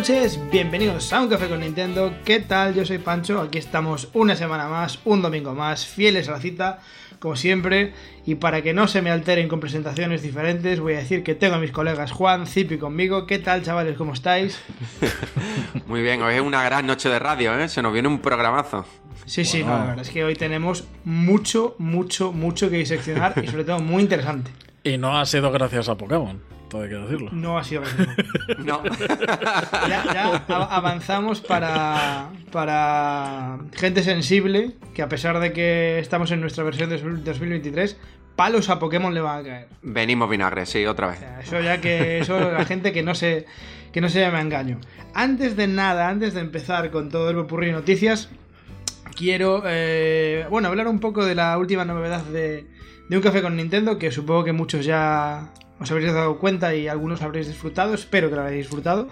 Noches, 0.00 0.40
bienvenidos 0.50 1.12
a 1.12 1.20
Un 1.20 1.28
Café 1.28 1.46
con 1.46 1.60
Nintendo. 1.60 2.14
¿Qué 2.24 2.40
tal? 2.40 2.74
Yo 2.74 2.86
soy 2.86 2.96
Pancho, 2.96 3.38
aquí 3.38 3.58
estamos 3.58 4.08
una 4.14 4.34
semana 4.34 4.66
más, 4.66 4.98
un 5.04 5.20
domingo 5.20 5.52
más, 5.52 5.84
fieles 5.84 6.26
a 6.30 6.32
la 6.32 6.40
cita, 6.40 6.78
como 7.18 7.36
siempre. 7.36 7.92
Y 8.24 8.36
para 8.36 8.62
que 8.62 8.72
no 8.72 8.88
se 8.88 9.02
me 9.02 9.10
alteren 9.10 9.46
con 9.46 9.60
presentaciones 9.60 10.22
diferentes, 10.22 10.80
voy 10.80 10.94
a 10.94 11.00
decir 11.00 11.22
que 11.22 11.34
tengo 11.34 11.56
a 11.56 11.58
mis 11.58 11.70
colegas 11.70 12.12
Juan, 12.12 12.46
Zipi 12.46 12.78
conmigo. 12.78 13.26
¿Qué 13.26 13.40
tal, 13.40 13.62
chavales? 13.62 13.98
¿Cómo 13.98 14.14
estáis? 14.14 14.58
Muy 15.86 16.00
bien, 16.00 16.22
hoy 16.22 16.36
es 16.36 16.40
una 16.40 16.64
gran 16.64 16.86
noche 16.86 17.10
de 17.10 17.18
radio, 17.18 17.58
¿eh? 17.58 17.68
Se 17.68 17.82
nos 17.82 17.92
viene 17.92 18.08
un 18.08 18.20
programazo. 18.20 18.86
Sí, 19.26 19.44
sí, 19.44 19.62
no, 19.62 19.68
la 19.76 19.84
verdad 19.84 20.00
es 20.00 20.08
que 20.08 20.24
hoy 20.24 20.34
tenemos 20.34 20.84
mucho, 21.04 21.74
mucho, 21.76 22.32
mucho 22.32 22.70
que 22.70 22.78
diseccionar 22.78 23.34
y 23.44 23.48
sobre 23.48 23.64
todo 23.64 23.80
muy 23.80 24.02
interesante. 24.02 24.50
Y 24.82 24.96
no 24.96 25.18
ha 25.18 25.26
sido 25.26 25.52
gracias 25.52 25.90
a 25.90 25.94
Pokémon, 25.96 26.40
todo 26.70 26.82
hay 26.84 26.88
que 26.88 26.94
decirlo. 26.94 27.28
No 27.32 27.58
ha 27.58 27.64
sido 27.64 27.82
gracias. 27.82 28.16
No. 28.58 28.82
ya, 29.88 30.42
avanzamos 30.48 31.40
para, 31.40 32.30
para 32.52 33.58
gente 33.74 34.02
sensible, 34.02 34.72
que 34.94 35.02
a 35.02 35.08
pesar 35.08 35.38
de 35.40 35.52
que 35.52 35.98
estamos 35.98 36.30
en 36.30 36.40
nuestra 36.40 36.64
versión 36.64 36.88
de 36.90 36.98
2023, 36.98 37.96
palos 38.36 38.70
a 38.70 38.78
Pokémon 38.78 39.12
le 39.12 39.20
van 39.20 39.40
a 39.40 39.42
caer. 39.42 39.68
Venimos 39.82 40.30
vinagre, 40.30 40.64
sí, 40.66 40.86
otra 40.86 41.08
O 41.08 41.10
vez. 41.10 41.18
sea, 41.18 41.40
eso 41.40 41.60
ya 41.60 41.80
que 41.80 42.20
eso 42.20 42.38
la 42.50 42.64
gente 42.64 42.92
que 42.92 43.02
no 43.02 43.14
se 43.14 43.44
que 43.92 44.00
no 44.00 44.08
se 44.08 44.20
llame 44.20 44.38
a 44.38 44.42
engaño. 44.42 44.78
Antes 45.14 45.56
de 45.56 45.66
nada, 45.66 46.08
antes 46.08 46.32
de 46.34 46.40
empezar 46.40 46.90
con 46.90 47.08
todo 47.10 47.30
el 47.30 47.36
popurrí 47.36 47.66
de 47.66 47.72
noticias, 47.72 48.30
quiero 49.16 49.62
eh, 49.66 50.46
bueno 50.48 50.68
hablar 50.68 50.86
un 50.86 51.00
poco 51.00 51.24
de 51.24 51.34
la 51.34 51.58
última 51.58 51.84
novedad 51.84 52.22
de, 52.22 52.66
de 53.08 53.16
un 53.16 53.22
café 53.22 53.42
con 53.42 53.56
Nintendo, 53.56 53.98
que 53.98 54.12
supongo 54.12 54.44
que 54.44 54.52
muchos 54.52 54.84
ya 54.84 55.50
os 55.80 55.90
habréis 55.90 56.12
dado 56.12 56.38
cuenta 56.38 56.74
y 56.74 56.88
algunos 56.88 57.22
habréis 57.22 57.48
disfrutado, 57.48 57.94
espero 57.94 58.28
que 58.28 58.36
lo 58.36 58.42
hayáis 58.42 58.66
disfrutado, 58.66 59.08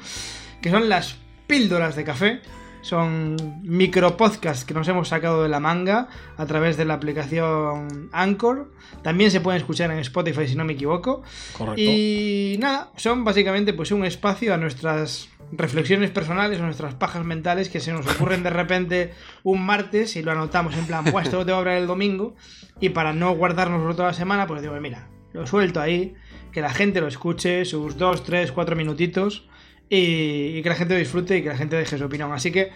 que 0.60 0.70
son 0.70 0.88
las 0.88 1.16
píldoras 1.46 1.96
de 1.96 2.04
café. 2.04 2.40
Son 2.80 3.36
micropodcasts 3.64 4.64
que 4.64 4.72
nos 4.72 4.86
hemos 4.86 5.08
sacado 5.08 5.42
de 5.42 5.48
la 5.48 5.58
manga 5.58 6.08
a 6.36 6.46
través 6.46 6.76
de 6.76 6.84
la 6.84 6.94
aplicación 6.94 8.08
Anchor. 8.12 8.70
También 9.02 9.32
se 9.32 9.40
pueden 9.40 9.60
escuchar 9.60 9.90
en 9.90 9.98
Spotify 9.98 10.46
si 10.46 10.54
no 10.54 10.64
me 10.64 10.74
equivoco. 10.74 11.22
Correcto. 11.56 11.80
Y 11.80 12.56
nada, 12.60 12.92
son 12.94 13.24
básicamente 13.24 13.72
pues 13.74 13.90
un 13.90 14.04
espacio 14.04 14.54
a 14.54 14.58
nuestras 14.58 15.28
reflexiones 15.52 16.10
personales, 16.10 16.60
a 16.60 16.64
nuestras 16.64 16.94
pajas 16.94 17.24
mentales 17.24 17.68
que 17.68 17.80
se 17.80 17.92
nos 17.92 18.06
ocurren 18.06 18.42
de 18.42 18.50
repente 18.50 19.12
un 19.42 19.64
martes 19.64 20.16
y 20.16 20.22
lo 20.22 20.32
anotamos 20.32 20.76
en 20.76 20.86
plan, 20.86 21.04
pues 21.04 21.26
esto 21.26 21.38
lo 21.38 21.46
tengo 21.46 21.58
que 21.58 21.70
hablar 21.70 21.78
el 21.78 21.86
domingo 21.86 22.36
y 22.80 22.90
para 22.90 23.12
no 23.12 23.34
guardárnoslo 23.34 23.94
toda 23.94 24.08
la 24.08 24.14
semana, 24.14 24.46
pues 24.46 24.62
digo, 24.62 24.78
mira, 24.80 25.08
lo 25.32 25.46
suelto 25.46 25.80
ahí, 25.80 26.14
que 26.52 26.60
la 26.60 26.70
gente 26.72 27.00
lo 27.00 27.08
escuche, 27.08 27.64
sus 27.64 27.96
dos, 27.96 28.24
tres, 28.24 28.52
cuatro 28.52 28.74
minutitos 28.76 29.48
y, 29.90 30.56
y 30.58 30.62
que 30.62 30.68
la 30.68 30.74
gente 30.74 30.94
lo 30.94 31.00
disfrute 31.00 31.38
y 31.38 31.42
que 31.42 31.48
la 31.48 31.56
gente 31.56 31.76
deje 31.76 31.98
su 31.98 32.04
opinión. 32.04 32.32
Así 32.32 32.50
que 32.50 32.70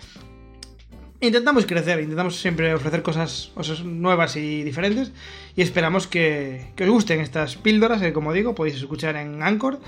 intentamos 1.21 1.67
crecer, 1.67 2.01
intentamos 2.01 2.37
siempre 2.41 2.75
ofrecer 2.75 3.03
cosas, 3.03 3.51
cosas 3.55 3.85
nuevas 3.85 4.37
y 4.37 4.63
diferentes 4.65 5.13
y 5.55 5.63
esperamos 5.63 6.07
que, 6.07 6.73
que 6.75 6.85
os 6.85 6.91
gusten 6.91 7.21
estas 7.21 7.57
píldoras 7.57 8.01
que 8.01 8.13
como 8.13 8.33
digo 8.33 8.55
podéis 8.55 8.77
escuchar 8.77 9.17
en 9.17 9.43
Anchor 9.43 9.79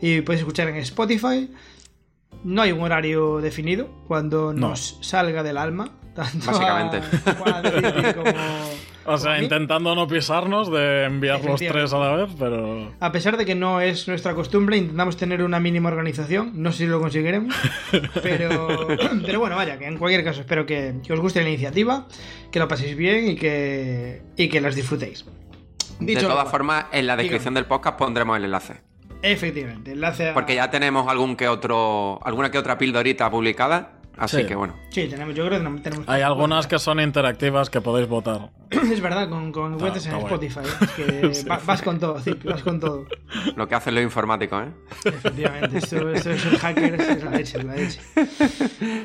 y 0.00 0.20
podéis 0.20 0.40
escuchar 0.42 0.68
en 0.68 0.76
Spotify. 0.76 1.48
No 2.44 2.62
hay 2.62 2.72
un 2.72 2.80
horario 2.80 3.40
definido 3.40 3.88
cuando 4.08 4.52
No. 4.52 4.70
nos 4.70 4.98
salga 5.00 5.42
del 5.42 5.56
alma. 5.56 5.92
Tanto 6.14 6.44
Básicamente. 6.46 6.96
a 6.98 7.34
Juan, 7.34 7.62
como- 8.14 8.32
O 9.04 9.18
sea, 9.18 9.36
mí. 9.36 9.44
intentando 9.44 9.94
no 9.94 10.06
pisarnos 10.06 10.70
de 10.70 11.04
enviar 11.04 11.44
los 11.44 11.60
tres 11.60 11.92
a 11.92 11.98
la 11.98 12.16
vez, 12.16 12.30
pero. 12.38 12.92
A 13.00 13.12
pesar 13.12 13.36
de 13.36 13.44
que 13.44 13.54
no 13.54 13.80
es 13.80 14.06
nuestra 14.08 14.34
costumbre, 14.34 14.76
intentamos 14.76 15.16
tener 15.16 15.42
una 15.42 15.58
mínima 15.60 15.88
organización. 15.88 16.52
No 16.54 16.72
sé 16.72 16.78
si 16.78 16.86
lo 16.86 17.00
conseguiremos. 17.00 17.54
Pero, 18.22 18.88
pero 19.26 19.40
bueno, 19.40 19.56
vaya, 19.56 19.78
que 19.78 19.86
en 19.86 19.98
cualquier 19.98 20.24
caso 20.24 20.40
espero 20.40 20.64
que, 20.64 20.94
que 21.04 21.12
os 21.12 21.20
guste 21.20 21.42
la 21.42 21.48
iniciativa, 21.48 22.06
que 22.50 22.58
lo 22.58 22.68
paséis 22.68 22.96
bien 22.96 23.28
y 23.30 23.36
que, 23.36 24.22
y 24.36 24.48
que 24.48 24.60
las 24.60 24.74
disfrutéis. 24.74 25.24
De 26.00 26.06
Dicho 26.14 26.28
todas 26.28 26.50
formas, 26.50 26.86
en 26.92 27.06
la 27.06 27.16
descripción 27.16 27.54
Dígame. 27.54 27.60
del 27.60 27.66
podcast 27.68 27.98
pondremos 27.98 28.36
el 28.36 28.44
enlace. 28.44 28.80
Efectivamente, 29.22 29.92
enlace 29.92 30.30
a... 30.30 30.34
Porque 30.34 30.54
ya 30.54 30.70
tenemos 30.70 31.08
algún 31.08 31.36
que 31.36 31.48
otro, 31.48 32.18
alguna 32.24 32.50
que 32.50 32.58
otra 32.58 32.78
pildorita 32.78 33.30
publicada. 33.30 34.01
Así 34.18 34.36
Sí. 34.38 34.44
que 34.46 34.54
bueno. 34.54 34.76
Sí, 34.90 35.08
tenemos, 35.08 35.34
yo 35.34 35.46
creo 35.46 35.58
que 35.58 35.80
tenemos... 35.80 36.08
Hay 36.08 36.20
algunas 36.22 36.66
que 36.66 36.78
son 36.78 37.00
interactivas 37.00 37.70
que 37.70 37.80
podéis 37.80 38.08
votar. 38.08 38.50
Es 38.70 39.00
verdad, 39.00 39.28
con, 39.28 39.50
con 39.52 39.72
en 39.80 39.86
está 39.96 40.16
guay. 40.16 40.24
Spotify. 40.34 40.60
Es 41.30 41.42
que 41.44 41.48
va- 41.50 41.60
vas 41.64 41.82
con 41.82 41.98
todo, 41.98 42.20
Zip, 42.20 42.44
vas 42.44 42.62
con 42.62 42.78
todo. 42.78 43.06
Lo 43.56 43.66
que 43.66 43.74
hacen 43.74 43.94
los 43.94 44.04
informáticos, 44.04 44.64
¿eh? 44.66 44.70
Efectivamente, 45.06 45.78
esto, 45.78 46.10
esto 46.10 46.30
es 46.30 46.44
el 46.44 46.58
hacker, 46.58 46.94
es 47.00 47.24
la 47.24 47.30
leche, 47.30 47.58
es 47.58 47.64
la 47.64 47.74
leche. 47.74 48.00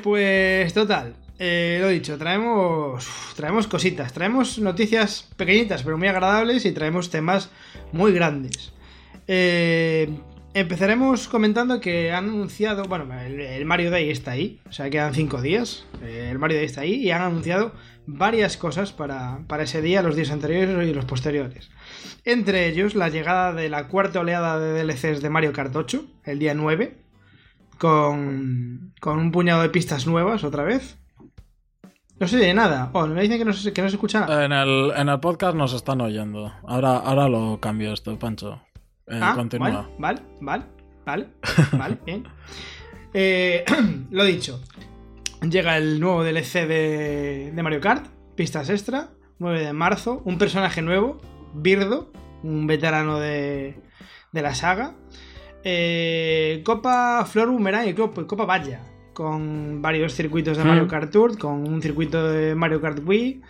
Pues 0.02 0.72
total, 0.74 1.14
eh, 1.38 1.78
lo 1.80 1.88
dicho, 1.88 2.18
traemos, 2.18 3.06
traemos 3.36 3.66
cositas, 3.66 4.12
traemos 4.12 4.58
noticias 4.58 5.28
pequeñitas 5.36 5.82
pero 5.82 5.96
muy 5.98 6.08
agradables 6.08 6.64
y 6.66 6.72
traemos 6.72 7.10
temas 7.10 7.50
muy 7.92 8.12
grandes. 8.12 8.72
Eh, 9.26 10.10
empezaremos 10.54 11.28
comentando 11.28 11.80
que 11.80 12.12
han 12.12 12.28
anunciado, 12.28 12.84
bueno, 12.84 13.06
el, 13.20 13.64
Mario 13.64 13.90
Day 13.90 14.10
está 14.10 14.32
ahí, 14.32 14.60
o 14.68 14.72
sea, 14.72 14.90
quedan 14.90 15.14
cinco 15.14 15.40
días, 15.40 15.86
eh, 16.02 16.28
el 16.30 16.38
Mario 16.38 16.56
Day 16.56 16.66
está 16.66 16.82
ahí 16.82 16.94
y 16.94 17.10
han 17.10 17.22
anunciado 17.22 17.72
varias 18.06 18.56
cosas 18.56 18.92
para, 18.92 19.40
para 19.46 19.64
ese 19.64 19.82
día, 19.82 20.02
los 20.02 20.16
días 20.16 20.30
anteriores 20.30 20.88
y 20.88 20.94
los 20.94 21.04
posteriores. 21.04 21.70
Entre 22.24 22.68
ellos, 22.68 22.94
la 22.94 23.08
llegada 23.08 23.52
de 23.52 23.68
la 23.68 23.88
cuarta 23.88 24.20
oleada 24.20 24.58
de 24.58 24.82
DLCs 24.82 25.20
de 25.20 25.30
Mario 25.30 25.52
Kart 25.52 25.74
8, 25.74 26.04
el 26.24 26.38
día 26.38 26.54
9, 26.54 26.96
con, 27.78 28.94
con 29.00 29.18
un 29.18 29.30
puñado 29.30 29.62
de 29.62 29.68
pistas 29.68 30.06
nuevas 30.06 30.44
otra 30.44 30.64
vez. 30.64 30.98
No 32.20 32.26
se 32.26 32.36
oye 32.36 32.52
nada. 32.52 32.90
Oh, 32.94 33.06
me 33.06 33.22
dicen 33.22 33.38
que 33.38 33.44
no 33.44 33.52
se, 33.52 33.72
que 33.72 33.80
no 33.80 33.88
se 33.88 33.94
escucha 33.94 34.20
nada. 34.20 34.44
En 34.44 34.52
el, 34.52 34.92
en 34.96 35.08
el 35.08 35.20
podcast 35.20 35.54
nos 35.54 35.72
están 35.72 36.00
oyendo. 36.00 36.52
Ahora, 36.66 36.96
ahora 36.96 37.28
lo 37.28 37.60
cambio 37.60 37.92
esto, 37.92 38.18
Pancho. 38.18 38.60
Eh, 39.10 39.20
Ah, 39.22 39.32
continúa. 39.34 39.88
Vale, 39.98 40.20
vale, 40.40 40.62
vale, 41.06 41.26
vale, 41.72 41.98
bien. 42.06 42.24
Eh, 43.14 43.64
lo 44.10 44.24
dicho, 44.24 44.60
llega 45.48 45.76
el 45.76 45.98
nuevo 46.00 46.22
DLC 46.24 46.66
de, 46.66 47.52
de 47.54 47.62
Mario 47.62 47.80
Kart, 47.80 48.06
pistas 48.34 48.68
extra, 48.70 49.10
9 49.38 49.60
de 49.64 49.72
marzo, 49.72 50.22
un 50.24 50.36
personaje 50.38 50.82
nuevo, 50.82 51.20
Birdo, 51.54 52.12
un 52.42 52.66
veterano 52.66 53.18
de, 53.18 53.76
de 54.32 54.42
la 54.42 54.54
saga, 54.54 54.94
eh, 55.64 56.62
Copa 56.64 57.24
Flor 57.24 57.50
Boomerang 57.50 57.88
y 57.88 57.94
Copa, 57.94 58.26
Copa 58.26 58.44
Vaya, 58.44 58.82
con 59.14 59.80
varios 59.82 60.12
circuitos 60.14 60.56
de 60.58 60.64
Mario 60.64 60.84
Hmm. 60.84 60.88
Kart 60.88 61.10
Tour, 61.10 61.38
con 61.38 61.66
un 61.66 61.80
circuito 61.82 62.28
de 62.28 62.54
Mario 62.54 62.80
Kart 62.80 63.00
Wii, 63.04 63.40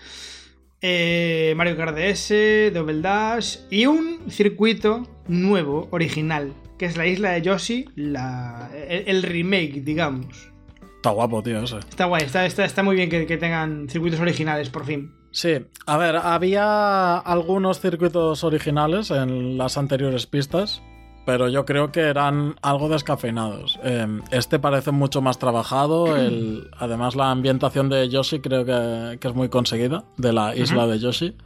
eh, 0.81 1.53
Mario 1.57 1.77
Kart 1.77 1.97
DS, 1.97 2.71
Double 2.73 3.01
Dash 3.01 3.59
y 3.71 3.87
un 3.87 4.31
circuito 4.31 5.03
nuevo, 5.29 5.89
original, 5.91 6.53
que 6.79 6.87
es 6.87 6.97
la 6.97 7.07
isla 7.07 7.31
de 7.31 7.43
Yoshi, 7.43 7.87
la, 7.97 8.71
el, 8.89 9.05
el 9.09 9.23
remake, 9.23 9.83
digamos. 9.85 10.51
Está 10.97 11.11
guapo, 11.11 11.43
tío, 11.43 11.63
ese. 11.63 11.79
Está 11.79 12.07
guay, 12.07 12.25
está, 12.25 12.45
está, 12.47 12.65
está 12.65 12.83
muy 12.83 12.97
bien 12.97 13.09
que, 13.09 13.25
que 13.27 13.37
tengan 13.37 13.89
circuitos 13.89 14.19
originales, 14.21 14.69
por 14.71 14.85
fin. 14.85 15.13
Sí, 15.31 15.57
a 15.87 15.97
ver, 15.99 16.17
había 16.17 17.19
algunos 17.19 17.81
circuitos 17.81 18.43
originales 18.45 19.11
en 19.11 19.59
las 19.59 19.77
anteriores 19.79 20.27
pistas, 20.27 20.83
pero 21.27 21.49
yo 21.49 21.67
creo 21.67 21.93
que 21.93 22.01
eran 22.01 22.57
algo 22.63 22.89
descafeinados. 22.89 23.79
Eh, 23.85 24.07
este 24.31 24.59
parece 24.59 24.91
mucho 24.91 25.21
más 25.21 25.39
trabajado, 25.39 26.17
el- 26.17 26.71
además 26.79 27.15
la 27.15 27.31
ambientación 27.31 27.91
de 27.91 28.09
Yoshi 28.09 28.41
creo 28.41 28.65
que, 28.65 29.19
que 29.19 29.29
es 29.29 29.35
muy 29.35 29.51
conseguida, 29.51 30.05
de 30.17 30.33
la 30.33 30.57
isla 30.57 30.87
de 30.87 30.99
Yoshi. 30.99 31.37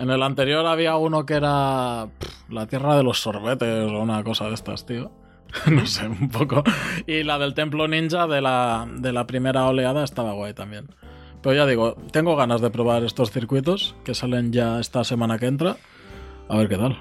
En 0.00 0.10
el 0.10 0.22
anterior 0.22 0.64
había 0.66 0.96
uno 0.96 1.24
que 1.26 1.34
era 1.34 2.08
pff, 2.18 2.50
la 2.50 2.66
tierra 2.66 2.96
de 2.96 3.02
los 3.04 3.20
sorbetes 3.20 3.90
o 3.92 4.00
una 4.00 4.24
cosa 4.24 4.46
de 4.48 4.54
estas, 4.54 4.86
tío. 4.86 5.12
no 5.70 5.84
sé, 5.86 6.06
un 6.08 6.28
poco. 6.30 6.62
Y 7.06 7.22
la 7.22 7.38
del 7.38 7.54
templo 7.54 7.86
ninja 7.88 8.26
de 8.26 8.40
la, 8.40 8.88
de 8.98 9.12
la 9.12 9.26
primera 9.26 9.66
oleada 9.66 10.02
estaba 10.04 10.32
guay 10.32 10.54
también. 10.54 10.86
Pero 11.42 11.54
ya 11.54 11.66
digo, 11.66 11.96
tengo 12.12 12.36
ganas 12.36 12.60
de 12.60 12.70
probar 12.70 13.02
estos 13.04 13.30
circuitos 13.30 13.94
que 14.04 14.14
salen 14.14 14.52
ya 14.52 14.78
esta 14.80 15.04
semana 15.04 15.38
que 15.38 15.46
entra. 15.46 15.76
A 16.48 16.56
ver 16.56 16.68
qué 16.68 16.76
tal. 16.76 16.98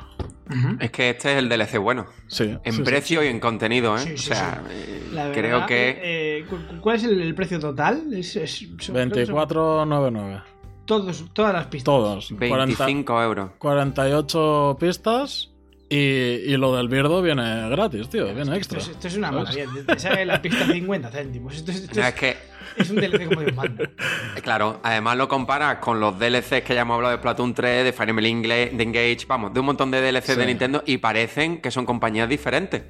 Es 0.79 0.91
que 0.91 1.09
este 1.09 1.31
es 1.33 1.37
el 1.37 1.49
DLC 1.49 1.77
bueno. 1.79 2.05
Sí. 2.27 2.55
En 2.63 2.71
sí, 2.73 2.77
sí. 2.77 2.83
precio 2.83 3.23
y 3.23 3.27
en 3.27 3.39
contenido, 3.39 3.95
¿eh? 3.97 3.99
Sí, 3.99 4.13
o 4.13 4.17
sea, 4.17 4.61
eh, 4.69 5.03
verdad, 5.11 5.31
creo 5.33 5.65
que... 5.65 5.99
eh, 6.39 6.45
cu- 6.49 6.79
¿Cuál 6.81 6.95
es 6.97 7.03
el, 7.03 7.21
el 7.21 7.35
precio 7.35 7.59
total? 7.59 8.13
Es, 8.13 8.35
es- 8.35 8.57
son- 8.79 8.95
creo 8.95 9.09
que 9.09 9.25
son 9.25 9.35
24.99. 9.35 10.43
Todos, 10.89 11.23
todas 11.33 11.53
las 11.53 11.67
pistas. 11.67 11.85
Todos. 11.85 12.33
40 12.37 12.57
25 12.65 13.23
euros. 13.23 13.51
48 13.59 14.77
pistas 14.79 15.49
y, 15.87 15.95
y 15.97 16.57
lo 16.57 16.75
del 16.75 16.89
Birdo 16.89 17.21
viene 17.21 17.69
gratis, 17.69 18.09
tío. 18.09 18.25
Viene 18.25 18.41
Esto 18.41 18.55
extra. 18.55 18.79
es, 18.79 18.87
esto 18.89 19.07
es 19.07 19.15
una 19.17 19.29
¿sabes? 19.31 19.55
maravilla. 19.55 19.85
Te- 19.85 19.99
sale 19.99 20.25
la 20.25 20.41
pista 20.41 20.65
50 20.65 21.09
céntimos. 21.11 21.55
Esto, 21.55 21.71
es- 21.71 21.77
esto 21.81 21.91
O 21.91 21.95
sea, 21.95 22.07
es, 22.09 22.13
es 22.15 22.19
que, 22.19 22.37
es 22.77 22.89
un 22.89 22.95
DLC 22.97 23.27
como 23.27 23.41
Dios 23.41 23.55
manda. 23.55 23.89
claro, 24.43 24.79
además 24.83 25.17
lo 25.17 25.27
comparas 25.27 25.77
con 25.77 25.99
los 25.99 26.17
DLCs 26.19 26.61
que 26.63 26.73
ya 26.73 26.81
hemos 26.81 26.95
hablado 26.95 27.11
de 27.13 27.19
Splatoon 27.19 27.53
3, 27.53 27.83
de 27.85 27.93
Fire 27.93 28.09
Emblem 28.09 28.43
Engla- 28.43 28.71
de 28.71 28.83
Engage, 28.83 29.25
vamos, 29.27 29.53
de 29.53 29.59
un 29.59 29.65
montón 29.67 29.91
de 29.91 30.01
DLCs 30.01 30.25
Sí. 30.33 30.35
de 30.35 30.45
Nintendo 30.47 30.83
y 30.85 30.97
parecen 30.97 31.61
que 31.61 31.71
son 31.71 31.85
compañías 31.85 32.27
diferentes. 32.27 32.83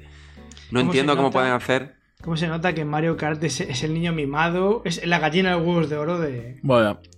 No 0.70 0.80
¿Cómo 0.80 0.90
entiendo 0.90 1.16
cómo 1.16 1.30
pueden 1.30 1.52
hacer... 1.52 1.99
¿Cómo 2.22 2.36
se 2.36 2.48
nota 2.48 2.74
que 2.74 2.84
Mario 2.84 3.16
Kart 3.16 3.42
es, 3.44 3.60
es 3.60 3.82
el 3.82 3.94
niño 3.94 4.12
mimado? 4.12 4.82
Es 4.84 5.04
la 5.06 5.18
gallina 5.18 5.50
de 5.50 5.56
huevos 5.56 5.88
de 5.88 5.96
oro 5.96 6.18
de, 6.18 6.58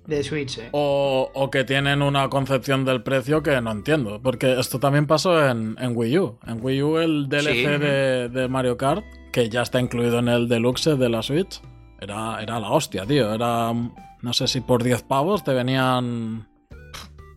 de 0.07 0.23
Switch, 0.23 0.59
eh. 0.59 0.69
O, 0.73 1.29
o 1.35 1.51
que 1.51 1.65
tienen 1.65 2.03
una 2.03 2.29
concepción 2.29 2.85
del 2.85 3.03
precio 3.03 3.43
que 3.43 3.61
no 3.61 3.73
entiendo. 3.73 4.21
Porque 4.23 4.59
esto 4.61 4.79
también 4.79 5.07
pasó 5.09 5.49
en, 5.49 5.77
en 5.81 5.97
Wii 5.97 6.19
U. 6.19 6.39
En 6.47 6.59
Wii 6.65 6.83
U 6.83 6.99
el 6.99 7.29
DLC 7.29 7.53
Sí. 7.53 7.65
de, 7.67 8.29
de 8.29 8.49
Mario 8.49 8.77
Kart, 8.77 9.05
que 9.33 9.49
ya 9.49 9.63
está 9.63 9.81
incluido 9.81 10.21
en 10.21 10.29
el 10.29 10.49
deluxe 10.49 10.97
de 10.97 11.09
la 11.09 11.23
Switch, 11.23 11.61
era, 12.01 12.41
era 12.43 12.61
la 12.61 12.71
hostia, 12.71 13.05
tío. 13.05 13.35
Era, 13.35 13.73
no 13.73 14.33
sé 14.33 14.47
si 14.47 14.61
por 14.61 14.85
10 14.85 15.03
pavos 15.03 15.43
te 15.43 15.53
venían 15.53 16.47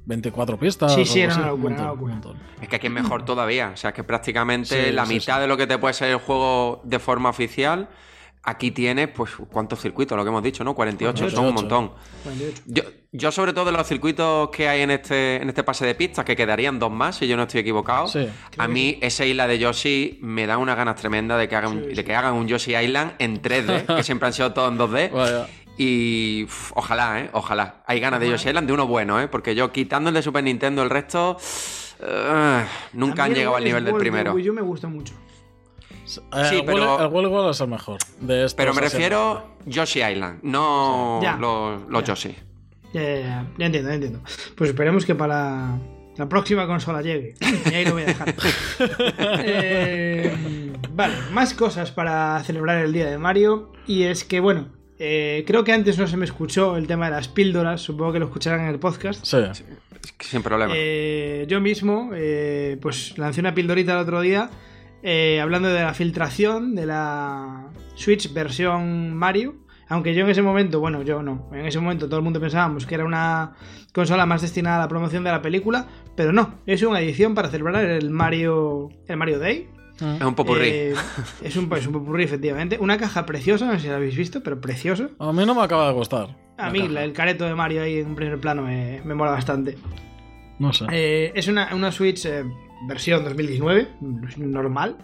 24 0.05 0.57
pistas. 0.57 0.93
Sí, 0.93 1.05
sí, 1.05 1.21
algo 1.23 1.33
era 1.33 1.41
una 1.41 1.41
así. 1.41 1.41
Un 1.41 1.47
locura, 1.49 1.69
montón, 1.69 1.83
una 1.83 1.91
locura. 1.91 2.13
un 2.13 2.19
montón. 2.21 2.37
Es 2.61 2.67
que 2.69 2.75
aquí 2.75 2.87
es 2.87 2.93
mejor 2.93 3.25
todavía. 3.25 3.71
O 3.73 3.77
sea, 3.77 3.91
que 3.93 4.03
prácticamente 4.03 4.85
Sí, 4.87 4.91
la 4.91 5.05
sí, 5.05 5.13
mitad 5.15 5.35
sí. 5.35 5.41
de 5.41 5.47
lo 5.47 5.57
que 5.57 5.67
te 5.67 5.77
puede 5.77 5.93
ser 5.93 6.09
el 6.09 6.17
juego 6.17 6.81
de 6.83 6.99
forma 6.99 7.29
oficial, 7.29 7.89
aquí 8.43 8.69
tienes, 8.71 9.07
pues, 9.07 9.31
¿cuántos 9.51 9.81
circuitos? 9.81 10.15
Lo 10.15 10.23
que 10.23 10.29
hemos 10.29 10.43
dicho, 10.43 10.63
¿no? 10.63 10.75
48, 10.75 11.29
son 11.31 11.45
un 11.45 11.53
48. 11.53 11.61
montón. 11.61 11.97
48. 12.23 12.61
Yo, 12.67 12.83
yo 13.11 13.31
sobre 13.31 13.53
todo 13.53 13.65
de 13.65 13.71
los 13.71 13.87
circuitos 13.87 14.49
que 14.49 14.67
hay 14.69 14.81
en 14.81 14.91
este, 14.91 15.41
en 15.41 15.49
este 15.49 15.63
pase 15.63 15.85
de 15.85 15.95
pistas, 15.95 16.23
que 16.25 16.35
quedarían 16.35 16.77
dos 16.77 16.91
más, 16.91 17.15
si 17.15 17.27
yo 17.27 17.35
no 17.37 17.43
estoy 17.43 17.61
equivocado, 17.61 18.07
Sí. 18.07 18.27
a 18.57 18.67
mí 18.67 18.99
esa 19.01 19.25
isla 19.25 19.47
de 19.47 19.57
Yoshi 19.57 20.19
me 20.21 20.45
da 20.45 20.57
unas 20.59 20.75
ganas 20.77 20.95
tremendas 20.97 21.39
de 21.39 21.47
que 21.49 21.55
hagan, 21.55 21.85
Sí, 21.89 21.95
de 21.95 22.03
que 22.03 22.13
hagan 22.13 22.33
un 22.35 22.47
Yoshi 22.47 22.75
Island 22.75 23.13
en 23.17 23.41
3D, 23.41 23.85
que 23.97 24.03
siempre 24.03 24.27
han 24.27 24.33
sido 24.33 24.53
todos 24.53 24.71
en 24.71 24.77
2D. 24.77 25.09
Vaya. 25.11 25.47
Y 25.77 26.43
uf, 26.45 26.71
ojalá, 26.75 27.19
¿eh? 27.21 27.29
Ojalá. 27.33 27.83
Hay 27.85 27.99
ganas 27.99 28.19
de 28.19 28.29
Yoshi 28.29 28.47
Island 28.49 28.67
de 28.67 28.73
uno 28.73 28.87
bueno, 28.87 29.19
¿eh? 29.21 29.27
Porque 29.27 29.55
yo 29.55 29.71
quitando 29.71 30.09
el 30.09 30.13
de 30.15 30.21
Super 30.21 30.43
Nintendo, 30.43 30.83
el 30.83 30.89
resto... 30.89 31.37
eh, 31.99 32.63
nunca 32.93 33.23
A 33.23 33.25
han 33.25 33.33
llegado 33.33 33.55
al 33.57 33.63
nivel 33.63 33.83
del 33.85 33.93
de 33.93 33.99
primero. 33.99 34.33
Wii 34.33 34.49
U 34.49 34.53
me 34.53 34.61
gusta 34.61 34.87
mucho. 34.87 35.13
Eh, 35.13 36.45
Sí, 36.49 36.57
el 36.59 36.65
pero- 36.65 36.99
el 37.01 37.07
World 37.07 37.49
es 37.51 37.59
el 37.61 37.67
mejor. 37.67 37.97
De 38.21 38.45
estos 38.45 38.53
Pero 38.55 38.73
me 38.73 38.81
refiero 38.81 39.55
Yoshi 39.65 40.01
Island, 40.03 40.39
no 40.43 41.19
Ya. 41.21 41.35
los, 41.37 41.81
los 41.89 42.01
Ya. 42.03 42.07
Yoshi. 42.13 42.35
Ya, 42.93 43.01
ya, 43.01 43.19
ya, 43.19 43.45
ya 43.57 43.65
entiendo, 43.65 43.89
ya 43.89 43.95
entiendo. 43.95 44.19
Pues 44.55 44.69
esperemos 44.69 45.05
que 45.05 45.15
para 45.15 45.77
la 46.15 46.29
próxima 46.29 46.65
consola 46.67 47.01
llegue. 47.01 47.33
Y 47.69 47.73
ahí 47.73 47.83
lo 47.85 47.93
voy 47.93 48.03
a 48.03 48.05
dejar. 48.05 48.33
Eh, 49.43 50.73
vale, 50.91 51.15
más 51.31 51.53
cosas 51.53 51.91
para 51.91 52.41
celebrar 52.43 52.77
el 52.85 52.93
día 52.93 53.09
de 53.09 53.17
Mario. 53.17 53.71
Y 53.87 54.03
es 54.03 54.23
que, 54.23 54.39
bueno, 54.39 54.67
eh, 54.99 55.43
creo 55.45 55.63
que 55.63 55.73
antes 55.73 55.97
no 55.97 56.07
se 56.07 56.17
me 56.17 56.25
escuchó 56.25 56.77
el 56.77 56.87
tema 56.87 57.05
de 57.05 57.11
las 57.11 57.27
píldoras. 57.27 57.81
Supongo 57.81 58.13
que 58.13 58.19
lo 58.19 58.25
escucharán 58.25 58.61
en 58.61 58.67
el 58.67 58.79
podcast. 58.79 59.23
Sí. 59.25 59.37
Sin 60.19 60.41
problema. 60.41 60.73
Eh, 60.75 61.45
yo 61.47 61.59
mismo, 61.61 62.11
eh, 62.13 62.77
pues 62.81 63.17
lancé 63.17 63.41
una 63.41 63.53
pildorita 63.53 63.93
el 63.93 63.99
otro 63.99 64.21
día 64.21 64.49
eh, 65.07 65.39
hablando 65.39 65.67
de 65.69 65.83
la 65.83 65.93
filtración 65.93 66.73
de 66.73 66.87
la 66.87 67.67
Switch 67.93 68.33
versión 68.33 69.13
Mario. 69.15 69.55
Aunque 69.87 70.15
yo 70.15 70.23
en 70.23 70.31
ese 70.31 70.41
momento, 70.41 70.79
bueno, 70.79 71.03
yo 71.03 71.21
no, 71.21 71.47
en 71.53 71.67
ese 71.67 71.79
momento 71.79 72.07
todo 72.07 72.17
el 72.17 72.23
mundo 72.23 72.39
pensábamos 72.39 72.87
que 72.87 72.95
era 72.95 73.05
una 73.05 73.53
consola 73.93 74.25
más 74.25 74.41
destinada 74.41 74.77
a 74.77 74.79
la 74.79 74.87
promoción 74.87 75.23
de 75.23 75.29
la 75.29 75.43
película, 75.43 75.85
pero 76.15 76.33
no, 76.33 76.55
es 76.65 76.81
una 76.81 77.01
edición 77.01 77.35
para 77.35 77.49
celebrar 77.49 77.85
el 77.85 78.09
Mario, 78.09 78.89
el 79.07 79.17
Mario 79.17 79.37
Day. 79.37 79.69
Es 79.99 80.21
un 80.21 80.35
popurrí. 80.35 80.67
Eh, 80.67 80.93
es 81.41 81.55
un, 81.55 81.71
es 81.73 81.87
un 81.87 81.93
popurrí, 81.93 82.23
efectivamente. 82.23 82.77
Una 82.79 82.97
caja 82.97 83.25
preciosa, 83.25 83.65
no 83.65 83.73
sé 83.73 83.81
si 83.81 83.87
la 83.87 83.95
habéis 83.95 84.15
visto, 84.15 84.41
pero 84.43 84.59
precioso. 84.59 85.09
A 85.19 85.31
mí 85.31 85.45
no 85.45 85.55
me 85.55 85.61
acaba 85.61 85.87
de 85.87 85.93
gustar. 85.93 86.35
A 86.57 86.69
mí 86.69 86.79
caja. 86.81 87.03
el 87.03 87.13
careto 87.13 87.45
de 87.45 87.55
Mario 87.55 87.83
ahí 87.83 87.99
en 87.99 88.15
primer 88.15 88.39
plano 88.39 88.63
me, 88.63 89.01
me 89.03 89.13
mola 89.13 89.31
bastante. 89.31 89.77
No 90.59 90.73
sé. 90.73 90.85
Eh, 90.91 91.31
es 91.35 91.47
una, 91.47 91.73
una 91.73 91.91
Switch 91.91 92.25
eh, 92.25 92.43
versión 92.87 93.23
2019, 93.23 93.87
normal. 94.37 94.97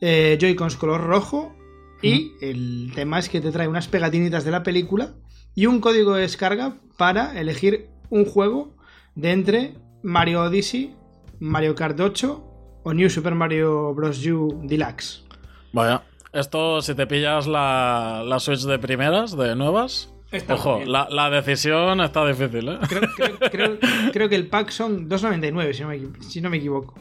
Eh, 0.00 0.36
Joy-Cons 0.40 0.76
color 0.76 1.02
rojo. 1.02 1.54
Y 2.02 2.32
el 2.42 2.92
tema 2.94 3.18
es 3.18 3.30
que 3.30 3.40
te 3.40 3.50
trae 3.50 3.66
unas 3.66 3.88
pegatinitas 3.88 4.44
de 4.44 4.50
la 4.50 4.62
película 4.62 5.14
y 5.54 5.64
un 5.64 5.80
código 5.80 6.14
de 6.14 6.22
descarga 6.22 6.76
para 6.98 7.40
elegir 7.40 7.88
un 8.10 8.26
juego 8.26 8.74
de 9.14 9.32
entre 9.32 9.74
Mario 10.02 10.42
Odyssey, 10.42 10.94
Mario 11.40 11.74
Kart 11.74 11.98
8 11.98 12.53
o 12.84 12.94
New 12.94 13.10
Super 13.10 13.34
Mario 13.34 13.92
Bros. 13.94 14.24
U 14.26 14.60
Deluxe. 14.62 15.24
Vaya. 15.72 16.02
Esto, 16.32 16.80
si 16.82 16.94
te 16.94 17.06
pillas 17.06 17.46
la, 17.46 18.22
la 18.26 18.38
Switch 18.40 18.62
de 18.64 18.78
primeras, 18.78 19.36
de 19.36 19.54
nuevas. 19.56 20.12
Está 20.32 20.54
ojo, 20.54 20.80
la, 20.84 21.06
la 21.10 21.30
decisión 21.30 22.00
está 22.00 22.26
difícil, 22.26 22.68
¿eh? 22.68 22.78
Creo, 22.88 23.02
creo- 23.16 23.38
creo- 23.50 23.78
creo 24.12 24.28
que 24.28 24.34
el 24.34 24.48
pack 24.48 24.70
son 24.70 25.08
2.99, 25.08 25.72
si, 25.72 25.82
no 25.82 25.88
me 25.88 26.00
si 26.22 26.40
no 26.40 26.50
me 26.50 26.56
equivoco. 26.56 26.94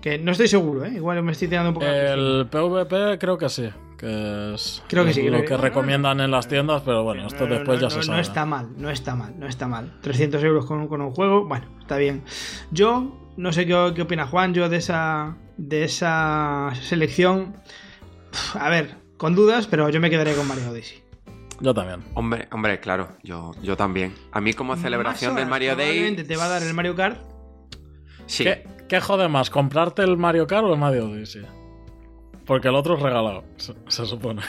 Que 0.00 0.18
no 0.18 0.32
estoy 0.32 0.48
seguro, 0.48 0.84
¿eh? 0.86 0.92
Igual 0.94 1.22
me 1.22 1.32
estoy 1.32 1.48
tirando 1.48 1.70
un 1.70 1.74
poco. 1.74 1.86
El 1.86 2.46
PvP 2.50 3.18
creo 3.18 3.36
que 3.36 3.48
sí. 3.50 3.68
Que 3.98 4.54
es 4.54 4.82
Creo 4.88 5.04
que 5.04 5.12
sí, 5.12 5.22
lo 5.24 5.28
creo 5.30 5.40
que 5.42 5.46
que- 5.48 5.56
recomiendan 5.56 6.20
en 6.20 6.30
las 6.30 6.46
tiendas, 6.46 6.82
pero 6.84 7.02
bueno, 7.02 7.26
esto 7.26 7.44
No, 7.44 7.48
no, 7.50 7.54
después 7.56 7.80
no, 7.82 7.88
ya 7.88 7.94
no, 7.96 8.02
se 8.02 8.08
no 8.08 8.14
sabe. 8.14 8.20
está 8.20 8.46
mal, 8.46 8.68
no 8.76 8.90
está 8.90 9.14
mal, 9.16 9.34
no 9.38 9.46
está 9.48 9.66
mal. 9.66 9.98
300 10.02 10.42
euros 10.44 10.66
con, 10.66 10.86
con 10.86 11.00
un 11.02 11.10
juego, 11.12 11.44
bueno, 11.46 11.66
está 11.80 11.96
bien. 11.96 12.22
Yo, 12.70 13.32
no 13.36 13.52
sé 13.52 13.66
qué, 13.66 13.92
qué 13.96 14.02
opina 14.02 14.26
Juan, 14.26 14.54
yo 14.54 14.68
de 14.68 14.76
esa, 14.76 15.36
de 15.56 15.82
esa 15.84 16.70
selección. 16.80 17.56
A 18.54 18.68
ver, 18.70 18.94
con 19.16 19.34
dudas, 19.34 19.66
pero 19.66 19.88
yo 19.90 20.00
me 20.00 20.10
quedaré 20.10 20.34
con 20.34 20.46
Mario 20.46 20.70
Odyssey. 20.70 21.02
Yo 21.60 21.74
también. 21.74 22.04
Hombre, 22.14 22.46
hombre, 22.52 22.78
claro, 22.78 23.08
yo, 23.24 23.50
yo 23.64 23.76
también. 23.76 24.14
A 24.30 24.40
mí 24.40 24.52
como 24.54 24.76
celebración 24.76 25.34
del 25.34 25.46
Mario 25.48 25.74
Day... 25.74 26.14
te 26.14 26.36
va 26.36 26.44
a 26.44 26.48
dar 26.48 26.62
el 26.62 26.72
Mario 26.72 26.94
Kart. 26.94 27.18
Sí. 28.26 28.44
¿Qué, 28.44 28.64
¿Qué 28.88 29.00
jode 29.00 29.26
más? 29.26 29.50
¿Comprarte 29.50 30.02
el 30.02 30.16
Mario 30.16 30.46
Kart 30.46 30.64
o 30.66 30.72
el 30.72 30.78
Mario 30.78 31.06
Odyssey? 31.06 31.42
Porque 32.48 32.66
el 32.68 32.74
otro 32.74 32.96
es 32.96 33.02
regalado, 33.02 33.44
se, 33.58 33.74
se 33.86 34.06
supone. 34.06 34.42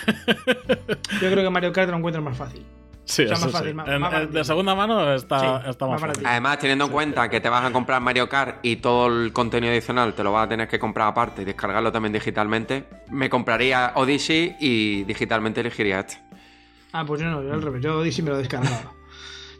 Yo 1.22 1.29
creo 1.32 1.44
que 1.44 1.50
Mario 1.51 1.72
Kart 1.72 1.91
lo 1.91 1.98
encuentro 1.98 2.22
más 2.24 2.36
fácil. 2.38 2.65
sí, 3.03 3.24
O 3.24 3.27
sea, 3.27 3.36
eso 3.36 3.46
más 3.48 3.51
fácil, 3.51 3.68
sí. 3.70 3.74
más- 3.75 3.88
En- 3.89 4.00
más 4.01 4.10
en- 4.12 4.13
barato. 4.20 4.32
de 4.34 4.44
segunda 4.46 4.74
mano 4.75 5.13
está, 5.13 5.39
Sí, 5.63 5.70
está 5.70 5.86
más 5.88 6.00
fácil. 6.01 6.25
Además, 6.25 6.58
teniendo 6.60 6.86
en 6.86 6.91
cuenta 6.91 7.29
que 7.29 7.39
te 7.41 7.50
vas 7.50 7.63
a 7.65 7.72
comprar 7.72 8.01
Mario 8.01 8.27
Kart 8.29 8.60
y 8.63 8.77
todo 8.77 9.08
el 9.08 9.34
contenido 9.34 9.72
adicional 9.74 10.13
te 10.13 10.24
lo 10.24 10.32
vas 10.32 10.46
a 10.46 10.50
tener 10.50 10.68
que 10.68 10.79
comprar 10.79 11.10
aparte 11.10 11.41
y 11.41 11.46
descargarlo 11.46 11.91
también 11.91 12.13
digitalmente, 12.13 12.86
me 13.12 13.29
compraría 13.29 13.91
Odyssey 13.96 14.56
y 14.60 15.03
digitalmente 15.03 15.60
elegiría 15.62 16.00
este. 16.00 16.18
Ah, 16.94 17.03
pues 17.06 17.22
yo 17.22 17.27
no, 17.27 17.44
yo 17.44 17.53
al 17.53 17.62
revés, 17.62 17.84
yo 17.84 18.00
Odyssey 18.00 18.24
me 18.24 18.32
lo 18.32 18.38
descargaba. 18.38 18.94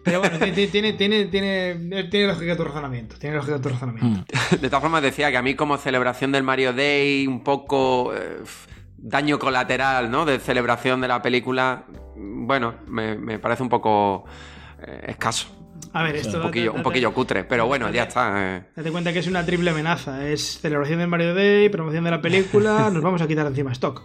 Pero 0.10 0.20
bueno, 0.20 0.38
tiene, 0.40 0.68
tiene, 0.68 0.94
tiene, 0.94 1.26
tiene, 1.26 2.04
tiene 2.06 2.28
lógica 2.28 2.56
tu 2.58 2.64
razonamiento. 2.64 3.16
Tiene 3.18 3.36
lógica 3.38 3.62
tu 3.62 3.70
razonamiento. 3.70 4.26
Mm. 4.52 4.56
De 4.62 4.68
todas 4.70 4.82
formas, 4.82 5.02
decía 5.02 5.32
que 5.32 5.38
a 5.38 5.42
mí 5.42 5.56
como 5.56 5.78
celebración 5.78 6.32
del 6.32 6.44
Mario 6.44 6.74
Day, 6.74 7.28
un 7.28 7.44
poco 7.44 8.14
eh, 8.16 8.40
daño 8.98 9.40
colateral, 9.40 10.10
¿no? 10.12 10.26
De 10.26 10.40
celebración 10.40 11.02
de 11.02 11.08
la 11.08 11.22
película, 11.22 11.84
bueno, 12.16 12.76
me, 12.88 13.16
me 13.18 13.40
parece 13.40 13.64
un 13.64 13.70
poco 13.70 14.26
eh, 14.86 15.06
escaso. 15.10 15.56
A 15.94 16.04
ver, 16.04 16.18
esto. 16.18 16.38
Un 16.38 16.44
poquillo, 16.44 16.74
un 16.74 16.84
poquillo 16.84 17.12
cutre, 17.14 17.46
pero 17.46 17.66
bueno, 17.66 17.90
ya 17.90 18.04
está. 18.04 18.34
eh. 18.58 18.64
Date 18.76 18.92
cuenta 18.92 19.12
que 19.14 19.20
es 19.20 19.28
una 19.28 19.44
triple 19.46 19.72
amenaza. 19.72 20.28
Es 20.28 20.60
celebración 20.60 21.00
del 21.00 21.08
Mario 21.08 21.34
Day, 21.34 21.70
promoción 21.70 22.04
de 22.04 22.12
la 22.12 22.22
película, 22.22 22.90
nos 22.94 23.02
vamos 23.02 23.22
a 23.22 23.28
quitar 23.28 23.48
encima 23.48 23.72
stock. 23.72 24.04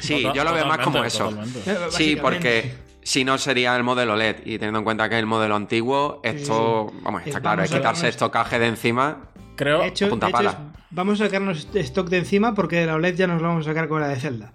Sí, 0.00 0.26
yo 0.34 0.42
lo 0.42 0.52
veo 0.52 0.66
más 0.66 0.78
como 0.78 1.04
eso. 1.04 1.30
Eh, 1.66 1.76
Sí, 1.90 2.16
porque 2.20 2.72
si 3.06 3.24
no 3.24 3.38
sería 3.38 3.76
el 3.76 3.84
modelo 3.84 4.16
LED. 4.16 4.38
Y 4.44 4.58
teniendo 4.58 4.80
en 4.80 4.84
cuenta 4.84 5.08
que 5.08 5.14
es 5.14 5.20
el 5.20 5.26
modelo 5.26 5.54
antiguo, 5.54 6.20
esto, 6.24 6.92
vamos, 7.02 7.22
está 7.24 7.38
Eh, 7.38 7.40
claro, 7.40 7.56
vamos 7.58 7.70
es 7.70 7.76
quitarse 7.76 8.08
estocaje 8.08 8.58
de 8.58 8.66
encima. 8.66 9.28
Creo, 9.54 9.78
De 9.80 9.86
hecho, 9.86 10.08
punta 10.10 10.26
de 10.26 10.30
hecho 10.30 10.36
pala. 10.38 10.50
es- 10.50 10.56
vamos 10.90 11.20
a 11.20 11.24
sacarnos 11.26 11.68
stock 11.72 12.08
de 12.10 12.18
encima 12.18 12.54
porque 12.54 12.76
de 12.76 12.86
la 12.86 12.94
OLED 12.96 13.14
ya 13.16 13.26
nos 13.26 13.40
lo 13.40 13.48
vamos 13.48 13.66
a 13.66 13.70
sacar 13.70 13.88
con 13.88 14.00
la 14.00 14.08
de 14.08 14.16
Zelda. 14.16 14.52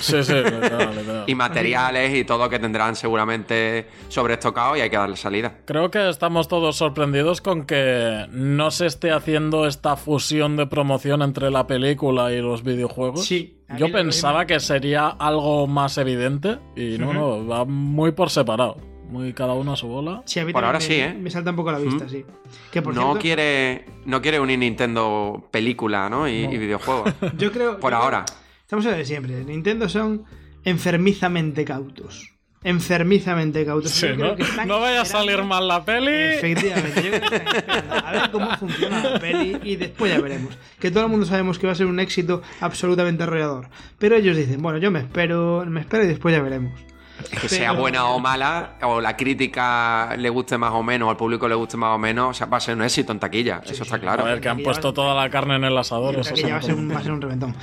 sí, 0.00 0.22
sí, 0.24 0.34
literal, 0.34 0.94
literal. 0.96 1.24
Y 1.26 1.34
materiales 1.34 2.14
y 2.14 2.24
todo 2.24 2.50
que 2.50 2.58
tendrán 2.58 2.94
seguramente 2.96 3.86
sobreestocado 4.08 4.76
y 4.76 4.80
hay 4.80 4.90
que 4.90 4.96
darle 4.96 5.16
salida. 5.16 5.60
Creo 5.64 5.90
que 5.90 6.08
estamos 6.08 6.48
todos 6.48 6.76
sorprendidos 6.76 7.40
con 7.40 7.64
que 7.66 8.26
no 8.30 8.70
se 8.70 8.86
esté 8.86 9.10
haciendo 9.12 9.66
esta 9.66 9.96
fusión 9.96 10.56
de 10.56 10.66
promoción 10.66 11.22
entre 11.22 11.50
la 11.50 11.66
película 11.66 12.32
y 12.32 12.40
los 12.42 12.62
videojuegos. 12.62 13.24
Sí, 13.24 13.61
Yo 13.76 13.90
pensaba 13.92 14.46
que 14.46 14.60
sería 14.60 15.08
algo 15.08 15.66
más 15.66 15.98
evidente 15.98 16.58
y 16.76 16.98
no, 16.98 17.12
no, 17.12 17.46
va 17.46 17.64
muy 17.64 18.12
por 18.12 18.30
separado. 18.30 18.76
Muy 19.08 19.34
cada 19.34 19.52
uno 19.52 19.74
a 19.74 19.76
su 19.76 19.88
bola. 19.88 20.22
Sí, 20.24 20.40
a 20.40 20.44
mí 20.46 20.54
Por 20.54 20.64
ahora 20.64 20.78
me, 20.78 20.84
sí, 20.84 20.94
¿eh? 20.94 21.12
Me 21.12 21.28
salta 21.28 21.50
un 21.50 21.56
poco 21.56 21.68
a 21.68 21.72
la 21.72 21.78
vista, 21.80 22.08
sí. 22.08 22.24
Que 22.70 22.80
por 22.80 22.94
no 22.94 23.02
cierto, 23.02 23.20
quiere 23.20 23.84
no 24.06 24.22
quiere 24.22 24.40
unir 24.40 24.58
Nintendo 24.58 25.48
película, 25.50 26.08
¿no? 26.08 26.26
Y, 26.26 26.32
y 26.44 26.56
videojuegos. 26.58 27.12
Yo 27.36 27.52
creo. 27.52 27.78
Por 27.78 27.92
yo 27.92 27.98
creo- 27.98 27.98
ahora. 27.98 28.24
Estamos 28.62 28.86
en 28.86 28.92
lo 28.92 28.96
de 28.96 29.04
siempre. 29.04 29.44
Nintendo 29.44 29.86
son 29.90 30.24
enfermizamente 30.64 31.64
cautos. 31.66 32.32
Enfermizamente 32.64 33.64
cautos. 33.64 33.90
Sí, 33.90 34.06
¿no? 34.16 34.80
vaya 34.80 35.02
a 35.02 35.04
salir 35.04 35.42
mal 35.42 35.66
la 35.66 35.84
peli. 35.84 36.12
Efectivamente, 36.12 37.02
yo 37.02 37.10
creo 37.10 37.20
que 37.20 37.36
están 37.36 37.56
esperando 37.56 37.94
a 37.94 38.12
ver 38.12 38.30
cómo 38.30 38.56
funciona 38.56 39.02
la 39.02 39.18
peli 39.18 39.58
y 39.62 39.76
después 39.76 40.12
ya 40.12 40.20
veremos. 40.20 40.56
Que 40.78 40.90
todo 40.90 41.04
el 41.04 41.10
mundo 41.10 41.26
sabemos 41.26 41.58
que 41.58 41.66
va 41.66 41.72
a 41.72 41.76
ser 41.76 41.86
un 41.86 41.98
éxito 41.98 42.42
absolutamente 42.60 43.24
arrollador. 43.24 43.68
Pero 43.98 44.16
ellos 44.16 44.36
dicen, 44.36 44.62
bueno, 44.62 44.78
yo 44.78 44.90
me 44.90 45.00
espero, 45.00 45.64
me 45.66 45.80
espero 45.80 46.04
y 46.04 46.08
después 46.08 46.34
ya 46.34 46.42
veremos. 46.42 46.91
Que 47.30 47.48
sea 47.48 47.72
buena 47.72 48.06
o 48.06 48.18
mala, 48.18 48.76
o 48.82 49.00
la 49.00 49.16
crítica 49.16 50.14
le 50.16 50.28
guste 50.30 50.58
más 50.58 50.72
o 50.72 50.82
menos, 50.82 51.08
o 51.08 51.10
al 51.10 51.16
público 51.16 51.48
le 51.48 51.54
guste 51.54 51.76
más 51.76 51.94
o 51.94 51.98
menos, 51.98 52.30
o 52.30 52.34
sea, 52.34 52.46
va 52.46 52.58
a 52.58 52.60
ser 52.60 52.76
un 52.76 52.82
éxito 52.82 53.12
en 53.12 53.18
taquilla, 53.18 53.62
eso 53.64 53.82
está 53.82 53.96
A 53.96 54.00
claro. 54.00 54.24
ver, 54.24 54.40
que 54.40 54.48
han 54.48 54.62
puesto 54.62 54.92
toda 54.92 55.14
la 55.14 55.30
carne 55.30 55.56
en 55.56 55.64
el 55.64 55.76
asador. 55.76 56.18
eso 56.18 56.34
a 56.34 56.62
ser 56.62 56.74
un, 56.74 56.90
va 56.90 56.98
a 56.98 57.02
ser 57.02 57.12
un 57.12 57.20
reventón. 57.20 57.54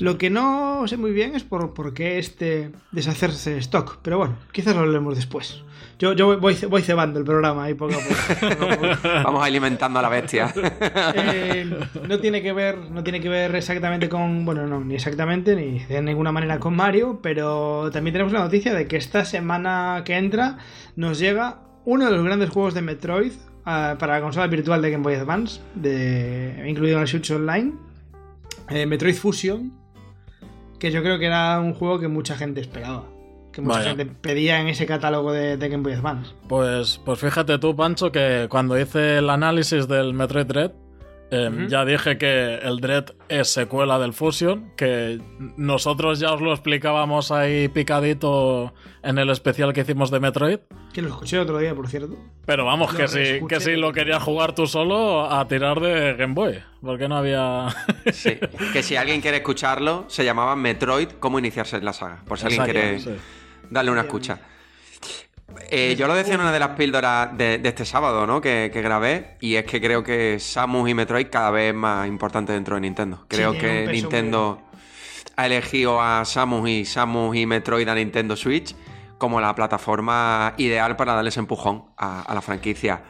Lo 0.00 0.18
que 0.18 0.30
no 0.30 0.86
sé 0.86 0.96
muy 0.96 1.12
bien 1.12 1.34
es 1.34 1.44
por, 1.44 1.74
por 1.74 1.94
qué 1.94 2.18
este 2.18 2.72
deshacerse 2.92 3.54
de 3.54 3.58
stock. 3.58 3.98
Pero 4.02 4.18
bueno, 4.18 4.36
quizás 4.52 4.74
lo 4.74 4.82
hablemos 4.82 5.16
después. 5.16 5.62
Yo, 5.98 6.12
yo 6.12 6.26
voy, 6.26 6.36
voy, 6.36 6.54
ce- 6.54 6.66
voy 6.66 6.82
cebando 6.82 7.18
el 7.18 7.24
programa 7.24 7.64
ahí 7.64 7.74
poco 7.74 7.94
a 7.94 7.98
poco. 7.98 8.56
poco 8.58 8.72
a 8.72 8.76
poco. 8.96 9.08
Vamos 9.24 9.44
alimentando 9.46 9.98
a 9.98 10.02
la 10.02 10.08
bestia. 10.10 10.52
Eh, 11.14 11.70
no 12.08 12.18
tiene 12.20 12.42
que 12.42 12.52
ver 12.52 12.76
no 12.90 13.02
tiene 13.02 13.20
que 13.20 13.28
ver 13.28 13.54
exactamente 13.54 14.08
con 14.08 14.44
bueno 14.44 14.66
no 14.66 14.80
ni 14.84 14.94
exactamente 14.94 15.54
ni 15.56 15.78
de 15.84 16.02
ninguna 16.02 16.32
manera 16.32 16.58
con 16.58 16.74
Mario 16.76 17.20
pero 17.22 17.90
también 17.92 18.12
tenemos 18.12 18.32
la 18.32 18.40
noticia 18.40 18.74
de 18.74 18.86
que 18.86 18.96
esta 18.96 19.24
semana 19.24 20.02
que 20.04 20.16
entra 20.16 20.58
nos 20.96 21.18
llega 21.18 21.60
uno 21.84 22.04
de 22.06 22.10
los 22.12 22.24
grandes 22.24 22.50
juegos 22.50 22.74
de 22.74 22.82
Metroid 22.82 23.32
ah, 23.64 23.96
para 23.98 24.14
la 24.14 24.20
consola 24.20 24.46
virtual 24.48 24.82
de 24.82 24.90
Game 24.90 25.02
Boy 25.02 25.14
Advance 25.14 25.60
de, 25.74 26.64
incluido 26.68 26.96
en 26.96 27.02
el 27.02 27.08
Switch 27.08 27.30
Online 27.30 27.72
eh, 28.68 28.86
Metroid 28.86 29.14
Fusion 29.14 29.72
que 30.78 30.90
yo 30.90 31.02
creo 31.02 31.18
que 31.18 31.26
era 31.26 31.58
un 31.60 31.72
juego 31.74 31.98
que 31.98 32.08
mucha 32.08 32.36
gente 32.36 32.60
esperaba 32.60 33.04
que 33.56 33.62
mucha 33.62 33.78
Vaya. 33.78 33.88
gente 33.96 34.06
pedía 34.06 34.60
en 34.60 34.68
ese 34.68 34.84
catálogo 34.86 35.32
de, 35.32 35.56
de 35.56 35.68
Game 35.68 35.82
Boy 35.82 35.94
Advance 35.94 36.30
Pues, 36.46 37.00
pues 37.04 37.18
fíjate 37.18 37.58
tú, 37.58 37.74
Pancho, 37.74 38.12
que 38.12 38.46
cuando 38.50 38.78
hice 38.78 39.16
el 39.18 39.30
análisis 39.30 39.88
del 39.88 40.12
Metroid 40.12 40.44
Dread, 40.46 40.72
eh, 41.30 41.48
Ujú. 41.52 41.66
ya 41.66 41.84
dije 41.84 42.18
que 42.18 42.54
el 42.56 42.78
Dread 42.80 43.06
es 43.28 43.48
secuela 43.52 43.98
del 43.98 44.12
Fusion, 44.12 44.70
que 44.76 45.20
nosotros 45.56 46.20
ya 46.20 46.32
os 46.32 46.40
lo 46.40 46.52
explicábamos 46.52 47.32
ahí 47.32 47.66
picadito 47.68 48.72
en 49.02 49.18
el 49.18 49.30
especial 49.30 49.72
que 49.72 49.80
hicimos 49.80 50.10
de 50.12 50.20
Metroid. 50.20 50.58
que 50.92 51.02
lo 51.02 51.08
escuché 51.08 51.38
otro 51.40 51.58
día 51.58 51.74
por 51.74 51.88
cierto 51.88 52.16
Pero 52.44 52.64
vamos, 52.64 52.92
Lo 52.92 52.98
que 52.98 53.08
si, 53.08 53.44
que 53.48 53.58
si 53.60 53.74
lo 53.74 53.92
querías 53.92 54.22
jugar 54.22 54.54
tú 54.54 54.66
solo, 54.68 55.28
a 55.28 55.48
tirar 55.48 55.80
de 55.80 56.14
Game 56.14 56.34
Boy. 56.34 56.60
Porque 56.80 57.08
no 57.08 57.16
había. 57.16 57.68
Sí. 58.12 58.38
Que 58.72 58.84
si 58.84 58.94
alguien 58.94 59.20
quiere 59.20 59.38
escucharlo, 59.38 60.04
se 60.06 60.24
llamaba 60.24 60.54
Metroid, 60.54 61.08
cómo 61.18 61.40
iniciarse 61.40 61.76
en 61.76 61.84
la 61.84 61.92
saga, 61.92 62.22
por 62.28 62.38
si 62.38 62.46
alguien 62.46 62.64
quiere 62.64 62.98
sí. 63.00 63.10
Darle 63.70 63.90
una 63.90 64.02
escucha. 64.02 64.38
Eh, 65.70 65.94
yo 65.96 66.06
lo 66.06 66.14
decía 66.14 66.34
en 66.34 66.40
una 66.40 66.52
de 66.52 66.58
las 66.58 66.70
píldoras 66.70 67.36
de, 67.36 67.58
de 67.58 67.68
este 67.68 67.84
sábado, 67.84 68.26
¿no? 68.26 68.40
Que, 68.40 68.70
que 68.72 68.82
grabé, 68.82 69.36
y 69.40 69.54
es 69.54 69.64
que 69.64 69.80
creo 69.80 70.02
que 70.02 70.38
Samus 70.38 70.88
y 70.88 70.94
Metroid 70.94 71.28
cada 71.30 71.50
vez 71.50 71.70
es 71.70 71.74
más 71.74 72.06
importante 72.06 72.52
dentro 72.52 72.74
de 72.74 72.82
Nintendo. 72.82 73.24
Creo 73.28 73.52
que 73.52 73.88
Nintendo 73.90 74.62
ha 75.36 75.46
elegido 75.46 76.00
a 76.00 76.24
Samus 76.24 76.68
y 76.68 76.84
Samus 76.84 77.36
y 77.36 77.46
Metroid 77.46 77.88
a 77.88 77.94
Nintendo 77.94 78.36
Switch 78.36 78.74
como 79.18 79.40
la 79.40 79.54
plataforma 79.54 80.54
ideal 80.58 80.96
para 80.96 81.14
darles 81.14 81.36
empujón 81.36 81.86
a, 81.96 82.22
a 82.22 82.34
la 82.34 82.42
franquicia. 82.42 83.02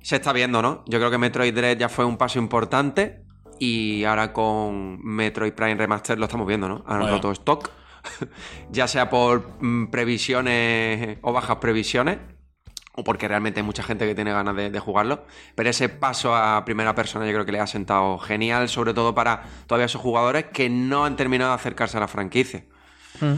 Se 0.00 0.16
está 0.16 0.32
viendo, 0.32 0.62
¿no? 0.62 0.84
Yo 0.86 0.98
creo 0.98 1.10
que 1.10 1.18
Metroid 1.18 1.54
Dread 1.54 1.78
ya 1.78 1.88
fue 1.88 2.04
un 2.04 2.16
paso 2.16 2.38
importante 2.38 3.22
y 3.58 4.04
ahora 4.04 4.32
con 4.32 5.04
Metroid 5.04 5.52
Prime 5.52 5.74
Remaster 5.74 6.18
lo 6.18 6.26
estamos 6.26 6.46
viendo, 6.46 6.68
¿no? 6.68 6.84
Han 6.86 7.00
Vaya. 7.00 7.12
roto 7.12 7.32
stock, 7.32 7.70
ya 8.70 8.88
sea 8.88 9.10
por 9.10 9.56
mm, 9.60 9.86
previsiones 9.90 11.18
o 11.22 11.32
bajas 11.32 11.56
previsiones 11.56 12.18
o 12.94 13.04
porque 13.04 13.26
realmente 13.26 13.60
hay 13.60 13.66
mucha 13.66 13.82
gente 13.82 14.06
que 14.06 14.14
tiene 14.14 14.32
ganas 14.32 14.54
de, 14.54 14.70
de 14.70 14.78
jugarlo. 14.78 15.24
Pero 15.54 15.70
ese 15.70 15.88
paso 15.88 16.36
a 16.36 16.64
primera 16.64 16.94
persona 16.94 17.26
yo 17.26 17.32
creo 17.32 17.46
que 17.46 17.52
le 17.52 17.60
ha 17.60 17.66
sentado 17.66 18.18
genial, 18.18 18.68
sobre 18.68 18.92
todo 18.92 19.14
para 19.14 19.44
todavía 19.66 19.86
esos 19.86 20.00
jugadores 20.00 20.46
que 20.52 20.68
no 20.68 21.04
han 21.04 21.16
terminado 21.16 21.50
de 21.52 21.56
acercarse 21.56 21.96
a 21.96 22.00
la 22.00 22.08
franquicia. 22.08 22.64
Mm. 23.20 23.34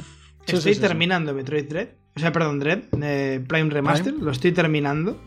Sí, 0.46 0.56
estoy 0.56 0.60
sí, 0.60 0.68
sí, 0.68 0.74
sí. 0.74 0.80
terminando 0.80 1.32
Metroid 1.32 1.68
Dread. 1.68 1.88
O 2.16 2.20
sea, 2.20 2.32
perdón, 2.32 2.60
Dread, 2.60 2.82
eh, 3.02 3.44
Prime 3.46 3.70
Remaster. 3.70 4.14
Lo 4.14 4.30
estoy 4.30 4.52
terminando. 4.52 5.20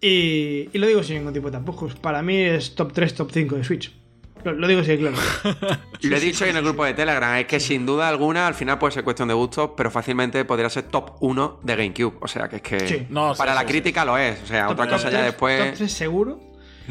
Y, 0.00 0.68
y 0.72 0.78
lo 0.78 0.86
digo 0.86 1.02
sin 1.02 1.16
ningún 1.16 1.32
tipo 1.32 1.50
de 1.50 1.58
tapujos. 1.58 1.94
Para 1.96 2.22
mí 2.22 2.36
es 2.36 2.74
top 2.74 2.92
3, 2.92 3.14
top 3.14 3.30
5 3.32 3.56
de 3.56 3.64
Switch. 3.64 3.92
Lo, 4.44 4.52
lo 4.52 4.68
digo 4.68 4.80
así, 4.80 4.96
claro. 4.96 5.16
Lo 6.02 6.16
he 6.16 6.20
dicho 6.20 6.44
en 6.44 6.56
el 6.56 6.62
grupo 6.62 6.84
de 6.84 6.94
Telegram, 6.94 7.36
es 7.36 7.46
que 7.46 7.58
sin 7.60 7.84
duda 7.84 8.08
alguna 8.08 8.46
al 8.46 8.54
final 8.54 8.78
puede 8.78 8.92
ser 8.92 9.04
cuestión 9.04 9.28
de 9.28 9.34
gustos, 9.34 9.70
pero 9.76 9.90
fácilmente 9.90 10.44
podría 10.44 10.70
ser 10.70 10.84
top 10.84 11.16
1 11.20 11.60
de 11.62 11.76
GameCube. 11.76 12.16
O 12.20 12.28
sea 12.28 12.48
que 12.48 12.56
es 12.56 12.62
que 12.62 12.80
Sí. 12.88 13.06
No, 13.10 13.34
sí, 13.34 13.38
para 13.38 13.52
sí, 13.52 13.56
la 13.56 13.60
sí. 13.62 13.66
crítica 13.66 14.04
lo 14.04 14.16
es. 14.18 14.42
O 14.42 14.46
sea, 14.46 14.64
Top- 14.64 14.72
otra 14.72 14.84
top 14.86 14.94
cosa 14.94 15.10
ya 15.10 15.22
después. 15.22 15.58
Top 15.70 15.74
3 15.78 15.92
seguro. 15.92 16.40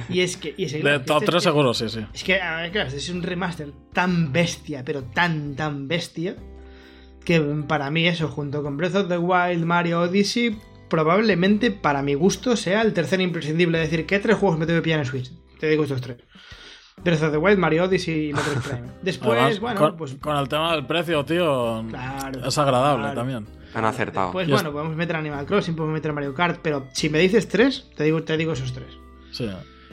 Y 0.10 0.20
es 0.22 0.38
que. 0.38 0.54
Y 0.58 0.66
es 0.66 0.74
que, 0.74 0.84
De 0.84 1.00
top 1.00 1.18
este- 1.24 1.32
3 1.32 1.44
seguro, 1.44 1.74
sí, 1.74 1.90
sí. 1.90 2.06
Es 2.14 2.24
que, 2.24 2.40
a 2.42 2.58
ver, 2.58 2.72
claro, 2.72 2.88
este 2.88 3.00
es 3.00 3.10
un 3.10 3.24
remaster 3.24 3.72
tan 3.94 4.32
bestia, 4.34 4.84
pero 4.86 5.04
tan, 5.04 5.56
tan 5.56 5.88
bestia, 5.88 6.36
que 7.26 7.40
para 7.68 7.90
mí 7.90 8.08
eso, 8.08 8.28
junto 8.28 8.62
con 8.62 8.78
Breath 8.78 8.96
of 8.96 9.08
the 9.10 9.18
Wild, 9.18 9.66
Mario 9.66 10.02
Odyssey, 10.02 10.58
probablemente 10.90 11.72
para 11.72 12.02
mi 12.02 12.14
gusto 12.14 12.56
sea 12.56 12.82
el 12.82 12.94
tercer 12.94 13.22
imprescindible. 13.22 13.82
Es 13.84 13.90
decir, 13.90 14.06
¿qué 14.06 14.20
tres 14.20 14.38
juegos 14.38 14.60
me 14.60 14.66
tengo 14.66 14.80
que 14.80 14.84
pillar 14.84 15.00
en 15.00 15.06
Switch? 15.06 15.32
Te 15.60 15.68
digo 15.70 15.84
estos 15.84 16.02
tres. 16.02 16.18
Breath 17.04 17.22
of 17.24 17.32
the 17.32 17.38
Wild, 17.38 17.60
Mario 17.60 17.84
Odyssey 17.86 18.30
y 18.30 18.34
Metroid 18.34 18.58
Prime. 18.64 18.88
Después, 19.02 19.40
Además, 19.40 19.60
bueno, 19.60 19.80
con, 19.80 19.98
pues... 19.98 20.16
con 20.16 20.36
el 20.36 20.50
tema 20.50 20.74
del 20.74 20.86
precio, 20.86 21.24
tío, 21.26 21.86
Claro, 21.90 22.46
es 22.48 22.58
agradable 22.58 23.04
claro. 23.04 23.16
también. 23.20 23.48
Han 23.74 23.86
acertado. 23.86 24.32
Pues 24.32 24.50
bueno, 24.50 24.72
podemos 24.72 24.96
meter 24.96 25.16
Animal 25.16 25.46
Crossing, 25.46 25.76
podemos 25.76 25.94
meter 25.94 26.12
Mario 26.14 26.34
Kart, 26.34 26.60
pero 26.64 26.88
si 26.94 27.10
me 27.10 27.20
dices 27.20 27.48
tres, 27.48 27.90
te 27.96 28.04
digo, 28.06 28.24
te 28.24 28.36
digo 28.38 28.54
esos 28.54 28.74
tres. 28.74 28.98
Sí. 29.32 29.48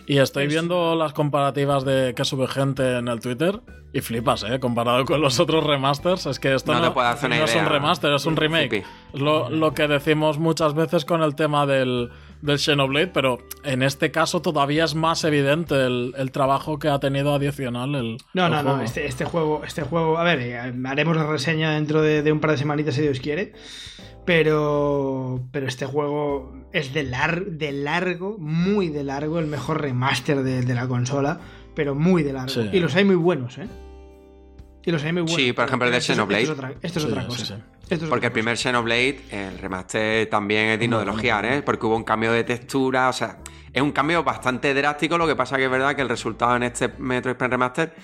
Y 0.06 0.18
estoy 0.18 0.46
viendo 0.46 0.94
las 0.96 1.12
comparativas 1.12 1.84
de 1.84 2.14
que 2.14 2.25
sube 2.25 2.46
gente 2.46 2.99
en 2.99 3.08
el 3.08 3.20
Twitter 3.20 3.61
y 3.92 4.00
flipas, 4.00 4.42
¿eh? 4.44 4.61
Comparado 4.61 5.04
con 5.04 5.20
los 5.20 5.40
otros 5.40 5.64
remasters. 5.64 6.26
Es 6.26 6.38
que 6.38 6.54
esto 6.54 6.73
No 6.75 6.80
no, 6.80 6.88
te 6.88 6.90
puedo 6.92 7.08
hacer 7.08 7.28
una 7.30 7.38
no 7.38 7.44
es 7.44 7.54
un 7.54 7.61
idea. 7.61 7.68
remaster, 7.70 8.12
es 8.12 8.26
un 8.26 8.37
remake. 8.37 8.84
Lo, 9.14 9.49
lo 9.50 9.73
que 9.73 9.88
decimos 9.88 10.38
muchas 10.38 10.75
veces 10.75 11.04
con 11.06 11.23
el 11.23 11.34
tema 11.34 11.64
del, 11.66 12.11
del 12.44 12.58
Xenoblade, 12.58 13.06
pero 13.08 13.38
en 13.64 13.82
este 13.82 14.10
caso 14.10 14.42
todavía 14.42 14.84
es 14.84 14.94
más 14.94 15.24
evidente 15.24 15.74
el, 15.86 16.14
el 16.16 16.30
trabajo 16.30 16.78
que 16.78 16.88
ha 16.88 16.98
tenido 17.00 17.34
adicional 17.34 17.94
el. 17.94 18.18
No, 18.34 18.46
el 18.46 18.52
no, 18.52 18.62
no, 18.62 18.80
este, 18.82 19.06
este 19.06 19.24
juego, 19.24 19.62
este 19.66 19.82
juego, 19.82 20.18
a 20.18 20.24
ver, 20.24 20.40
eh, 20.40 20.58
haremos 20.86 21.16
la 21.16 21.26
reseña 21.26 21.72
dentro 21.72 22.02
de, 22.02 22.22
de 22.22 22.32
un 22.32 22.40
par 22.40 22.50
de 22.52 22.58
semanitas 22.58 22.94
si 22.94 23.02
Dios 23.02 23.18
quiere, 23.20 23.52
pero, 24.24 25.40
pero 25.52 25.66
este 25.66 25.86
juego 25.86 26.52
es 26.72 26.92
de, 26.92 27.04
lar- 27.10 27.44
de 27.46 27.72
largo, 27.72 28.36
muy 28.38 28.88
de 28.88 29.04
largo, 29.04 29.38
el 29.38 29.46
mejor 29.46 29.80
remaster 29.80 30.42
de, 30.42 30.62
de 30.62 30.74
la 30.74 30.86
consola, 30.88 31.40
pero 31.74 31.94
muy 31.94 32.22
de 32.22 32.32
largo. 32.32 32.48
Sí. 32.50 32.68
Y 32.72 32.80
los 32.80 32.94
hay 32.94 33.04
muy 33.04 33.16
buenos, 33.16 33.58
¿eh? 33.58 33.68
Y 34.84 34.90
los 34.90 35.02
hay 35.04 35.12
muy 35.12 35.22
buenos. 35.22 35.40
Sí, 35.40 35.52
por 35.52 35.64
ejemplo, 35.66 35.86
el 35.88 35.94
de 35.94 36.00
Xenoblade. 36.00 36.42
Esto 36.42 36.52
es 36.52 36.58
otra, 36.58 36.74
esto 36.82 36.98
es 36.98 37.04
Sí, 37.04 37.10
otra 37.10 37.22
sí, 37.22 37.28
cosa. 37.28 37.44
sí. 37.56 37.62
Esto 37.88 38.09
Porque 38.09 38.26
el 38.26 38.33
primer 38.33 38.57
Xenoblade, 38.57 39.21
el 39.31 39.59
remaster 39.59 40.29
también 40.31 40.69
es 40.69 40.81
digno 40.81 40.97
de 40.99 41.05
elogiar, 41.05 41.45
¿eh? 41.45 41.62
Porque 41.62 41.87
hubo 41.87 41.97
un 41.97 42.05
cambio 42.05 42.33
de 42.33 42.45
textura, 42.45 43.09
o 43.09 43.12
sea, 43.12 43.38
es 43.73 43.83
un 43.83 43.93
cambio 43.93 44.25
bastante 44.25 44.73
drástico, 44.73 45.19
lo 45.19 45.26
que 45.26 45.37
pasa 45.37 45.57
que 45.57 45.64
es 45.64 45.71
verdad 45.71 45.95
que 45.95 46.03
el 46.03 46.09
resultado 46.09 46.57
en 46.57 46.62
este 46.62 46.88
Metroid 46.99 47.37
Prime 47.37 47.50
Remaster 47.50 47.95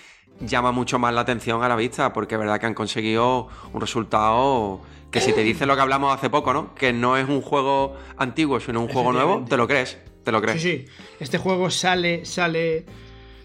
llama 0.40 0.72
mucho 0.72 0.98
más 0.98 1.14
la 1.14 1.22
atención 1.22 1.62
a 1.62 1.68
la 1.68 1.76
vista, 1.76 2.12
porque 2.12 2.34
es 2.34 2.38
verdad 2.38 2.58
que 2.58 2.66
han 2.66 2.74
conseguido 2.74 3.48
un 3.72 3.80
resultado 3.80 4.80
que 5.10 5.20
si 5.20 5.32
te 5.32 5.42
dice 5.42 5.66
lo 5.66 5.74
que 5.74 5.82
hablamos 5.82 6.14
hace 6.14 6.30
poco, 6.30 6.52
¿no? 6.52 6.74
Que 6.74 6.92
no 6.92 7.16
es 7.16 7.28
un 7.28 7.40
juego 7.40 7.96
antiguo, 8.16 8.60
sino 8.60 8.80
un 8.80 8.88
juego 8.88 9.12
nuevo, 9.12 9.44
te 9.48 9.56
lo 9.56 9.66
crees, 9.66 9.98
te 10.24 10.32
lo 10.32 10.40
crees. 10.40 10.62
Sí, 10.62 10.86
sí. 10.86 10.92
Este 11.18 11.38
juego 11.38 11.70
sale, 11.70 12.24
sale 12.24 12.86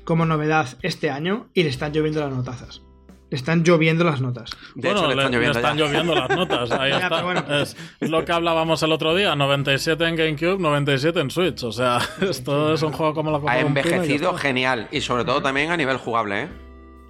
como 0.04 0.26
novedad 0.26 0.78
este 0.84 1.10
año 1.10 1.50
y 1.54 1.64
le 1.64 1.70
están 1.70 1.92
lloviendo 1.92 2.22
las 2.22 2.32
notazas. 2.32 2.85
Le 3.32 3.38
están 3.38 3.64
lloviendo 3.64 4.04
las 4.04 4.22
notas. 4.22 4.52
De 4.76 4.88
bueno, 4.90 5.00
hecho, 5.00 5.08
le 5.08 5.14
están 5.16 5.32
lloviendo, 5.34 5.54
ya. 5.54 5.60
están 5.60 5.78
lloviendo 5.78 6.16
las 6.16 6.30
notas. 6.38 6.72
Ahí 6.72 6.92
Ya, 6.92 6.98
está. 6.98 7.10
pero 7.10 7.24
bueno. 7.24 7.44
es, 7.62 7.76
es 8.00 8.10
lo 8.12 8.24
que 8.24 8.32
hablábamos 8.32 8.84
el 8.84 8.92
otro 8.92 9.16
día: 9.16 9.36
97 9.36 10.04
en 10.08 10.16
GameCube, 10.16 10.58
97 10.60 11.20
en 11.20 11.32
Switch. 11.32 11.64
O 11.64 11.72
sea, 11.72 12.00
esto 12.22 12.74
es 12.74 12.84
un 12.84 12.92
juego 12.92 13.14
como 13.16 13.32
la 13.32 13.40
Copa 13.40 13.52
Ha 13.54 13.62
y 13.62 13.66
envejecido 13.66 14.34
genial 14.36 14.88
y 14.92 15.02
sobre 15.02 15.26
todo 15.26 15.42
también 15.42 15.72
a 15.72 15.78
nivel 15.78 15.98
jugable, 15.98 16.44
¿eh? 16.44 16.48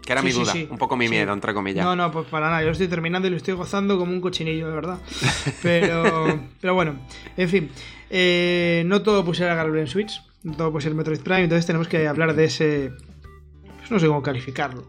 Que 0.05 0.13
era 0.13 0.21
Sí, 0.21 0.27
mi 0.27 0.33
duda, 0.33 0.51
sí. 0.53 0.67
un 0.69 0.77
poco 0.77 0.95
mi 0.95 1.05
Sí. 1.07 1.11
miedo, 1.11 1.33
entre 1.33 1.53
comillas. 1.53 1.83
No, 1.83 1.95
no, 1.95 2.11
pues 2.11 2.27
para 2.27 2.47
nada. 2.47 2.61
Yo 2.61 2.67
lo 2.67 2.71
estoy 2.73 2.87
terminando 2.87 3.27
y 3.27 3.31
lo 3.31 3.37
estoy 3.37 3.55
gozando 3.55 3.97
como 3.97 4.13
un 4.13 4.21
cochinillo, 4.21 4.67
de 4.69 4.75
verdad. 4.75 4.99
Pero, 5.63 6.39
pero 6.61 6.73
bueno, 6.75 6.95
en 7.35 7.49
fin. 7.49 7.71
eh, 8.09 8.83
no 8.85 9.01
todo 9.01 9.25
puede 9.25 9.37
ser 9.39 9.49
agarrable 9.49 9.81
en 9.81 9.87
Switch. 9.87 10.21
No 10.43 10.55
todo 10.55 10.71
puede 10.71 10.83
ser 10.83 10.93
Metroid 10.93 11.19
Prime. 11.21 11.43
Entonces 11.43 11.65
tenemos 11.65 11.87
que 11.87 12.07
hablar 12.07 12.35
de 12.35 12.45
ese. 12.45 12.91
Pues 13.79 13.89
no 13.91 13.99
sé 13.99 14.07
cómo 14.07 14.21
calificarlo. 14.21 14.85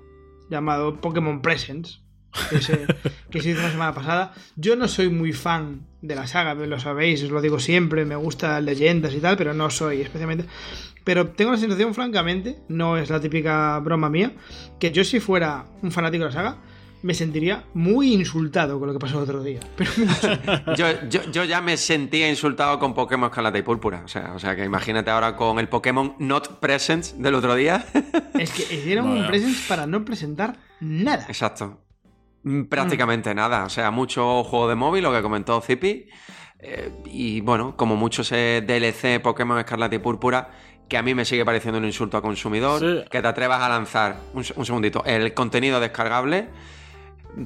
Llamado 0.51 1.01
Pokémon 1.01 1.41
Presents. 1.41 2.03
Que 2.51 2.61
se, 2.61 2.87
que 3.31 3.41
se 3.41 3.51
hizo 3.51 3.63
la 3.63 3.71
semana 3.71 3.95
pasada. 3.95 4.35
Yo 4.57 4.77
no 4.77 4.89
soy 4.89 5.09
muy 5.09 5.33
fan 5.33 5.87
de 6.03 6.15
la 6.15 6.27
saga, 6.27 6.55
lo 6.55 6.79
sabéis, 6.79 7.23
os 7.23 7.31
lo 7.31 7.41
digo 7.41 7.59
siempre. 7.59 8.05
Me 8.05 8.17
gusta 8.17 8.61
leyendas 8.61 9.15
y 9.15 9.21
tal, 9.21 9.39
pero 9.39 9.55
no 9.55 9.71
soy 9.71 10.03
especialmente. 10.03 10.45
Pero 11.03 11.29
tengo 11.29 11.53
la 11.53 11.57
sensación, 11.57 11.95
francamente, 11.95 12.59
no 12.69 12.99
es 12.99 13.11
la 13.11 13.21
típica 13.21 13.79
broma 13.79 14.11
mía, 14.11 14.33
que 14.81 14.91
yo 14.91 15.05
si 15.05 15.21
fuera 15.21 15.65
un 15.81 15.93
fanático 15.93 16.25
de 16.25 16.31
la 16.31 16.35
saga, 16.35 16.57
me 17.03 17.15
sentiría 17.15 17.65
muy 17.75 18.13
insultado 18.15 18.79
con 18.79 18.89
lo 18.89 18.95
que 18.95 18.99
pasó 18.99 19.19
el 19.19 19.25
otro 19.25 19.43
día. 19.43 19.61
Pero. 19.77 19.91
Yo, 20.77 20.87
yo, 21.09 21.23
yo 21.31 21.45
ya 21.45 21.61
me 21.61 21.77
sentía 21.77 22.29
insultado 22.29 22.79
con 22.79 22.95
Pokémon 22.95 23.29
Escarlata 23.31 23.59
y 23.59 23.63
Púrpura. 23.63 24.03
O 24.05 24.09
sea, 24.09 24.33
o 24.35 24.39
sea 24.39 24.57
que 24.57 24.65
imagínate 24.65 25.11
ahora 25.11 25.37
con 25.37 25.59
el 25.59 25.69
Pokémon 25.69 26.15
Not 26.19 26.59
Presents 26.61 27.21
del 27.21 27.35
otro 27.35 27.55
día. 27.55 27.85
es 28.39 28.51
que 28.51 28.63
hicieron 28.75 29.07
un 29.09 29.17
Vaya. 29.17 29.29
presents 29.29 29.67
para 29.69 29.87
no 29.87 30.05
presentar 30.05 30.57
nada. 30.81 31.27
Exacto. 31.29 31.81
Mm, 32.43 32.65
Prácticamente 32.65 33.35
nada. 33.35 33.65
O 33.65 33.69
sea, 33.71 33.91
mucho 33.91 34.43
juego 34.45 34.69
de 34.69 34.75
móvil, 34.75 35.03
lo 35.05 35.13
que 35.13 35.23
comentó 35.23 35.61
Zippy. 35.61 36.09
Eh, 36.59 36.91
y 37.05 37.41
bueno, 37.43 37.77
como 37.77 37.97
mucho 37.97 38.23
ese 38.23 38.65
DLC 38.67 39.21
Pokémon 39.23 39.59
Escarlata 39.59 39.95
y 39.95 39.99
Púrpura, 39.99 40.51
que 40.89 40.97
a 40.97 41.03
mí 41.03 41.15
me 41.15 41.25
sigue 41.25 41.45
pareciendo 41.45 41.79
un 41.79 41.85
insulto 41.85 42.17
al 42.17 42.23
consumidor. 42.23 42.81
Sí. 42.81 43.09
Que 43.11 43.21
te 43.23 43.29
atrevas 43.29 43.61
a 43.61 43.69
lanzar, 43.69 44.17
un, 44.33 44.45
un 44.57 44.67
segundito, 44.67 45.05
el 45.05 45.35
contenido 45.35 45.81
descargable, 45.81 46.49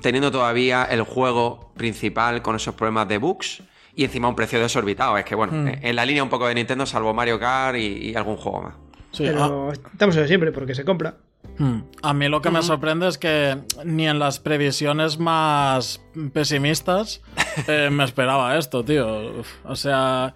teniendo 0.00 0.30
todavía 0.30 0.84
el 0.84 1.02
juego 1.02 1.72
principal 1.76 2.42
con 2.42 2.56
esos 2.56 2.74
problemas 2.74 3.08
de 3.08 3.18
bugs. 3.18 3.62
Y 3.94 4.04
encima 4.04 4.28
un 4.28 4.36
precio 4.36 4.60
desorbitado. 4.60 5.18
Es 5.18 5.24
que 5.24 5.34
bueno, 5.34 5.52
Hmm. 5.52 5.68
en 5.82 5.96
la 5.96 6.06
línea 6.06 6.22
un 6.22 6.28
poco 6.30 6.46
de 6.46 6.54
Nintendo, 6.54 6.86
salvo 6.86 7.12
Mario 7.12 7.38
Kart 7.40 7.76
y, 7.76 8.10
y 8.10 8.14
algún 8.14 8.36
juego 8.36 8.62
más. 8.62 8.74
Sí, 9.12 9.26
ah, 9.26 9.30
Pero 9.32 9.72
estamos 9.72 10.16
en 10.16 10.28
siempre, 10.28 10.52
porque 10.52 10.74
se 10.74 10.84
compra. 10.84 11.16
Hmm. 11.58 11.80
A 12.02 12.14
mí 12.14 12.28
lo 12.28 12.40
que 12.40 12.50
me 12.50 12.62
sorprende 12.62 13.08
es 13.08 13.18
que 13.18 13.58
ni 13.84 14.06
en 14.06 14.18
las 14.18 14.38
previsiones 14.38 15.18
más 15.18 16.00
pesimistas 16.32 17.20
eh, 17.68 17.88
me 17.90 18.04
esperaba 18.04 18.56
esto, 18.56 18.84
tío. 18.84 19.40
Uf, 19.40 19.48
O 19.64 19.74
sea, 19.76 20.34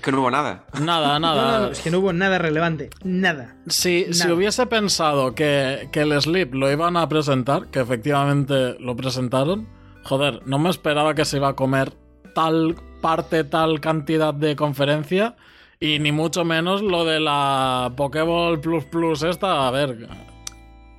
Es 0.00 0.04
que 0.04 0.12
no 0.12 0.20
hubo 0.20 0.30
nada. 0.30 0.64
nada, 0.80 1.18
no, 1.18 1.34
nada. 1.34 1.58
no, 1.58 1.66
es 1.72 1.80
que 1.80 1.90
no 1.90 1.98
hubo 1.98 2.14
nada 2.14 2.38
relevante. 2.38 2.88
Nada. 3.04 3.56
Si, 3.66 4.14
si 4.14 4.30
hubiese 4.30 4.64
pensado 4.64 5.34
que, 5.34 5.90
que 5.92 6.00
el 6.00 6.18
Sleep 6.18 6.54
lo 6.54 6.72
iban 6.72 6.96
a 6.96 7.06
presentar, 7.06 7.66
que 7.66 7.80
efectivamente 7.80 8.78
lo 8.80 8.96
presentaron, 8.96 9.68
joder, 10.02 10.40
no 10.46 10.58
me 10.58 10.70
esperaba 10.70 11.14
que 11.14 11.26
se 11.26 11.36
iba 11.36 11.48
a 11.48 11.52
comer 11.54 11.92
tal 12.34 12.76
parte, 13.02 13.44
tal 13.44 13.78
cantidad 13.80 14.32
de 14.32 14.56
conferencia, 14.56 15.36
y 15.78 15.98
ni 15.98 16.12
mucho 16.12 16.46
menos 16.46 16.80
lo 16.80 17.04
de 17.04 17.20
la 17.20 17.92
Pokéball 17.94 18.58
Plus 18.58 18.86
Plus 18.86 19.22
esta, 19.22 19.68
a 19.68 19.70
ver, 19.70 20.08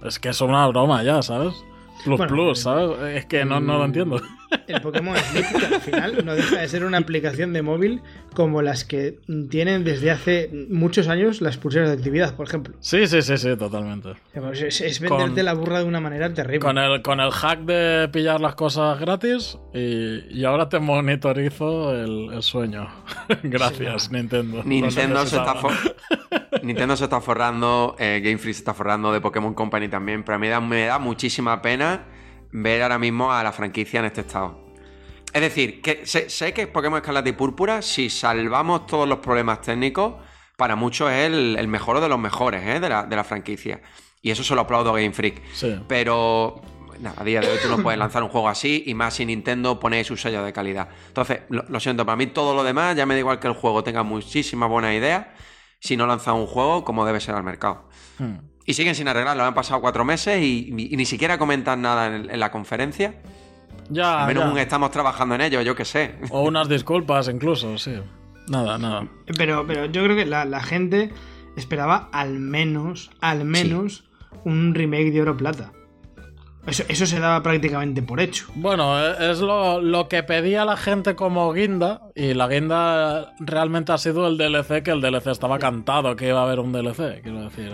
es 0.05 0.19
que 0.19 0.29
es 0.29 0.41
una 0.41 0.67
broma 0.67 1.01
ya, 1.01 1.23
¿sabes? 1.23 1.55
Plus 2.03 2.19
Bueno, 2.19 2.35
Plus, 2.35 2.59
eh, 2.59 2.61
¿sabes? 2.61 3.15
Es 3.15 3.25
que 3.25 3.45
no, 3.45 3.59
no 3.59 3.79
lo 3.79 3.85
entiendo. 3.85 4.21
El 4.67 4.81
Pokémon 4.81 5.15
Sleep, 5.17 5.45
que 5.59 5.65
al 5.75 5.81
final 5.81 6.25
no 6.25 6.35
deja 6.35 6.59
de 6.61 6.67
ser 6.67 6.83
una 6.83 6.97
aplicación 6.97 7.53
de 7.53 7.61
móvil 7.61 8.01
como 8.33 8.61
las 8.61 8.85
que 8.85 9.19
tienen 9.49 9.83
desde 9.83 10.11
hace 10.11 10.49
muchos 10.69 11.07
años 11.07 11.41
las 11.41 11.57
pulseras 11.57 11.89
de 11.89 11.95
actividad, 11.95 12.35
por 12.35 12.47
ejemplo. 12.47 12.75
Sí, 12.79 13.07
sí, 13.07 13.21
sí, 13.21 13.37
sí, 13.37 13.55
totalmente. 13.57 14.09
Es, 14.53 14.81
es 14.81 14.99
venderte 14.99 15.35
Con- 15.35 15.45
la 15.45 15.53
burra 15.53 15.79
de 15.79 15.85
una 15.85 15.99
manera 15.99 16.33
terrible. 16.33 16.59
Con 16.59 16.77
el, 16.77 17.01
con 17.01 17.19
el 17.19 17.31
hack 17.31 17.59
de 17.61 18.09
pillar 18.11 18.39
las 18.41 18.55
cosas 18.55 18.99
gratis 18.99 19.57
y, 19.73 20.19
y 20.39 20.45
ahora 20.45 20.69
te 20.69 20.79
monitorizo 20.79 21.93
el, 21.95 22.33
el 22.33 22.41
sueño. 22.43 22.87
Gracias, 23.43 24.11
Nintendo. 24.11 24.61
Nintendo 24.63 25.25
se, 25.25 25.37
está 25.37 25.55
for- 25.55 25.73
Nintendo 26.63 26.95
se 26.95 27.05
está 27.05 27.21
forrando, 27.21 27.95
eh, 27.99 28.21
Game 28.23 28.37
Freak 28.37 28.55
se 28.55 28.59
está 28.61 28.73
forrando 28.73 29.11
de 29.13 29.21
Pokémon 29.21 29.53
Company 29.53 29.87
también, 29.87 30.23
pero 30.23 30.35
a 30.35 30.39
mí 30.39 30.47
da- 30.47 30.59
me 30.61 30.85
da 30.85 30.99
muchísima 30.99 31.61
pena 31.61 32.05
ver 32.51 32.81
ahora 32.81 32.99
mismo 32.99 33.31
a 33.31 33.43
la 33.43 33.51
franquicia 33.51 33.99
en 33.99 34.05
este 34.05 34.21
estado. 34.21 34.71
Es 35.33 35.41
decir, 35.41 35.81
que 35.81 36.05
sé, 36.05 36.29
sé 36.29 36.53
que 36.53 36.67
Pokémon 36.67 36.97
Escarlata 36.97 37.29
y 37.29 37.33
Púrpura, 37.33 37.81
si 37.81 38.09
salvamos 38.09 38.85
todos 38.85 39.07
los 39.07 39.19
problemas 39.19 39.61
técnicos, 39.61 40.15
para 40.57 40.75
muchos 40.75 41.09
es 41.11 41.27
el, 41.27 41.55
el 41.57 41.67
mejor 41.67 42.01
de 42.01 42.09
los 42.09 42.19
mejores 42.19 42.63
¿eh? 42.67 42.79
de, 42.79 42.89
la, 42.89 43.05
de 43.05 43.15
la 43.15 43.23
franquicia. 43.23 43.81
Y 44.21 44.29
eso 44.31 44.43
se 44.43 44.53
lo 44.53 44.61
aplaudo 44.61 44.91
a 44.91 44.93
Game 44.93 45.13
Freak. 45.13 45.41
Sí. 45.53 45.79
Pero 45.87 46.61
nada, 46.99 47.15
a 47.19 47.23
día 47.23 47.39
de 47.41 47.47
hoy 47.47 47.57
tú 47.63 47.69
no 47.69 47.81
puedes 47.81 47.97
lanzar 47.97 48.21
un 48.23 48.29
juego 48.29 48.49
así 48.49 48.83
y 48.85 48.93
más 48.93 49.15
si 49.15 49.25
Nintendo 49.25 49.79
pone 49.79 50.03
su 50.03 50.17
sello 50.17 50.43
de 50.43 50.53
calidad. 50.53 50.89
Entonces, 51.07 51.41
lo, 51.49 51.63
lo 51.67 51.79
siento, 51.79 52.05
para 52.05 52.15
mí 52.15 52.27
todo 52.27 52.53
lo 52.53 52.63
demás 52.63 52.95
ya 52.95 53.05
me 53.05 53.15
da 53.15 53.19
igual 53.21 53.39
que 53.39 53.47
el 53.47 53.53
juego 53.53 53.83
tenga 53.83 54.03
muchísimas 54.03 54.69
buenas 54.69 54.93
ideas 54.93 55.27
si 55.79 55.97
no 55.97 56.05
lanza 56.05 56.33
un 56.33 56.45
juego 56.45 56.85
como 56.85 57.05
debe 57.05 57.19
ser 57.19 57.35
al 57.35 57.43
mercado. 57.43 57.89
Hmm. 58.19 58.50
Y 58.65 58.73
siguen 58.73 58.93
sin 58.95 59.07
arreglarlo, 59.07 59.43
han 59.43 59.53
pasado 59.53 59.81
cuatro 59.81 60.05
meses 60.05 60.41
y, 60.41 60.69
y 60.91 60.95
ni 60.95 61.05
siquiera 61.05 61.37
comentan 61.37 61.81
nada 61.81 62.15
en, 62.15 62.29
en 62.29 62.39
la 62.39 62.51
conferencia. 62.51 63.15
Ya, 63.89 64.21
Al 64.21 64.27
menos 64.27 64.45
ya. 64.45 64.51
un 64.51 64.57
estamos 64.59 64.91
trabajando 64.91 65.35
en 65.35 65.41
ello, 65.41 65.61
yo 65.61 65.75
qué 65.75 65.83
sé. 65.85 66.15
O 66.29 66.43
unas 66.43 66.69
disculpas 66.69 67.27
incluso, 67.27 67.77
sí. 67.77 67.95
Nada, 68.47 68.77
nada. 68.77 69.07
Pero, 69.37 69.65
pero 69.67 69.85
yo 69.85 70.03
creo 70.03 70.15
que 70.15 70.25
la, 70.25 70.45
la 70.45 70.61
gente 70.61 71.11
esperaba 71.57 72.09
al 72.13 72.39
menos, 72.39 73.11
al 73.19 73.43
menos, 73.45 74.05
un 74.45 74.73
remake 74.75 75.11
de 75.11 75.21
Oro 75.21 75.35
Plata. 75.37 75.73
Eso, 76.67 76.83
eso 76.89 77.05
se 77.07 77.19
daba 77.19 77.41
prácticamente 77.41 78.03
por 78.03 78.21
hecho. 78.21 78.45
Bueno, 78.55 78.99
e- 78.99 79.31
es 79.31 79.39
lo, 79.39 79.81
lo 79.81 80.07
que 80.07 80.21
pedía 80.21 80.63
la 80.63 80.77
gente 80.77 81.15
como 81.15 81.51
guinda 81.53 82.01
y 82.15 82.33
la 82.35 82.47
guinda 82.47 83.33
realmente 83.39 83.91
ha 83.91 83.97
sido 83.97 84.27
el 84.27 84.37
DLC, 84.37 84.83
que 84.83 84.91
el 84.91 85.01
DLC 85.01 85.27
estaba 85.27 85.57
cantado 85.57 86.15
que 86.15 86.27
iba 86.27 86.39
a 86.39 86.43
haber 86.43 86.59
un 86.59 86.71
DLC, 86.71 87.21
quiero 87.23 87.41
decir. 87.43 87.73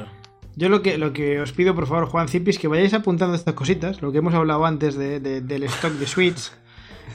Yo 0.58 0.70
lo 0.70 0.82
que, 0.82 0.98
lo 0.98 1.14
que 1.14 1.40
os 1.40 1.52
pido, 1.54 1.76
por 1.76 1.86
favor, 1.88 2.08
Juan 2.08 2.28
Cipi, 2.28 2.50
es 2.50 2.58
que 2.60 2.68
vayáis 2.68 2.94
apuntando 2.96 3.36
estas 3.36 3.54
cositas, 3.54 4.02
lo 4.02 4.12
que 4.12 4.18
hemos 4.18 4.34
hablado 4.34 4.66
antes 4.66 4.96
de- 4.96 5.20
de- 5.20 5.42
del 5.42 5.64
stock 5.64 5.94
de 5.94 6.08
Switch, 6.08 6.52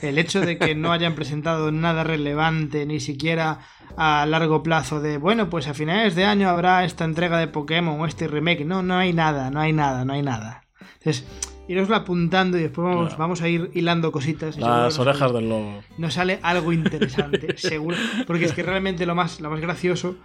el 0.01 0.17
hecho 0.19 0.41
de 0.41 0.59
que 0.59 0.75
no 0.77 0.93
hayan 0.93 1.15
presentado 1.17 1.73
nada 1.73 2.05
relevante, 2.05 2.87
ni 2.87 3.01
siquiera 3.01 3.59
a 3.97 4.25
largo 4.27 4.63
plazo, 4.63 5.01
de 5.01 5.19
bueno, 5.19 5.51
pues 5.51 5.67
a 5.67 5.75
finales 5.75 6.15
de 6.15 6.25
año 6.25 6.49
habrá 6.49 6.85
esta 6.85 7.05
entrega 7.05 7.37
de 7.39 7.49
Pokémon 7.49 8.01
o 8.01 8.07
este 8.07 8.29
remake. 8.29 8.65
No, 8.65 8.83
no 8.83 8.97
hay 8.97 9.13
nada, 9.13 9.51
no 9.51 9.61
hay 9.61 9.73
nada, 9.73 10.05
no 10.05 10.13
hay 10.13 10.23
nada. 10.23 10.63
Entonces, 10.99 11.27
iroslo 11.69 11.97
apuntando 11.97 12.57
y 12.59 12.63
después 12.63 12.85
vamos, 12.87 13.09
Claro. 13.09 13.19
vamos 13.19 13.43
a 13.43 13.49
ir 13.49 13.71
hilando 13.75 14.13
cositas. 14.13 14.57
Las 14.57 14.99
orejas 15.01 15.19
sale- 15.31 15.33
del 15.41 15.49
lobo. 15.49 15.83
nos 15.99 16.15
sale 16.15 16.39
algo 16.43 16.73
interesante, 16.73 17.55
seguro. 17.59 17.97
Porque 18.27 18.45
es 18.45 18.53
que 18.53 18.63
realmente 18.63 19.05
lo 19.05 19.15
más, 19.17 19.41
lo 19.41 19.51
más 19.51 19.61
gracioso 19.61 20.17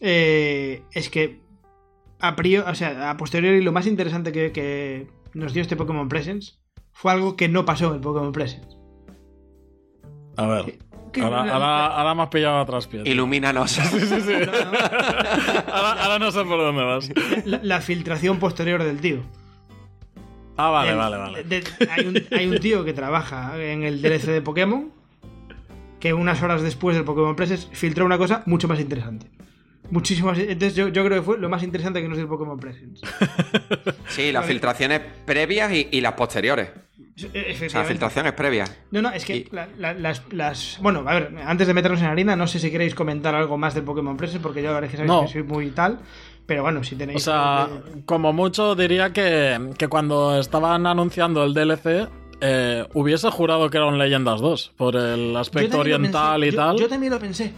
eh, 0.00 0.82
es 0.92 1.08
que 1.08 1.45
a 2.20 2.36
priori, 2.36 2.68
o 2.70 2.74
sea, 2.74 3.10
a 3.10 3.16
posteriori 3.16 3.62
lo 3.62 3.72
más 3.72 3.86
interesante 3.86 4.32
que, 4.32 4.52
que 4.52 5.06
nos 5.34 5.52
dio 5.52 5.62
este 5.62 5.76
Pokémon 5.76 6.08
Presents 6.08 6.60
fue 6.92 7.12
algo 7.12 7.36
que 7.36 7.48
no 7.48 7.64
pasó 7.64 7.88
en 7.88 7.94
el 7.94 8.00
Pokémon 8.00 8.32
Presents. 8.32 8.76
A 10.36 10.46
ver. 10.46 10.78
¿Qué- 11.12 11.20
Ahora, 11.22 11.40
ahora, 11.52 11.86
ahora 11.86 12.14
me 12.14 12.22
has 12.22 12.28
pillado 12.28 12.58
a 12.58 12.66
traspiés. 12.66 13.06
Ilumínanos. 13.06 13.78
Ahora, 15.72 15.92
ahora 16.02 16.18
no 16.18 16.30
sé 16.30 16.44
por 16.44 16.58
dónde 16.58 16.82
vas. 16.82 17.10
La, 17.46 17.60
la 17.62 17.80
filtración 17.80 18.38
posterior 18.38 18.82
del 18.82 19.00
tío. 19.00 19.22
Ah, 20.58 20.70
vale, 20.70 20.90
El- 20.92 20.96
vale, 20.96 21.16
vale. 21.16 21.44
de- 21.44 21.64
hay, 21.90 22.06
un, 22.06 22.22
hay 22.36 22.46
un 22.46 22.58
tío 22.60 22.84
que 22.84 22.92
trabaja 22.92 23.58
en 23.62 23.82
el 23.82 24.00
DLC 24.02 24.26
de 24.26 24.42
Pokémon 24.42 24.90
que 26.00 26.12
unas 26.12 26.42
horas 26.42 26.62
después 26.62 26.96
del 26.96 27.04
Pokémon 27.04 27.34
Presents 27.36 27.68
filtró 27.72 28.04
una 28.04 28.18
cosa 28.18 28.42
mucho 28.46 28.68
más 28.68 28.80
interesante. 28.80 29.30
Muchísimo 29.90 30.28
más. 30.28 30.38
Entonces 30.38 30.74
yo, 30.74 30.88
yo 30.88 31.04
creo 31.04 31.18
que 31.20 31.24
fue 31.24 31.38
lo 31.38 31.48
más 31.48 31.62
interesante 31.62 32.00
que 32.02 32.08
nos 32.08 32.16
dio 32.16 32.24
el 32.24 32.28
Pokémon 32.30 32.58
Presents. 32.58 33.00
Sí, 34.08 34.32
las 34.32 34.46
filtraciones 34.46 35.00
previas 35.24 35.72
y, 35.72 35.88
y 35.90 36.00
las 36.00 36.12
posteriores. 36.14 36.70
O 37.18 37.68
sea, 37.68 37.84
filtraciones 37.84 38.32
previas. 38.32 38.74
No, 38.90 39.02
no, 39.02 39.10
es 39.10 39.24
que 39.24 39.36
Y- 39.36 39.48
la- 39.50 39.68
la- 39.78 39.94
las, 39.94 40.22
las- 40.32 40.78
Bueno, 40.80 41.02
a 41.06 41.14
ver, 41.14 41.34
antes 41.44 41.66
de 41.66 41.74
meternos 41.74 42.00
en 42.00 42.06
harina, 42.06 42.36
no 42.36 42.46
sé 42.46 42.58
si 42.58 42.70
queréis 42.70 42.94
comentar 42.94 43.34
algo 43.34 43.56
más 43.58 43.74
del 43.74 43.84
Pokémon 43.84 44.16
Presents, 44.16 44.42
porque 44.42 44.62
yo 44.62 44.68
la 44.68 44.74
verdad 44.74 44.84
es 44.86 44.90
que 44.92 44.96
sabéis 44.98 45.12
No. 45.12 45.22
que 45.26 45.32
soy 45.32 45.42
muy 45.42 45.70
tal. 45.70 45.98
Pero 46.46 46.62
bueno, 46.62 46.84
si 46.84 46.94
tenéis. 46.94 47.16
O 47.16 47.30
sea, 47.30 47.68
como 48.04 48.32
mucho 48.32 48.74
diría 48.76 49.12
que, 49.12 49.58
que 49.76 49.88
cuando 49.88 50.38
estaban 50.38 50.86
anunciando 50.86 51.42
el 51.44 51.52
DLC, 51.54 52.08
eh, 52.40 52.84
hubiese 52.94 53.30
jurado 53.30 53.68
que 53.68 53.78
era 53.78 53.86
un 53.86 53.98
Leyendas 53.98 54.40
2, 54.40 54.72
por 54.76 54.94
el 54.96 55.36
aspecto 55.36 55.76
lo 55.78 55.80
oriental 55.80 56.40
pensé, 56.40 56.48
y 56.48 56.50
yo- 56.52 56.56
tal. 56.56 56.78
Yo 56.78 56.88
también 56.88 57.12
lo 57.12 57.18
pensé. 57.18 57.52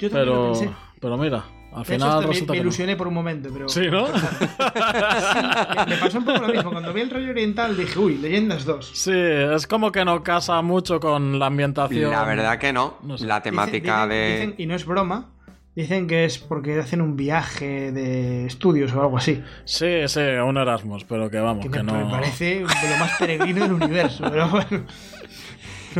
Yo 0.00 0.08
también 0.10 0.26
lo 0.34 0.34
pero, 0.34 0.52
pensé. 0.52 0.70
pero 1.00 1.16
mira, 1.18 1.44
al 1.74 1.82
De 1.84 1.94
hecho, 1.94 2.04
final 2.04 2.30
hasta 2.30 2.52
me, 2.52 2.56
no. 2.58 2.62
ilusioné 2.62 2.96
por 2.96 3.08
un 3.08 3.14
momento, 3.14 3.48
pero. 3.52 3.68
Sí, 3.68 3.82
¿no? 3.90 4.06
me, 4.06 4.12
me 5.90 5.96
pasó 5.96 6.18
un 6.18 6.24
poco 6.24 6.40
lo 6.46 6.48
mismo. 6.48 6.70
Cuando 6.70 6.92
vi 6.92 7.00
el 7.02 7.10
rollo 7.10 7.30
oriental 7.30 7.76
dije, 7.76 7.98
uy, 7.98 8.18
Leyendas 8.18 8.64
2. 8.64 8.90
Sí, 8.94 9.12
es 9.12 9.66
como 9.66 9.90
que 9.92 10.04
no 10.04 10.22
casa 10.22 10.60
mucho 10.62 11.00
con 11.00 11.38
la 11.38 11.46
ambientación. 11.46 12.10
La 12.10 12.24
verdad 12.24 12.58
que 12.58 12.72
no. 12.72 12.98
No 13.02 13.18
sé. 13.18 13.26
La 13.26 13.42
temática 13.42 14.06
Dicen- 14.06 14.08
de. 14.08 14.36
dicen- 14.36 14.54
y 14.58 14.66
no 14.66 14.74
es 14.74 14.84
broma. 14.86 15.30
Dicen 15.76 16.06
que 16.06 16.24
es 16.24 16.38
porque 16.38 16.78
hacen 16.78 17.00
un 17.00 17.16
viaje 17.16 17.90
de 17.90 18.46
estudios 18.46 18.92
o 18.94 19.00
algo 19.00 19.18
así. 19.18 19.42
Sí, 19.64 20.06
sí, 20.06 20.20
un 20.20 20.56
Erasmus, 20.56 21.02
pero 21.04 21.28
que 21.28 21.40
vamos, 21.40 21.64
Que 21.64 21.70
que, 21.72 21.82
me, 21.82 21.92
no. 21.92 22.04
me 22.06 22.10
parece 22.12 22.44
de 22.60 22.90
lo 22.90 22.96
más 23.00 23.10
peregrino 23.18 23.62
del 23.62 23.72
universo. 23.72 24.22
Pero 24.30 24.48
bueno. 24.50 24.84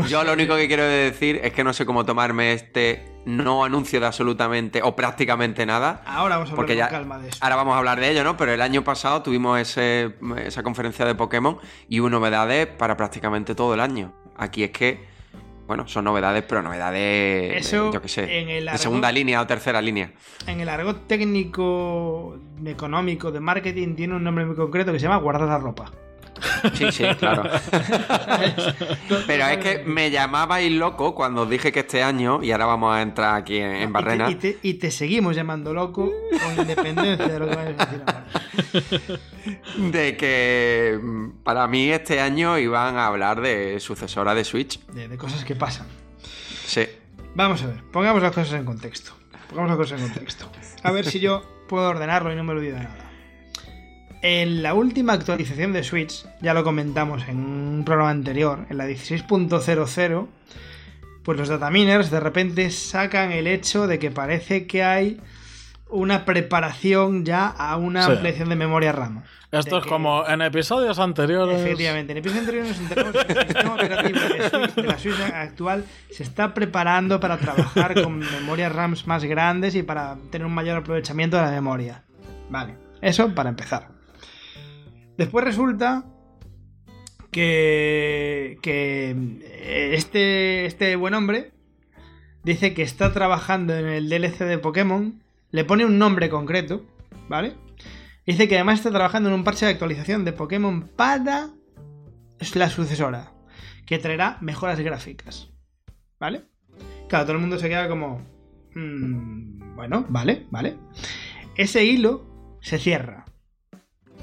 Yo 0.07 0.23
lo 0.23 0.31
único 0.31 0.55
que 0.55 0.67
quiero 0.67 0.83
decir 0.83 1.41
es 1.43 1.51
que 1.51 1.63
no 1.65 1.73
sé 1.73 1.85
cómo 1.85 2.05
tomarme 2.05 2.53
este 2.53 3.03
no 3.25 3.63
anuncio 3.65 3.99
de 3.99 4.05
absolutamente 4.05 4.81
o 4.83 4.95
prácticamente 4.95 5.65
nada. 5.65 6.01
Ahora 6.05 6.37
vamos 6.37 6.51
a 6.51 6.53
hablar 6.61 6.79
con 6.79 6.87
calma 6.89 7.17
de 7.19 7.29
eso. 7.29 7.39
ahora 7.41 7.55
vamos 7.55 7.73
a 7.75 7.77
hablar 7.79 7.99
de 7.99 8.11
ello, 8.11 8.23
¿no? 8.23 8.37
Pero 8.37 8.51
el 8.53 8.61
año 8.61 8.83
pasado 8.83 9.21
tuvimos 9.23 9.59
ese- 9.59 10.15
esa 10.45 10.63
conferencia 10.63 11.05
de 11.05 11.15
Pokémon 11.15 11.57
y 11.89 11.99
hubo 11.99 12.09
novedades 12.09 12.67
para 12.67 12.95
prácticamente 12.97 13.55
todo 13.55 13.73
el 13.73 13.79
año. 13.79 14.13
Aquí 14.37 14.63
es 14.63 14.71
que, 14.71 15.05
bueno, 15.65 15.87
son 15.87 16.05
novedades, 16.05 16.43
pero 16.47 16.61
novedades, 16.61 16.99
de, 16.99 17.57
Eso, 17.57 17.91
yo 17.91 18.01
qué 18.01 18.07
sé, 18.07 18.41
en 18.41 18.49
el 18.49 18.65
de 18.65 18.77
segunda 18.77 19.11
línea 19.11 19.41
o 19.41 19.47
tercera 19.47 19.81
línea. 19.81 20.11
En 20.45 20.59
el 20.59 20.69
argot 20.69 21.07
técnico, 21.07 22.37
económico, 22.65 23.31
de 23.31 23.39
marketing, 23.39 23.95
tiene 23.95 24.15
un 24.15 24.23
nombre 24.23 24.45
muy 24.45 24.55
concreto 24.55 24.91
que 24.91 24.99
se 24.99 25.03
llama 25.03 25.17
guardar 25.17 25.47
la 25.47 25.57
ropa. 25.57 25.91
Sí, 26.73 26.91
sí, 26.91 27.03
claro. 27.17 27.43
Pero 29.27 29.45
es 29.47 29.57
que 29.57 29.83
me 29.85 30.11
llamabais 30.11 30.71
loco 30.71 31.15
cuando 31.15 31.43
os 31.43 31.49
dije 31.49 31.71
que 31.71 31.79
este 31.81 32.03
año, 32.03 32.43
y 32.43 32.51
ahora 32.51 32.65
vamos 32.65 32.95
a 32.95 33.01
entrar 33.01 33.35
aquí 33.35 33.57
en, 33.57 33.71
en 33.75 33.93
Barrena, 33.93 34.29
Y 34.29 34.35
te, 34.35 34.47
y 34.49 34.53
te- 34.53 34.67
y 34.67 34.73
te 34.75 34.91
seguimos 34.91 35.35
llamando 35.35 35.73
loco 35.73 36.11
con 36.43 36.57
independencia 36.59 37.27
de 37.27 37.39
lo 37.39 37.47
que 37.49 37.55
vayas 37.55 37.75
a 37.79 37.85
decir 37.85 38.03
ahora. 38.05 38.25
de 39.91 40.17
que 40.17 40.99
mm, 41.01 41.29
para 41.43 41.67
mí 41.67 41.89
este 41.89 42.19
año 42.19 42.57
iban 42.57 42.97
a 42.97 43.07
hablar 43.07 43.41
de 43.41 43.79
sucesora 43.79 44.33
de 44.35 44.43
Switch. 44.43 44.79
De, 44.87 45.07
de 45.07 45.17
cosas 45.17 45.43
que 45.45 45.55
pasan. 45.55 45.87
Sí. 46.65 46.85
Vamos 47.35 47.61
a 47.63 47.67
ver, 47.67 47.83
pongamos 47.91 48.21
las 48.21 48.31
cosas 48.33 48.53
en 48.59 48.65
contexto. 48.65 49.11
Pongamos 49.49 49.69
las 49.69 49.77
cosas 49.77 50.01
en 50.01 50.07
contexto. 50.09 50.49
A 50.83 50.91
ver 50.91 51.05
si 51.05 51.19
yo 51.19 51.43
puedo 51.67 51.89
ordenarlo 51.89 52.31
y 52.31 52.35
no 52.35 52.43
me 52.43 52.51
olvido 52.53 52.75
de 52.77 52.83
nada. 52.83 53.04
En 54.27 54.63
la 54.63 54.73
última 54.73 55.13
actualización 55.13 55.71
de 55.71 55.83
Switch, 55.83 56.25
ya 56.41 56.55
lo 56.55 56.63
comentamos 56.63 57.27
en 57.27 57.37
un 57.37 57.83
programa 57.85 58.09
anterior, 58.09 58.65
en 58.71 58.77
la 58.79 58.87
16.00, 58.87 60.27
pues 61.23 61.37
los 61.37 61.47
dataminers 61.47 62.09
de 62.09 62.19
repente 62.19 62.71
sacan 62.71 63.31
el 63.31 63.45
hecho 63.45 63.85
de 63.85 63.99
que 63.99 64.09
parece 64.09 64.65
que 64.65 64.83
hay 64.83 65.21
una 65.89 66.25
preparación 66.25 67.23
ya 67.23 67.45
a 67.49 67.77
una 67.77 68.03
Sí. 68.03 68.13
ampliación 68.13 68.49
de 68.49 68.55
memoria 68.55 68.91
RAM. 68.93 69.21
Esto 69.51 69.75
De 69.75 69.79
es 69.81 69.83
que- 69.83 69.89
como 69.91 70.27
en 70.27 70.41
episodios 70.41 70.97
anteriores. 70.97 71.61
Efectivamente, 71.61 72.13
en 72.13 72.17
el 72.17 72.21
episodio 72.23 72.39
anterior 72.41 72.65
nos 72.65 72.79
enteramos 72.79 73.13
que 73.25 73.31
el 73.31 73.47
sistema 73.47 73.73
operativo 73.75 74.19
de, 74.21 74.49
Switch- 74.49 74.73
de 74.73 74.83
la 74.83 74.97
Switch 74.97 75.19
actual 75.35 75.85
se 76.09 76.23
está 76.23 76.51
preparando 76.55 77.19
para 77.19 77.37
trabajar 77.37 77.93
con 78.01 78.17
memorias 78.17 78.71
RAMs 78.73 79.05
más 79.05 79.23
grandes 79.23 79.75
y 79.75 79.83
para 79.83 80.17
tener 80.31 80.47
un 80.47 80.53
mayor 80.55 80.77
aprovechamiento 80.77 81.37
de 81.37 81.43
la 81.43 81.51
memoria. 81.51 82.01
Vale, 82.49 82.73
eso 83.01 83.29
para 83.35 83.49
empezar. 83.49 83.93
Después 85.17 85.45
resulta 85.45 86.05
que, 87.31 88.57
que 88.61 89.15
este, 89.93 90.65
este 90.65 90.95
buen 90.95 91.13
hombre 91.13 91.51
dice 92.43 92.73
que 92.73 92.81
está 92.83 93.11
trabajando 93.13 93.75
en 93.75 93.87
el 93.87 94.09
DLC 94.09 94.39
de 94.39 94.57
Pokémon, 94.57 95.21
le 95.51 95.65
pone 95.65 95.85
un 95.85 95.97
nombre 95.97 96.29
concreto, 96.29 96.85
¿vale? 97.29 97.55
Dice 98.25 98.47
que 98.47 98.55
además 98.55 98.79
está 98.79 98.91
trabajando 98.91 99.29
en 99.29 99.35
un 99.35 99.43
parche 99.43 99.65
de 99.65 99.71
actualización 99.71 100.25
de 100.25 100.33
Pokémon 100.33 100.87
para 100.95 101.49
la 102.55 102.69
sucesora, 102.69 103.31
que 103.85 103.99
traerá 103.99 104.37
mejoras 104.41 104.79
gráficas. 104.79 105.49
¿Vale? 106.19 106.43
Claro, 107.07 107.25
todo 107.25 107.33
el 107.35 107.41
mundo 107.41 107.57
se 107.59 107.69
queda 107.69 107.87
como... 107.87 108.25
"Mm, 108.73 109.75
bueno, 109.75 110.05
vale, 110.09 110.45
vale. 110.49 110.77
Ese 111.55 111.85
hilo 111.85 112.57
se 112.61 112.79
cierra. 112.79 113.25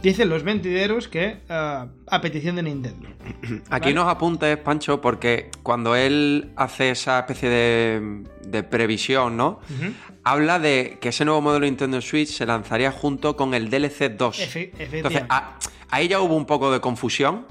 Dicen 0.03 0.29
los 0.29 0.43
mentideros 0.45 1.07
que 1.09 1.41
ah, 1.49 1.87
a 2.09 2.21
petición 2.21 2.57
de 2.57 2.63
Nintendo. 2.65 3.09
Aquí 3.71 3.85
¿Vale? 3.87 3.95
nos 3.95 4.09
apuntes, 4.09 4.57
Pancho, 4.59 5.01
porque 5.01 5.51
cuando 5.63 5.95
él 5.95 6.51
hace 6.57 6.91
esa 6.91 7.21
especie 7.21 7.49
de, 7.49 8.23
de 8.47 8.63
previsión, 8.65 9.37
¿no? 9.37 9.61
Habla 10.25 10.59
de 10.59 10.99
que 11.01 11.09
ese 11.11 11.25
nuevo 11.25 11.41
modelo 11.41 11.65
de 11.65 11.71
Nintendo 11.71 12.01
Switch 12.01 12.29
se 12.29 12.47
lanzaría 12.47 12.91
junto 12.93 13.37
con 13.37 13.55
el 13.55 13.71
DLC 13.71 14.11
2. 14.17 14.41
Efe- 14.41 14.73
Entonces, 14.79 15.23
a- 15.29 15.59
ahí 15.91 16.09
ya 16.09 16.21
hubo 16.21 16.35
un 16.37 16.47
poco 16.47 16.73
de 16.73 16.81
confusión. 16.81 17.47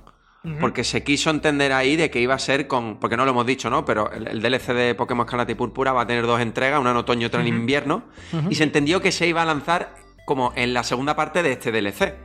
Porque 0.59 0.83
se 0.83 1.03
quiso 1.03 1.29
entender 1.29 1.71
ahí 1.71 1.95
de 1.95 2.09
que 2.09 2.19
iba 2.19 2.33
a 2.33 2.39
ser 2.39 2.65
con. 2.65 2.97
Porque 2.99 3.15
no 3.15 3.25
lo 3.25 3.29
hemos 3.31 3.45
dicho, 3.45 3.69
¿no? 3.69 3.85
Pero 3.85 4.11
el, 4.11 4.27
el 4.27 4.41
DLC 4.41 4.73
de 4.73 4.95
Pokémon 4.95 5.23
Escarlata 5.27 5.51
y 5.51 5.55
Púrpura 5.55 5.93
va 5.93 6.01
a 6.01 6.07
tener 6.07 6.25
dos 6.25 6.41
entregas, 6.41 6.81
una 6.81 6.89
en 6.89 6.97
otoño 6.97 7.21
y 7.21 7.25
otra 7.25 7.41
en 7.41 7.47
invierno. 7.47 8.05
Y 8.49 8.55
se 8.55 8.63
entendió 8.63 9.01
que 9.01 9.11
se 9.11 9.27
iba 9.27 9.43
a 9.43 9.45
lanzar 9.45 9.93
como 10.25 10.51
en 10.55 10.73
la 10.73 10.81
segunda 10.83 11.15
parte 11.15 11.43
de 11.43 11.51
este 11.51 11.71
DLC. 11.71 12.15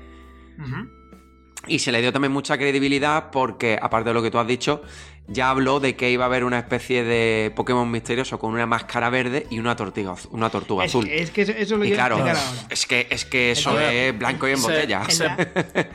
Y 1.69 1.81
se 1.81 1.91
le 1.91 2.01
dio 2.01 2.13
también 2.13 2.33
mucha 2.33 2.57
credibilidad 2.59 3.31
porque, 3.33 3.79
aparte 3.81 4.11
de 4.11 4.15
lo 4.15 4.23
que 4.23 4.31
tú 4.31 4.39
has 4.39 4.47
dicho, 4.47 4.83
ya 5.27 5.51
habló 5.51 5.81
de 5.81 5.97
que 5.97 6.11
iba 6.13 6.25
a 6.25 6.29
haber 6.29 6.45
una 6.45 6.59
especie 6.59 7.03
de 7.03 7.53
Pokémon 7.57 7.91
misterioso 7.91 8.39
con 8.39 8.53
una 8.53 8.67
máscara 8.67 9.11
verde 9.11 9.47
y 9.51 9.59
una 9.59 9.75
tortuga, 9.75 10.15
una 10.31 10.49
tortuga 10.51 10.85
Es, 10.85 10.93
azul. 10.93 11.07
que- 11.07 11.23
es 11.23 11.31
que 11.33 11.43
eso, 11.43 11.53
eso 11.53 11.77
lo 11.77 11.85
y 11.85 11.91
claro, 11.93 12.19
ahora. 12.19 12.35
es 12.71 12.87
que, 12.87 13.09
es 13.11 13.25
que 13.25 13.51
eso 13.51 13.71
Entonces, 13.71 13.93
es 14.13 14.19
blanco 14.19 14.47
y 14.47 14.53
en 14.53 14.59
se- 14.59 14.63
botella. 14.63 15.03
En 15.09 15.19
la- 15.19 15.89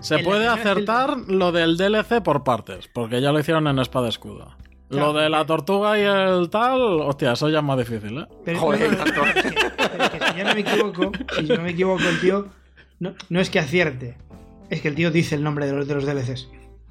Se 0.00 0.16
la 0.16 0.22
puede 0.24 0.46
acertar 0.48 1.18
lo 1.26 1.52
del 1.52 1.76
DLC 1.76 2.22
por 2.22 2.42
partes, 2.44 2.88
porque 2.88 3.20
ya 3.20 3.30
lo 3.32 3.40
hicieron 3.40 3.66
en 3.66 3.78
Espada 3.80 4.08
Escudo. 4.08 4.56
Claro. 4.88 5.12
Lo 5.12 5.20
de 5.20 5.28
la 5.28 5.44
tortuga 5.44 5.98
y 5.98 6.02
el 6.02 6.48
tal, 6.48 6.80
hostia, 7.02 7.32
eso 7.32 7.50
ya 7.50 7.58
es 7.58 7.64
más 7.64 7.76
difícil, 7.76 8.16
¿eh? 8.20 8.26
Pero, 8.46 8.60
Joder, 8.60 8.90
no, 8.96 8.96
no, 8.96 9.04
no, 9.04 9.12
tanto. 9.22 9.24
es 9.26 9.42
que- 9.42 9.48
es 9.48 10.10
que 10.10 10.18
si 10.32 10.38
yo 10.38 10.44
no 10.44 10.54
me 10.54 10.60
equivoco, 10.60 11.12
si 11.36 11.46
yo 11.46 11.56
no 11.56 11.62
me 11.62 11.70
equivoco, 11.72 12.02
el 12.08 12.20
tío 12.22 12.46
no, 13.00 13.14
no 13.28 13.40
es 13.40 13.50
que 13.50 13.58
acierte, 13.58 14.16
es 14.70 14.80
que 14.80 14.88
el 14.88 14.94
tío 14.94 15.10
dice 15.10 15.34
el 15.34 15.42
nombre 15.42 15.66
de 15.66 15.72
los, 15.72 15.88
de 15.88 15.94
los 15.94 16.04
DLCs. 16.06 16.48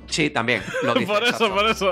Sí, 0.08 0.30
también. 0.30 0.62
Lo 0.84 0.94
dice, 0.94 1.06
por 1.06 1.24
eso, 1.24 1.54
por 1.54 1.70
eso. 1.70 1.92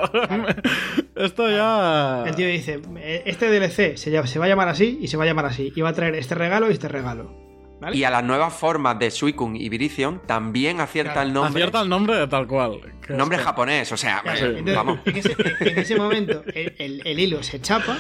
Esto 1.15 1.49
ya. 1.49 2.23
El 2.25 2.36
tío 2.36 2.47
dice, 2.47 2.80
"Eh, 2.97 3.23
este 3.25 3.47
DLC 3.49 3.97
se, 3.97 4.10
llama- 4.12 4.28
se 4.28 4.39
va 4.39 4.45
a 4.45 4.47
llamar 4.47 4.69
así 4.69 4.97
y 5.01 5.08
se 5.08 5.17
va 5.17 5.23
a 5.23 5.28
llamar 5.28 5.45
así, 5.45 5.71
y 5.75 5.82
va 5.82 5.89
a 5.89 5.93
traer 5.93 6.15
este 6.15 6.34
regalo 6.36 6.69
y 6.69 6.73
este 6.73 6.88
regalo. 6.88 7.43
¿Vale? 7.82 7.97
Y 7.97 8.06
a 8.06 8.10
las 8.10 8.23
nuevas 8.23 8.54
formas 8.54 8.97
de 8.99 9.12
Suicune 9.12 9.60
y 9.60 9.67
Virizion 9.67 10.21
también 10.25 10.80
acierta 10.80 11.12
Claro, 11.13 11.28
el 11.28 11.34
nombre. 11.34 11.62
Acierta 11.63 11.82
el 11.82 11.89
nombre 11.89 12.15
de 12.15 12.28
tal 12.28 12.47
cual. 12.47 12.80
Nombre 13.10 13.36
es 13.36 13.41
que- 13.41 13.45
japonés, 13.45 13.91
o 13.91 13.97
sea, 13.97 14.21
Claro, 14.21 14.45
eh, 14.45 14.49
entonces, 14.60 14.75
vamos. 14.75 14.99
En 15.06 15.17
ese, 15.17 15.36
en 15.60 15.78
ese 15.80 15.95
momento 15.97 16.41
el, 16.54 16.73
el- 16.78 17.01
el 17.06 17.19
hilo 17.19 17.43
se 17.43 17.60
chapa 17.60 17.97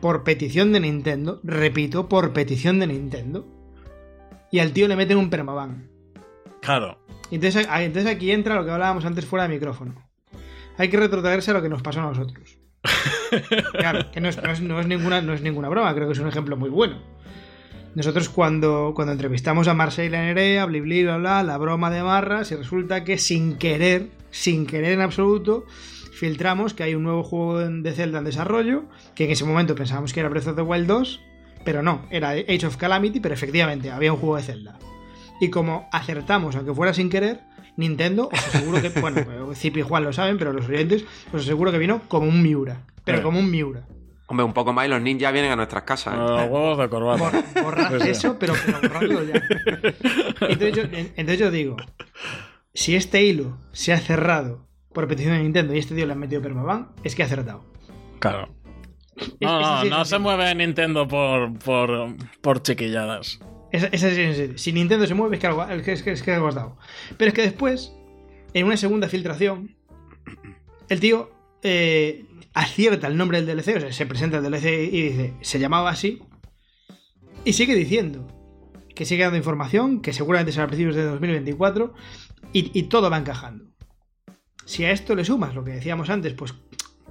por 0.00 0.22
petición 0.22 0.72
de 0.72 0.78
Nintendo, 0.78 1.40
repito, 1.42 2.08
por 2.08 2.32
petición 2.32 2.78
de 2.78 2.86
Nintendo, 2.86 3.48
y 4.54 4.60
al 4.60 4.72
tío 4.72 4.86
le 4.88 4.96
meten 4.96 5.16
un 5.18 5.30
permaban. 5.30 5.88
Claro. 6.60 6.98
Entonces, 7.30 7.66
aquí 8.06 8.30
entra 8.30 8.54
lo 8.54 8.64
que 8.64 8.70
hablábamos 8.70 9.04
antes 9.04 9.24
fuera 9.26 9.48
de 9.48 9.54
micrófono. 9.54 9.94
Hay 10.78 10.88
que 10.88 10.96
retrotraerse 10.96 11.50
a 11.50 11.54
lo 11.54 11.62
que 11.62 11.68
nos 11.68 11.82
pasó 11.82 12.00
a 12.00 12.04
nosotros. 12.04 12.58
Claro, 13.72 14.10
que 14.12 14.20
no 14.20 14.28
es, 14.28 14.40
no 14.40 14.52
es- 14.52 14.60
no 14.60 14.78
es 14.80 14.86
ninguna, 14.86 15.20
no 15.20 15.32
es 15.34 15.42
ninguna 15.42 15.68
broma, 15.68 15.92
creo 15.94 16.06
que 16.06 16.12
es 16.12 16.18
un 16.20 16.28
ejemplo 16.28 16.56
muy 16.56 16.70
bueno. 16.70 16.98
Nosotros 17.96 18.28
cuando, 18.28 18.92
cuando 18.94 19.12
entrevistamos 19.12 19.66
a 19.66 19.74
Marseille 19.74 20.10
Nerea, 20.16 20.66
bli 20.66 20.80
bli, 20.80 21.02
bla 21.02 21.16
bla, 21.16 21.42
la 21.42 21.58
broma 21.58 21.90
de 21.90 22.02
Marras, 22.02 22.52
y 22.52 22.56
resulta 22.56 23.02
que 23.04 23.18
sin 23.18 23.56
querer, 23.58 24.08
sin 24.30 24.66
querer 24.66 24.92
en 24.92 25.00
absoluto, 25.00 25.64
filtramos 26.12 26.74
que 26.74 26.84
hay 26.84 26.94
un 26.94 27.02
nuevo 27.02 27.24
juego 27.24 27.58
de 27.58 27.92
Zelda 27.92 28.18
en 28.18 28.24
desarrollo, 28.24 28.84
que 29.16 29.24
en 29.24 29.30
ese 29.32 29.44
momento 29.44 29.74
pensábamos 29.74 30.12
que 30.12 30.20
era 30.20 30.28
Breath 30.28 30.46
of 30.48 30.56
the 30.56 30.62
Wild 30.62 30.86
2, 30.86 31.20
pero 31.64 31.82
no, 31.82 32.02
era 32.10 32.30
Age 32.30 32.66
of 32.66 32.76
Calamity, 32.76 33.20
pero 33.20 33.34
efectivamente 33.34 33.90
había 33.90 34.12
un 34.12 34.18
juego 34.18 34.36
de 34.36 34.42
Zelda. 34.42 34.78
Y 35.40 35.50
como 35.50 35.88
acertamos, 35.92 36.54
aunque 36.56 36.72
fuera 36.74 36.94
sin 36.94 37.10
querer, 37.10 37.40
Nintendo, 37.76 38.28
os 38.32 38.46
aseguro 38.54 38.80
que, 38.80 38.88
bueno, 39.00 39.24
Zip 39.54 39.76
y 39.76 39.82
Juan 39.82 40.04
lo 40.04 40.12
saben, 40.12 40.38
pero 40.38 40.52
los 40.52 40.68
oyentes, 40.68 41.04
os 41.32 41.42
aseguro 41.42 41.72
que 41.72 41.78
vino 41.78 42.02
como 42.08 42.28
un 42.28 42.42
Miura. 42.42 42.82
Pero 43.04 43.18
Eh. 43.18 43.22
como 43.22 43.38
un 43.40 43.50
Miura. 43.50 43.86
Hombre, 44.26 44.44
un 44.46 44.54
poco 44.54 44.72
más 44.72 44.86
y 44.86 44.88
los 44.88 45.02
ninjas 45.02 45.32
vienen 45.32 45.52
a 45.52 45.56
nuestras 45.56 45.82
casas. 45.82 46.14
¿eh? 46.14 46.16
Los 46.16 46.48
huevos 46.50 46.78
de 46.78 46.88
corbata. 46.88 47.44
Borrad 47.62 48.00
sí. 48.00 48.08
eso, 48.10 48.38
pero, 48.38 48.54
pero 48.64 48.78
borradlo 48.80 49.22
ya. 49.24 49.42
Entonces 50.48 50.72
yo, 50.74 50.82
entonces 50.92 51.38
yo 51.38 51.50
digo, 51.50 51.76
si 52.72 52.96
este 52.96 53.22
hilo 53.22 53.58
se 53.72 53.92
ha 53.92 53.98
cerrado 53.98 54.66
por 54.94 55.06
petición 55.08 55.34
de 55.36 55.42
Nintendo 55.42 55.74
y 55.74 55.78
este 55.78 55.94
tío 55.94 56.06
le 56.06 56.12
han 56.12 56.18
metido 56.20 56.40
permaban, 56.40 56.88
es 57.04 57.14
que 57.14 57.22
ha 57.22 57.26
acertado. 57.26 57.64
Claro. 58.20 58.48
Es- 59.16 59.30
No, 59.40 59.82
es 59.84 59.90
no, 59.90 60.02
es 60.02 60.08
se 60.08 60.18
mueve 60.18 60.54
Nintendo 60.54 61.06
por, 61.08 61.56
por, 61.58 62.16
por 62.40 62.62
chiquilladas. 62.62 63.38
Esa, 63.72 63.86
esa 63.88 64.08
es- 64.08 64.60
si 64.60 64.72
Nintendo 64.72 65.06
se 65.06 65.14
mueve, 65.14 65.36
es 65.36 65.40
que, 65.40 65.46
algo, 65.46 65.64
es, 65.68 65.82
que, 65.82 65.92
es 65.92 66.02
que- 66.02 66.12
es 66.12 66.22
que 66.22 66.32
algo 66.32 66.48
has 66.48 66.54
dado. 66.54 66.76
Pero 67.16 67.28
es 67.28 67.34
que 67.34 67.42
después, 67.42 67.92
en 68.52 68.66
una 68.66 68.76
segunda 68.76 69.08
filtración, 69.08 69.76
el 70.88 71.00
tío 71.00 71.30
eh, 71.62 72.26
acierta 72.52 73.06
el 73.06 73.16
nombre 73.16 73.40
del 73.42 73.46
DLC, 73.56 73.76
o 73.76 73.80
sea, 73.80 73.92
se 73.92 74.06
presenta 74.06 74.36
el 74.38 74.44
DLC 74.44 74.88
y 74.92 75.02
dice, 75.02 75.34
se 75.40 75.58
llamaba 75.58 75.90
así, 75.90 76.20
y 77.44 77.52
sigue 77.54 77.74
diciendo 77.74 78.26
que 78.94 79.04
sigue 79.04 79.24
dando 79.24 79.38
información, 79.38 80.00
que 80.02 80.12
seguramente 80.12 80.52
será 80.52 80.64
a 80.64 80.68
principios 80.68 80.94
de 80.94 81.04
2024, 81.04 81.94
y, 82.52 82.70
y 82.78 82.84
todo 82.84 83.10
va 83.10 83.16
encajando. 83.18 83.64
Si 84.66 84.84
a 84.84 84.92
esto 84.92 85.14
le 85.16 85.24
sumas 85.24 85.54
lo 85.54 85.64
que 85.64 85.72
decíamos 85.72 86.10
antes, 86.10 86.32
pues 86.34 86.54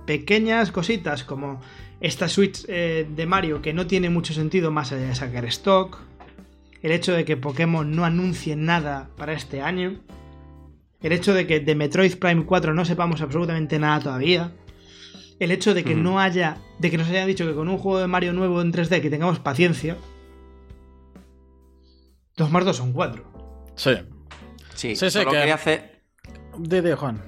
pequeñas 0.06 0.72
cositas 0.72 1.24
como 1.24 1.60
esta 2.04 2.28
Switch 2.28 2.66
eh, 2.68 3.08
de 3.10 3.26
Mario 3.26 3.62
que 3.63 3.74
no 3.74 3.88
tiene 3.88 4.10
mucho 4.12 4.34
sentido 4.34 4.70
más 4.72 4.92
allá 4.92 5.08
de 5.08 5.16
sacar 5.16 5.46
stock, 5.46 6.00
el 6.82 6.92
hecho 6.92 7.13
de 7.13 7.24
que 7.26 7.38
Pokémon 7.38 7.89
no 7.96 8.04
anuncie 8.06 8.56
nada 8.58 9.10
para 9.18 9.34
este 9.34 9.62
año, 9.62 10.00
el 11.02 11.12
hecho 11.13 11.34
de 11.34 11.48
que 11.48 11.60
de 11.62 11.76
Metroid 11.76 12.18
Prime 12.18 12.46
4 12.46 12.74
no 12.74 12.84
sepamos 12.86 13.22
absolutamente 13.22 13.80
nada 13.80 14.02
todavía, 14.02 14.52
el 15.39 15.52
hecho 15.52 15.74
de 15.74 15.84
que 15.86 15.94
Ujú. 15.94 16.04
no 16.04 16.20
haya, 16.20 16.58
de 16.80 16.92
que 16.92 16.98
nos 16.98 17.08
hayan 17.10 17.26
dicho 17.28 17.46
que 17.48 17.56
con 17.56 17.70
un 17.70 17.78
juego 17.78 18.00
de 18.00 18.08
Mario 18.08 18.34
nuevo 18.34 18.62
en 18.62 18.72
3D 18.74 19.02
que 19.02 19.10
tengamos 19.10 19.39
paciencia, 19.39 19.98
2 22.36 22.52
más 22.52 22.66
2 22.66 22.76
son 22.78 22.92
4. 22.94 23.24
Sí. 23.76 23.92
Sí, 24.76 24.96
Sí, 24.96 24.96
sí, 24.96 25.10
solo 25.12 25.32
que- 25.32 25.38
quería 25.38 25.56
hacer. 25.56 26.02
Didi, 26.58 26.92
Juan. 26.92 27.22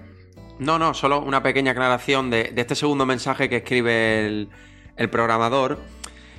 No, 0.60 0.80
no, 0.80 0.94
solo 0.94 1.20
una 1.22 1.44
pequeña 1.44 1.72
aclaración 1.72 2.30
de, 2.30 2.46
de 2.54 2.62
este 2.62 2.76
segundo 2.76 3.06
mensaje 3.06 3.50
que 3.50 3.58
escribe 3.58 4.26
el, 4.26 4.50
el 4.96 5.10
programador. 5.10 5.80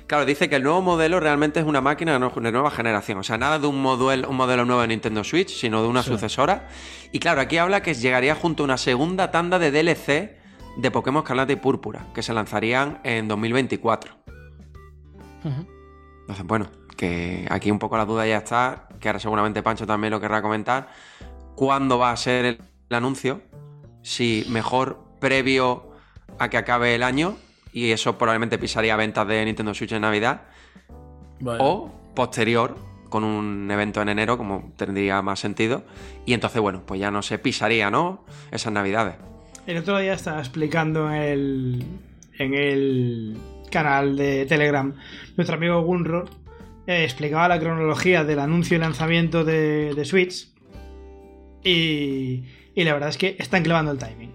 Claro, 0.07 0.25
dice 0.25 0.47
que 0.49 0.55
el 0.55 0.63
nuevo 0.63 0.81
modelo 0.81 1.19
realmente 1.19 1.59
es 1.59 1.65
una 1.65 1.81
máquina 1.81 2.13
de, 2.17 2.51
nueva 2.51 2.71
generación. 2.71 3.17
O 3.19 3.23
sea, 3.23 3.37
nada 3.37 3.59
de 3.59 3.67
un, 3.67 3.81
modelo, 3.81 4.29
un 4.29 4.37
modelo 4.37 4.63
nuevo 4.65 4.81
de 4.81 4.87
Nintendo 4.87 5.23
Switch, 5.23 5.49
sino 5.49 5.81
de 5.81 5.89
una 5.89 6.01
Sí. 6.01 6.09
sucesora. 6.11 6.69
Y 7.11 7.19
claro, 7.19 7.41
aquí 7.41 7.57
habla 7.57 7.81
que 7.83 7.93
llegaría 7.93 8.33
junto 8.33 8.63
a 8.63 8.65
una 8.65 8.77
segunda 8.77 9.31
tanda 9.31 9.59
de 9.59 9.71
DLC 9.71 10.37
de 10.77 10.91
Pokémon 10.91 11.23
Escarlata 11.23 11.51
y 11.51 11.57
Púrpura, 11.57 12.07
que 12.15 12.23
se 12.23 12.33
lanzarían 12.33 12.99
en 13.03 13.27
2024. 13.27 14.15
Ujú. 15.43 15.67
Entonces, 16.21 16.45
bueno, 16.45 16.67
que 16.95 17.45
aquí 17.49 17.69
un 17.69 17.79
poco 17.79 17.97
la 17.97 18.05
duda 18.05 18.25
ya 18.25 18.37
está, 18.37 18.87
que 18.99 19.09
ahora 19.09 19.19
seguramente 19.19 19.61
Pancho 19.61 19.85
también 19.85 20.11
lo 20.11 20.21
querrá 20.21 20.41
comentar. 20.41 20.87
¿Cuándo 21.55 21.99
va 21.99 22.11
a 22.11 22.17
ser 22.17 22.45
el, 22.45 22.61
el 22.89 22.95
anuncio? 22.95 23.41
Si 24.07 24.45
mejor 24.47 24.99
previo 25.19 25.91
a 26.39 26.49
que 26.49 26.55
acabe 26.55 26.95
el 26.95 27.03
año, 27.03 27.35
y 27.73 27.91
eso 27.91 28.17
probablemente 28.17 28.57
pisaría 28.57 28.95
ventas 28.95 29.27
de 29.27 29.43
Nintendo 29.43 29.73
Switch 29.73 29.91
en 29.91 30.03
Navidad, 30.03 30.43
o 31.43 31.91
posterior, 32.15 32.77
con 33.09 33.25
un 33.25 33.69
evento 33.69 34.01
en 34.01 34.07
enero, 34.07 34.37
como 34.37 34.71
tendría 34.77 35.21
más 35.21 35.41
sentido, 35.41 35.83
y 36.25 36.31
entonces, 36.31 36.61
bueno, 36.61 36.83
pues 36.85 37.01
ya 37.01 37.11
no 37.11 37.21
se 37.21 37.37
pisaría, 37.37 37.91
¿no? 37.91 38.23
Esas 38.49 38.71
Navidades. 38.71 39.15
El 39.65 39.75
otro 39.75 39.99
día 39.99 40.13
estaba 40.13 40.39
explicando 40.39 41.13
en 41.13 41.21
el, 41.21 41.85
en 42.39 42.53
el 42.53 43.37
canal 43.69 44.15
de 44.15 44.45
Telegram 44.45 44.95
nuestro 45.35 45.57
amigo 45.57 45.81
Gunro 45.81 46.23
eh, 46.87 47.03
explicaba 47.03 47.49
la 47.49 47.59
cronología 47.59 48.23
del 48.23 48.39
anuncio 48.39 48.77
y 48.77 48.79
lanzamiento 48.79 49.43
de, 49.43 49.93
de 49.93 50.05
Switch 50.05 50.47
y, 51.61 52.45
y 52.77 52.83
la 52.83 52.93
verdad 52.93 53.09
es 53.09 53.17
que 53.17 53.35
están 53.39 53.63
clavando 53.63 53.91
el 53.91 53.97
timing. 53.97 54.29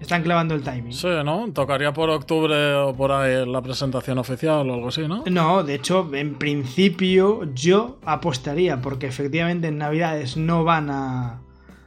Están 0.00 0.22
clavando 0.22 0.54
el 0.54 0.62
timing. 0.62 0.92
Sí, 0.92 1.08
¿no? 1.24 1.52
Tocaría 1.52 1.92
por 1.92 2.08
octubre 2.08 2.74
o 2.74 2.94
por 2.94 3.10
ahí 3.10 3.44
la 3.44 3.60
presentación 3.60 4.16
oficial 4.18 4.70
o 4.70 4.74
algo 4.74 4.88
así, 4.88 5.08
¿no? 5.08 5.24
No, 5.28 5.64
de 5.64 5.74
hecho, 5.74 6.08
en 6.14 6.36
principio 6.36 7.52
yo 7.52 7.98
apostaría 8.04 8.80
porque 8.80 9.08
efectivamente 9.08 9.66
en 9.66 9.78
Navidades 9.78 10.36
no 10.36 10.62
van 10.62 10.88
a, 10.88 11.40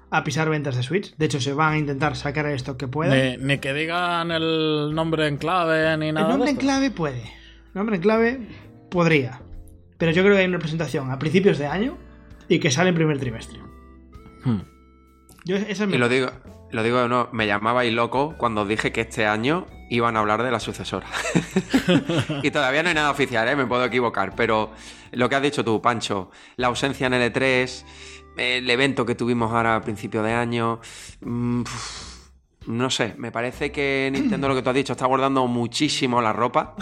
a 0.09 0.23
pisar 0.25 0.49
ventas 0.49 0.75
de 0.75 0.83
Switch. 0.83 1.15
De 1.15 1.27
hecho, 1.27 1.39
se 1.39 1.53
van 1.53 1.73
a 1.73 1.77
intentar 1.77 2.17
sacar 2.17 2.47
el 2.47 2.55
stock 2.55 2.75
que 2.75 2.89
puedan. 2.89 3.17
Ni, 3.17 3.37
ni 3.37 3.57
que 3.59 3.73
digan 3.73 4.29
el 4.31 4.93
nombre 4.93 5.25
en 5.27 5.37
clave 5.37 5.95
ni 5.95 6.11
nada. 6.11 6.25
El 6.25 6.31
nombre 6.31 6.47
de 6.47 6.51
en 6.51 6.57
esto. 6.57 6.67
clave 6.67 6.91
puede. 6.91 7.21
El 7.21 7.75
nombre 7.75 7.95
en 7.95 8.01
clave 8.01 8.47
podría. 8.89 9.41
Pero 9.97 10.11
yo 10.11 10.21
creo 10.21 10.35
que 10.35 10.41
hay 10.41 10.47
una 10.47 10.59
presentación 10.59 11.11
a 11.11 11.17
principios 11.17 11.57
de 11.57 11.67
año 11.67 11.97
y 12.49 12.59
que 12.59 12.71
sale 12.71 12.89
en 12.89 12.95
primer 12.95 13.17
trimestre. 13.19 13.57
Hmm. 14.43 14.70
Yo, 15.43 15.55
esa 15.55 15.83
es 15.83 15.89
mi... 15.89 15.95
Y 15.95 15.97
lo 15.97 16.09
digo, 16.09 16.29
lo 16.71 16.83
digo 16.83 17.01
de 17.01 17.09
nuevo, 17.09 17.29
me 17.31 17.47
llamabais 17.47 17.93
loco 17.93 18.35
cuando 18.37 18.65
dije 18.65 18.91
que 18.91 19.01
este 19.01 19.25
año 19.25 19.65
iban 19.89 20.15
a 20.15 20.19
hablar 20.19 20.43
de 20.43 20.51
la 20.51 20.59
sucesora. 20.59 21.07
y 22.43 22.51
todavía 22.51 22.83
no 22.83 22.89
hay 22.89 22.95
nada 22.95 23.11
oficial, 23.11 23.47
¿eh? 23.47 23.55
me 23.55 23.65
puedo 23.65 23.83
equivocar, 23.83 24.35
pero 24.35 24.71
lo 25.11 25.27
que 25.27 25.35
has 25.35 25.41
dicho 25.41 25.65
tú, 25.65 25.81
Pancho, 25.81 26.31
la 26.55 26.67
ausencia 26.67 27.07
en 27.07 27.13
L3, 27.13 27.83
el 28.37 28.69
evento 28.69 29.05
que 29.05 29.15
tuvimos 29.15 29.51
ahora 29.51 29.75
a 29.75 29.81
principio 29.81 30.23
de 30.23 30.31
año, 30.31 30.79
mm, 31.21 31.63
no 32.67 32.89
sé, 32.89 33.15
me 33.17 33.31
parece 33.31 33.71
que 33.71 34.09
Nintendo, 34.13 34.47
lo 34.47 34.55
que 34.55 34.61
tú 34.61 34.69
has 34.69 34.75
dicho, 34.75 34.93
está 34.93 35.07
guardando 35.07 35.47
muchísimo 35.47 36.21
la 36.21 36.31
ropa 36.31 36.75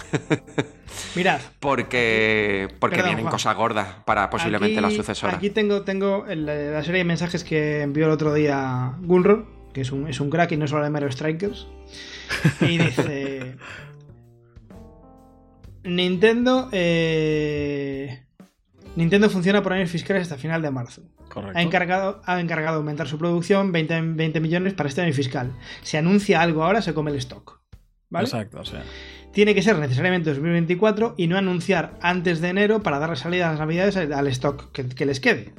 Mirad. 1.15 1.39
porque, 1.59 2.67
porque 2.79 2.97
Perdón, 2.97 3.09
vienen 3.09 3.25
Juan. 3.25 3.31
cosas 3.31 3.55
gordas 3.55 3.87
para 4.05 4.29
posiblemente 4.29 4.79
aquí, 4.79 4.81
la 4.81 4.91
sucesora. 4.91 5.37
Aquí 5.37 5.49
tengo, 5.49 5.83
tengo 5.83 6.25
la, 6.27 6.83
serie 6.83 6.99
de 6.99 7.05
mensajes 7.05 7.43
que 7.43 7.81
envió 7.81 8.05
el 8.05 8.11
otro 8.11 8.33
día 8.33 8.93
Gunro, 9.01 9.47
que 9.73 9.81
es 9.81 9.91
un, 9.91 10.07
es 10.07 10.19
un 10.19 10.29
crack 10.29 10.51
y 10.51 10.57
no 10.57 10.67
solo 10.67 10.83
de 10.83 10.89
Mario 10.89 11.11
Strikers. 11.11 11.67
Y 12.61 12.77
dice... 12.77 13.55
Nintendo... 15.83 16.67
eh, 16.73 18.25
Nintendo 18.99 19.29
funciona 19.29 19.63
por 19.63 19.71
años 19.71 19.89
fiscales 19.89 20.23
hasta 20.23 20.37
final 20.37 20.61
de 20.61 20.71
marzo. 20.71 21.03
Correcto. 21.29 21.57
Ha 21.57 21.61
encargado, 21.61 22.21
ha 22.25 22.41
encargado 22.41 22.79
aumentar 22.79 23.07
su 23.07 23.17
producción 23.17 23.71
20, 23.71 24.01
20 24.01 24.41
millones 24.41 24.73
para 24.73 24.89
este 24.89 24.99
año 24.99 25.13
fiscal. 25.13 25.53
Si 25.83 25.95
anuncia 25.95 26.41
algo 26.41 26.65
ahora, 26.65 26.81
se 26.81 26.93
come 26.93 27.09
el 27.11 27.15
stock. 27.17 27.61
¿Vale? 28.09 28.25
Exacto, 28.25 28.65
sí. 28.65 28.75
Tiene 29.31 29.55
que 29.55 29.61
ser 29.61 29.79
necesariamente 29.79 30.31
2024 30.31 31.15
y 31.17 31.27
no 31.27 31.37
anunciar 31.37 31.97
antes 32.01 32.41
de 32.41 32.49
enero 32.49 32.83
para 32.83 32.99
darle 32.99 33.15
salida 33.15 33.47
a 33.47 33.51
las 33.51 33.59
navidades 33.59 33.95
al 33.95 34.11
al 34.11 34.27
stock 34.27 34.69
que, 34.73 34.89
que 34.89 35.05
les 35.05 35.21
quede. 35.21 35.53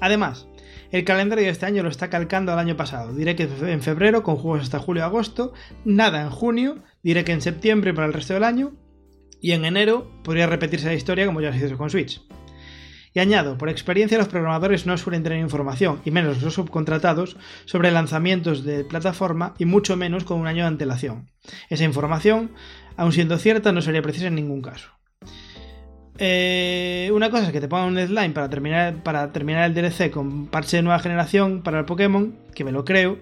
Además, 0.00 0.46
el 0.90 1.04
calendario 1.04 1.44
de 1.44 1.50
este 1.50 1.66
año 1.66 1.82
lo 1.82 1.90
está 1.90 2.08
calcando 2.08 2.50
al 2.50 2.58
año 2.58 2.78
pasado. 2.78 3.12
Diré 3.14 3.36
que 3.36 3.46
en 3.60 3.82
febrero, 3.82 4.22
con 4.22 4.36
juegos 4.36 4.62
hasta 4.62 4.78
julio-agosto, 4.78 5.52
nada 5.84 6.22
en 6.22 6.30
junio, 6.30 6.82
diré 7.02 7.24
que 7.24 7.32
en 7.32 7.42
septiembre 7.42 7.92
para 7.92 8.06
el 8.06 8.14
resto 8.14 8.32
del 8.32 8.44
año, 8.44 8.72
y 9.38 9.52
en 9.52 9.66
enero 9.66 10.10
podría 10.24 10.46
repetirse 10.46 10.86
la 10.86 10.94
historia 10.94 11.26
como 11.26 11.42
ya 11.42 11.52
se 11.52 11.66
hizo 11.66 11.76
con 11.76 11.90
Switch. 11.90 12.22
Y 13.12 13.18
añado, 13.18 13.58
por 13.58 13.68
experiencia 13.68 14.18
los 14.18 14.28
programadores 14.28 14.86
no 14.86 14.96
suelen 14.96 15.22
tener 15.24 15.40
información, 15.40 16.00
y 16.04 16.10
menos 16.12 16.40
los 16.42 16.54
subcontratados, 16.54 17.36
sobre 17.64 17.90
lanzamientos 17.90 18.64
de 18.64 18.84
plataforma 18.84 19.54
y 19.58 19.64
mucho 19.64 19.96
menos 19.96 20.24
con 20.24 20.38
un 20.38 20.46
año 20.46 20.62
de 20.62 20.68
antelación. 20.68 21.28
Esa 21.70 21.84
información, 21.84 22.52
aun 22.96 23.12
siendo 23.12 23.36
cierta, 23.38 23.72
no 23.72 23.82
sería 23.82 24.02
precisa 24.02 24.28
en 24.28 24.36
ningún 24.36 24.62
caso. 24.62 24.90
Eh, 26.18 27.10
una 27.14 27.30
cosa 27.30 27.46
es 27.46 27.52
que 27.52 27.60
te 27.60 27.68
pongan 27.68 27.88
un 27.88 27.94
deadline 27.94 28.32
para 28.34 28.50
terminar, 28.50 29.02
para 29.02 29.32
terminar 29.32 29.64
el 29.64 29.74
DLC 29.74 30.10
con 30.10 30.46
parche 30.48 30.76
de 30.76 30.82
nueva 30.82 30.98
generación 30.98 31.62
para 31.62 31.78
el 31.78 31.86
Pokémon, 31.86 32.36
que 32.54 32.62
me 32.64 32.72
lo 32.72 32.84
creo, 32.84 33.18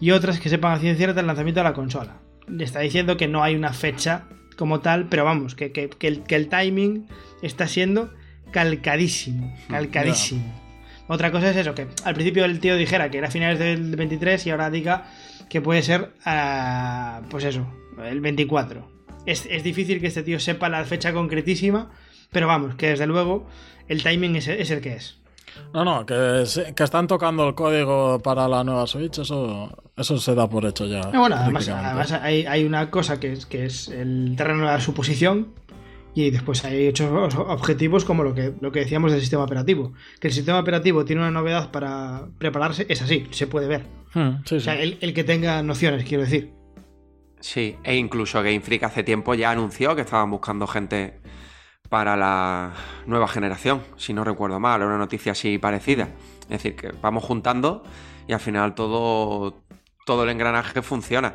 y 0.00 0.10
otra 0.10 0.32
es 0.32 0.40
que 0.40 0.50
sepan 0.50 0.72
a 0.72 0.78
ciencia 0.78 0.98
cierta 1.06 1.20
el 1.20 1.26
lanzamiento 1.26 1.60
de 1.60 1.64
la 1.64 1.72
consola. 1.72 2.18
Le 2.46 2.62
está 2.64 2.80
diciendo 2.80 3.16
que 3.16 3.26
no 3.26 3.42
hay 3.42 3.54
una 3.56 3.72
fecha 3.72 4.24
como 4.56 4.80
tal, 4.80 5.06
pero 5.08 5.24
vamos, 5.24 5.54
que, 5.54 5.72
que- 5.72 5.88
que 5.88 6.34
el 6.36 6.48
timing 6.48 7.06
está 7.42 7.66
siendo 7.66 8.12
calcadísimo, 8.50 9.54
calcadísimo. 9.68 10.66
Otra 11.08 11.30
cosa 11.30 11.50
es 11.50 11.56
eso, 11.56 11.74
que 11.74 11.86
al 12.04 12.14
principio 12.14 12.44
el 12.44 12.58
tío 12.58 12.76
dijera 12.76 13.10
que 13.10 13.18
era 13.18 13.30
finales 13.30 13.58
del 13.58 13.94
23 13.94 14.46
y 14.46 14.50
ahora 14.50 14.70
diga 14.70 15.04
que 15.48 15.60
puede 15.60 15.82
ser, 15.82 16.12
ah, 16.24 17.22
pues 17.30 17.44
eso, 17.44 17.66
el 18.04 18.20
24. 18.20 18.88
Es, 19.24 19.46
es 19.46 19.62
difícil 19.62 20.00
que 20.00 20.08
este 20.08 20.22
tío 20.22 20.40
sepa 20.40 20.68
la 20.68 20.84
fecha 20.84 21.12
concretísima, 21.12 21.90
pero 22.32 22.46
vamos, 22.46 22.74
que 22.74 22.88
desde 22.88 23.06
luego 23.06 23.46
el 23.88 24.02
timing 24.02 24.36
es, 24.36 24.48
es 24.48 24.70
el 24.70 24.80
que 24.80 24.94
es. 24.94 25.18
No, 25.72 25.84
no, 25.84 26.04
que, 26.04 26.44
que 26.74 26.84
están 26.84 27.06
tocando 27.06 27.48
el 27.48 27.54
código 27.54 28.20
para 28.20 28.48
la 28.48 28.62
nueva 28.64 28.86
Switch, 28.86 29.18
eso, 29.18 29.70
eso 29.96 30.18
se 30.18 30.34
da 30.34 30.48
por 30.48 30.66
hecho 30.66 30.86
ya. 30.86 31.00
Ah, 31.00 31.18
bueno, 31.18 31.36
además, 31.36 31.68
además 31.68 32.12
hay, 32.12 32.46
hay 32.46 32.64
una 32.64 32.90
cosa 32.90 33.18
que 33.20 33.32
es, 33.32 33.46
que 33.46 33.64
es 33.64 33.88
el 33.88 34.34
terreno 34.36 34.60
de 34.60 34.72
la 34.72 34.80
suposición 34.80 35.54
y 36.16 36.30
después 36.30 36.64
hay 36.64 36.88
otros 36.88 37.34
objetivos 37.36 38.06
como 38.06 38.24
lo 38.24 38.34
que, 38.34 38.54
lo 38.58 38.72
que 38.72 38.80
decíamos 38.80 39.12
del 39.12 39.20
sistema 39.20 39.44
operativo. 39.44 39.92
Que 40.18 40.28
el 40.28 40.32
sistema 40.32 40.58
operativo 40.58 41.04
tiene 41.04 41.20
una 41.20 41.30
novedad 41.30 41.70
para 41.70 42.26
prepararse, 42.38 42.86
es 42.88 43.02
así, 43.02 43.26
se 43.32 43.46
puede 43.46 43.68
ver. 43.68 43.86
Hmm, 44.14 44.38
sí, 44.46 44.54
O 44.56 44.58
sí. 44.58 44.64
sea, 44.64 44.80
el, 44.80 44.96
el 45.02 45.12
que 45.12 45.24
tenga 45.24 45.62
nociones, 45.62 46.04
quiero 46.04 46.24
decir. 46.24 46.54
Sí, 47.38 47.76
e 47.84 47.96
incluso 47.96 48.38
Game 48.42 48.60
Freak 48.62 48.84
hace 48.84 49.02
tiempo 49.04 49.34
ya 49.34 49.50
anunció 49.50 49.94
que 49.94 50.00
estaban 50.00 50.30
buscando 50.30 50.66
gente 50.66 51.20
para 51.90 52.16
la 52.16 52.72
nueva 53.04 53.28
generación, 53.28 53.82
si 53.98 54.14
no 54.14 54.24
recuerdo 54.24 54.58
mal, 54.58 54.82
una 54.82 54.96
noticia 54.96 55.32
así 55.32 55.58
parecida. 55.58 56.08
Es 56.44 56.48
decir, 56.48 56.76
que 56.76 56.92
vamos 57.02 57.24
juntando 57.24 57.84
y 58.26 58.32
al 58.32 58.40
final 58.40 58.74
todo, 58.74 59.62
todo 60.06 60.24
el 60.24 60.30
engranaje 60.30 60.80
funciona. 60.80 61.34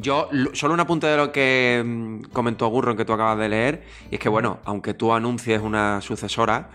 Yo, 0.00 0.28
lo- 0.32 0.54
solo 0.54 0.74
un 0.74 0.80
apunte 0.80 1.06
de 1.06 1.16
lo 1.16 1.32
que 1.32 1.82
mm, 1.84 2.22
comentó 2.32 2.68
Gurron 2.68 2.96
que 2.96 3.04
tú 3.04 3.12
acabas 3.12 3.38
de 3.38 3.48
leer, 3.48 3.82
y 4.10 4.14
es 4.16 4.20
que, 4.20 4.28
bueno, 4.28 4.58
aunque 4.64 4.94
tú 4.94 5.12
anuncies 5.12 5.60
una 5.60 6.00
sucesora, 6.00 6.70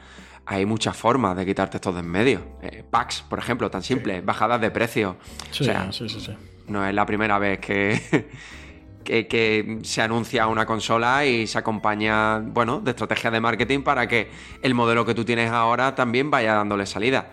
hay 0.46 0.66
muchas 0.66 0.98
formas 0.98 1.38
de 1.38 1.46
quitarte 1.46 1.78
estos 1.78 1.94
de 1.94 2.02
en 2.02 2.08
medio. 2.08 2.42
Eh, 2.62 2.84
packs, 2.90 3.22
por 3.22 3.40
ejemplo, 3.40 3.70
tan 3.72 3.82
simple, 3.84 4.22
bajadas 4.22 4.60
de 4.60 4.72
precio. 4.72 5.16
Sí, 5.52 5.64
o 5.64 5.66
sea, 5.66 5.92
sí, 5.92 6.10
sí, 6.10 6.20
sí. 6.20 6.34
no 6.68 6.86
es 6.86 6.94
la 6.94 7.06
primera 7.06 7.40
vez 7.40 7.60
que, 7.60 8.28
que, 9.06 9.28
que 9.28 9.80
se 9.84 10.02
anuncia 10.02 10.48
una 10.48 10.66
consola 10.66 11.26
y 11.26 11.48
se 11.48 11.58
acompaña, 11.58 12.40
bueno, 12.40 12.82
de 12.82 12.92
estrategias 12.92 13.32
de 13.32 13.40
marketing 13.40 13.84
para 13.84 14.08
que 14.08 14.30
el 14.62 14.74
modelo 14.74 15.06
que 15.06 15.14
tú 15.14 15.24
tienes 15.24 15.50
ahora 15.50 15.96
también 15.96 16.30
vaya 16.30 16.56
dándole 16.56 16.86
salida. 16.86 17.32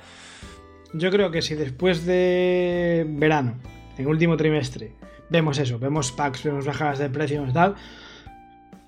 Yo 0.93 1.11
creo 1.11 1.31
que 1.33 1.43
si 1.43 1.55
después 1.55 2.05
de 2.05 3.05
verano, 3.09 3.55
en 3.99 4.07
último 4.07 4.37
trimestre, 4.37 4.93
vemos 5.31 5.59
eso, 5.59 5.79
vemos 5.79 6.13
packs, 6.13 6.45
vemos 6.45 6.67
bajadas 6.67 6.99
de 6.99 7.09
precios 7.11 7.49
y 7.49 7.53
tal, 7.53 7.75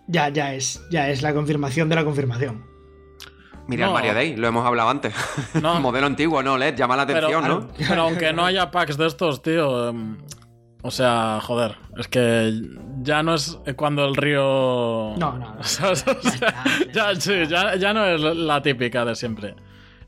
ya, 0.07 0.29
ya 0.29 0.55
es, 0.55 0.83
ya 0.91 1.09
es 1.09 1.23
la 1.23 1.33
confirmación 1.35 1.89
de 1.89 1.95
la 1.97 2.05
confirmación. 2.05 2.65
Mira 3.69 3.87
No. 3.87 3.93
el 3.93 3.95
Mario 3.95 4.15
Day, 4.15 4.37
lo 4.37 4.49
hemos 4.49 4.67
hablado 4.67 4.91
antes. 4.91 5.15
No. 5.63 5.81
modelo 5.81 6.07
antiguo, 6.07 6.43
¿no, 6.43 6.59
LED? 6.59 6.75
Llama 6.77 6.97
la 6.97 7.07
Pero, 7.07 7.19
atención, 7.29 7.49
¿no? 7.49 7.69
pero 7.89 8.03
aunque 8.03 8.33
no 8.33 8.45
haya 8.45 8.71
packs 8.71 8.97
de 8.99 9.07
estos, 9.07 9.41
tío. 9.41 9.89
em, 9.91 10.19
o 10.83 10.91
sea, 10.91 11.39
joder, 11.41 11.77
es 11.97 12.09
que 12.09 12.53
ya 13.03 13.23
no 13.23 13.35
es 13.35 13.57
cuando 13.77 14.05
el 14.05 14.17
río. 14.17 15.15
No, 15.17 15.39
no, 15.39 15.57
ya, 16.93 17.15
sí, 17.21 17.47
ya, 17.49 17.77
ya 17.77 17.95
no 17.95 18.05
es 18.05 18.21
la 18.21 18.61
típica 18.63 19.05
de 19.05 19.15
siempre. 19.15 19.55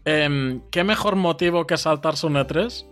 Em, 0.04 0.62
¿Qué 0.72 0.82
mejor 0.82 1.14
motivo 1.14 1.64
que 1.66 1.76
saltarse 1.76 2.26
un 2.26 2.34
E3 2.34 2.84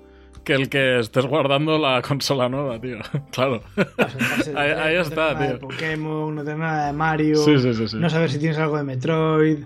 que 0.45 0.55
el 0.55 0.69
que 0.69 0.99
estés 1.01 1.27
guardando 1.27 1.79
la 1.79 2.03
consola 2.03 2.49
nueva, 2.49 2.81
tío? 2.81 2.99
Claro. 3.33 3.63
De- 3.77 3.87
Ahí- 4.59 4.71
ahí 4.73 4.95
no 4.97 5.01
está, 5.03 5.35
nada 5.35 5.41
de 5.41 5.49
tío. 5.59 5.69
Pokémon, 5.69 6.35
no 6.35 6.43
tener 6.45 6.59
nada 6.59 6.87
de 6.87 6.93
Mario, 6.93 7.37
Sí, 7.37 7.59
sí, 7.59 7.75
sí, 7.75 7.89
sí. 7.89 7.97
no 7.99 8.09
saber 8.11 8.31
si 8.31 8.39
tienes 8.39 8.59
algo 8.59 8.77
de 8.77 8.85
Metroid. 8.85 9.59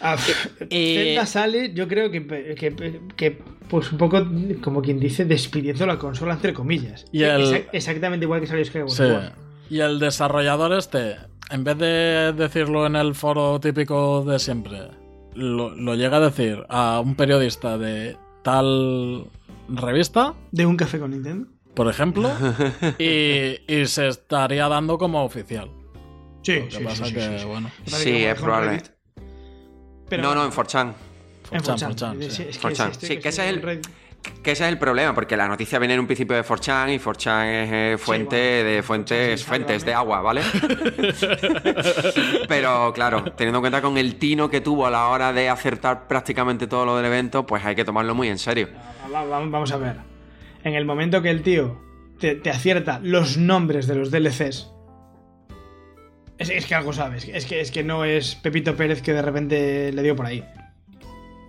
Ah, 0.00 0.16
Zelda 0.70 1.26
sale, 1.26 1.72
yo 1.74 1.86
creo 1.86 2.10
que, 2.10 2.26
que, 2.56 3.00
que, 3.16 3.38
pues 3.68 3.92
un 3.92 3.98
poco 3.98 4.26
como 4.60 4.82
quien 4.82 4.98
dice, 4.98 5.24
despidiendo 5.24 5.86
la 5.86 5.98
consola 5.98 6.34
entre 6.34 6.52
comillas. 6.52 7.04
Y 7.12 7.22
el- 7.22 7.42
Exac- 7.42 7.66
exactamente 7.72 8.24
igual 8.24 8.40
que 8.40 8.46
salió 8.46 8.64
Skyward 8.64 8.90
Sí. 8.90 9.04
Y 9.70 9.80
el 9.80 9.98
desarrollador 10.00 10.72
este, 10.74 11.16
en 11.50 11.64
vez 11.64 11.78
de 11.78 12.32
decirlo 12.36 12.84
en 12.86 12.96
el 12.96 13.14
foro 13.14 13.58
típico 13.60 14.24
de 14.24 14.38
siempre, 14.38 14.80
lo, 15.34 15.70
lo 15.70 15.94
llega 15.94 16.18
a 16.18 16.20
decir 16.20 16.64
a 16.68 17.00
un 17.00 17.14
periodista 17.14 17.78
de 17.78 18.16
tal 18.42 19.26
revista, 19.76 20.34
De 20.50 20.66
un 20.66 20.76
café 20.76 20.98
con 20.98 21.10
Nintendo. 21.10 21.48
por 21.74 21.88
ejemplo, 21.88 22.30
y, 22.98 23.56
y 23.66 23.86
se 23.86 24.08
estaría 24.08 24.68
dando 24.68 24.98
como 24.98 25.24
oficial. 25.24 25.70
Sí, 26.42 26.60
Lo 26.72 26.78
que 26.78 26.84
pasa 26.84 27.04
que, 27.12 27.44
bueno, 27.46 27.70
Sí, 27.86 28.24
es 28.24 28.34
probable. 28.40 28.82
Pero- 30.08 30.22
no, 30.24 30.34
no, 30.34 30.44
en 30.44 30.50
4chan. 30.50 30.92
En 31.52 31.60
4chan, 31.62 31.94
4chan. 31.94 32.16
4chan, 32.16 32.22
Sí, 32.22 32.30
sí. 32.30 32.42
es 32.48 32.58
que 32.58 32.68
4chan. 32.68 32.90
estoy- 32.90 33.08
Sí, 33.08 33.18
que 33.18 33.28
ese 33.28 33.48
es 33.48 33.56
el-. 33.56 33.80
Que 34.42 34.52
ese 34.52 34.64
es 34.64 34.70
el 34.72 34.78
problema, 34.78 35.14
porque 35.14 35.36
la 35.36 35.48
noticia 35.48 35.78
viene 35.78 35.94
en 35.94 36.00
un 36.00 36.06
principio 36.06 36.36
de 36.36 36.44
4chan 36.44 36.94
y 36.94 36.98
4chan 36.98 37.44
es 37.46 37.70
eh, 37.72 37.96
fuente 37.98 38.62
bueno, 38.62 38.70
de 38.70 38.80
4chan 38.80 38.82
fuentes, 38.82 39.40
sí, 39.40 39.46
fuentes 39.46 39.84
de 39.84 39.94
agua, 39.94 40.20
¿vale? 40.20 40.42
Pero 42.48 42.92
claro, 42.92 43.24
teniendo 43.36 43.58
en 43.58 43.62
cuenta 43.62 43.82
con 43.82 43.98
el 43.98 44.16
tino 44.16 44.48
que 44.50 44.60
tuvo 44.60 44.86
a 44.86 44.90
la 44.90 45.08
hora 45.08 45.32
de 45.32 45.48
acertar 45.48 46.06
prácticamente 46.08 46.66
todo 46.66 46.84
lo 46.84 46.96
del 46.96 47.06
evento, 47.06 47.46
pues 47.46 47.64
hay 47.64 47.74
que 47.74 47.84
tomarlo 47.84 48.14
muy 48.14 48.28
en 48.28 48.38
serio. 48.38 48.68
Va- 49.12 49.24
va- 49.24 49.40
Vamos 49.46 49.72
a 49.72 49.76
ver. 49.76 49.96
En 50.64 50.74
el 50.74 50.84
momento 50.84 51.22
que 51.22 51.30
el 51.30 51.42
tío 51.42 51.80
te, 52.18 52.34
te 52.36 52.50
acierta 52.50 53.00
los 53.02 53.36
nombres 53.36 53.86
de 53.86 53.94
los 53.96 54.10
DLCs. 54.10 54.70
Es, 56.38 56.50
es 56.50 56.66
que 56.66 56.74
algo 56.74 56.92
sabes. 56.92 57.28
Es 57.32 57.46
que, 57.46 57.60
es 57.60 57.70
que 57.70 57.84
no 57.84 58.04
es 58.04 58.34
Pepito 58.36 58.76
Pérez 58.76 59.02
que 59.02 59.12
de 59.12 59.22
repente 59.22 59.92
le 59.92 60.02
dio 60.02 60.16
por 60.16 60.26
ahí. 60.26 60.44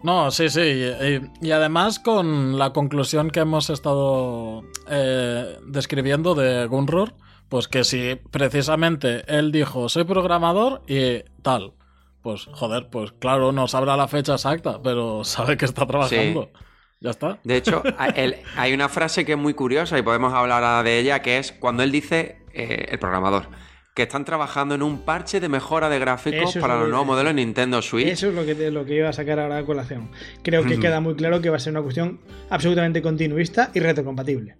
No, 0.04 0.32
sí, 0.32 0.50
sí. 0.50 0.60
Y, 0.62 1.48
y 1.48 1.52
además 1.52 1.98
con 2.00 2.58
la 2.60 2.74
conclusión 2.74 3.30
que 3.32 3.40
hemos 3.40 3.70
estado 3.70 4.64
eh, 4.90 5.58
describiendo 5.66 6.36
de 6.36 6.66
Gunror, 6.68 7.14
pues 7.48 7.70
que 7.70 7.86
si 7.86 8.16
precisamente 8.30 9.24
él 9.34 9.52
dijo 9.54 9.88
soy 9.88 10.04
programador 10.04 10.82
y 10.88 11.24
tal, 11.42 11.74
pues 12.22 12.46
joder, 12.52 12.90
pues 12.90 13.14
claro, 13.14 13.54
no 13.54 13.68
sabrá 13.70 13.96
la 13.96 14.10
fecha 14.10 14.34
exacta, 14.34 14.82
pero 14.84 15.24
sabe 15.24 15.56
que 15.56 15.66
está 15.66 15.86
trabajando. 15.88 16.52
Ya 17.00 17.10
está. 17.12 17.40
De 17.44 17.56
hecho, 17.58 17.82
el- 18.16 18.36
hay 18.58 18.74
una 18.74 18.90
frase 18.90 19.24
que 19.26 19.34
es 19.34 19.38
muy 19.38 19.54
curiosa 19.54 19.98
y 19.98 20.02
podemos 20.02 20.34
hablar 20.34 20.84
de 20.84 21.00
ella, 21.00 21.22
que 21.22 21.38
es 21.38 21.54
cuando 21.54 21.82
él 21.84 21.92
dice, 21.92 22.44
eh, 22.54 22.88
el 22.90 23.00
programador, 23.00 23.48
que 23.94 24.04
están 24.04 24.26
trabajando 24.26 24.74
en 24.76 24.82
un 24.82 25.00
parche 25.02 25.40
de 25.40 25.50
mejora 25.50 25.88
de 25.88 26.00
gráficos 26.00 26.56
es 26.56 26.62
para 26.62 26.76
lo 26.76 26.82
los 26.82 26.90
nuevos 26.90 27.06
modelos 27.08 27.36
de 27.36 27.46
Nintendo 27.46 27.82
Switch. 27.82 28.08
Eso 28.08 28.30
es 28.30 28.34
lo 28.34 28.44
que, 28.46 28.72
lo 28.72 28.86
que 28.86 28.96
iba 28.96 29.10
a 29.10 29.14
sacar 29.14 29.40
ahora 29.40 29.58
a 29.60 29.66
colación. 29.66 30.10
Creo 30.42 30.64
que 30.66 30.80
queda 30.80 31.00
muy 31.00 31.14
claro 31.16 31.42
que 31.42 31.50
va 31.52 31.58
a 31.58 31.60
ser 31.60 31.72
una 31.74 31.82
cuestión 31.84 32.20
absolutamente 32.50 33.02
continuista 33.04 33.70
y 33.74 33.80
retrocompatible. 33.80 34.58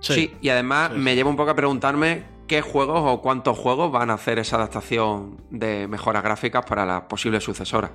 Sí, 0.00 0.34
y 0.40 0.48
además 0.48 0.90
Sí, 0.94 0.98
me 0.98 1.14
lleva 1.14 1.28
un 1.30 1.36
poco 1.36 1.50
a 1.50 1.54
preguntarme 1.54 2.24
qué 2.46 2.60
juegos 2.62 3.02
o 3.04 3.20
cuántos 3.20 3.56
juegos 3.58 3.92
van 3.92 4.10
a 4.10 4.14
hacer 4.14 4.38
esa 4.38 4.56
adaptación 4.56 5.36
de 5.50 5.86
mejoras 5.86 6.22
gráficas 6.22 6.64
para 6.64 6.86
la 6.86 7.06
posible 7.08 7.40
sucesora. 7.40 7.90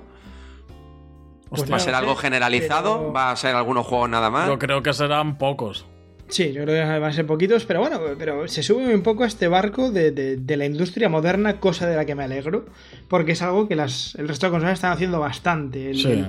Pues 1.50 1.62
¿Va 1.62 1.66
a 1.66 1.68
no 1.70 1.78
ser 1.80 1.90
sé, 1.92 1.96
algo 1.98 2.14
generalizado? 2.14 2.98
pero- 2.98 3.12
¿Va 3.12 3.30
a 3.30 3.36
ser 3.36 3.54
algunos 3.56 3.84
juegos 3.86 4.08
nada 4.10 4.30
más? 4.30 4.46
Yo 4.48 4.58
creo 4.58 4.82
que 4.82 4.92
serán 4.92 5.38
pocos. 5.38 5.86
Sí, 6.28 6.52
yo 6.52 6.62
creo 6.64 6.74
que 6.84 6.98
van 7.00 7.04
a 7.04 7.12
ser 7.12 7.26
poquitos, 7.26 7.64
pero 7.64 7.80
bueno, 7.80 8.00
pero 8.18 8.46
se 8.48 8.62
sube 8.62 8.94
un 8.94 9.02
poco 9.02 9.24
a 9.24 9.26
este 9.26 9.48
barco 9.48 9.90
de, 9.90 10.10
de- 10.10 10.36
de 10.36 10.56
la 10.56 10.66
industria 10.66 11.08
moderna, 11.08 11.58
cosa 11.58 11.86
de 11.86 11.96
la 11.96 12.04
que 12.04 12.14
me 12.14 12.24
alegro, 12.24 12.66
porque 13.08 13.32
es 13.32 13.42
algo 13.42 13.66
que 13.66 13.76
las, 13.76 14.14
el 14.16 14.28
resto 14.28 14.46
de 14.46 14.50
consolas 14.52 14.74
están 14.74 14.92
haciendo 14.92 15.20
bastante. 15.20 15.90
El, 15.90 15.96
Sí. 15.98 16.08
el- 16.10 16.28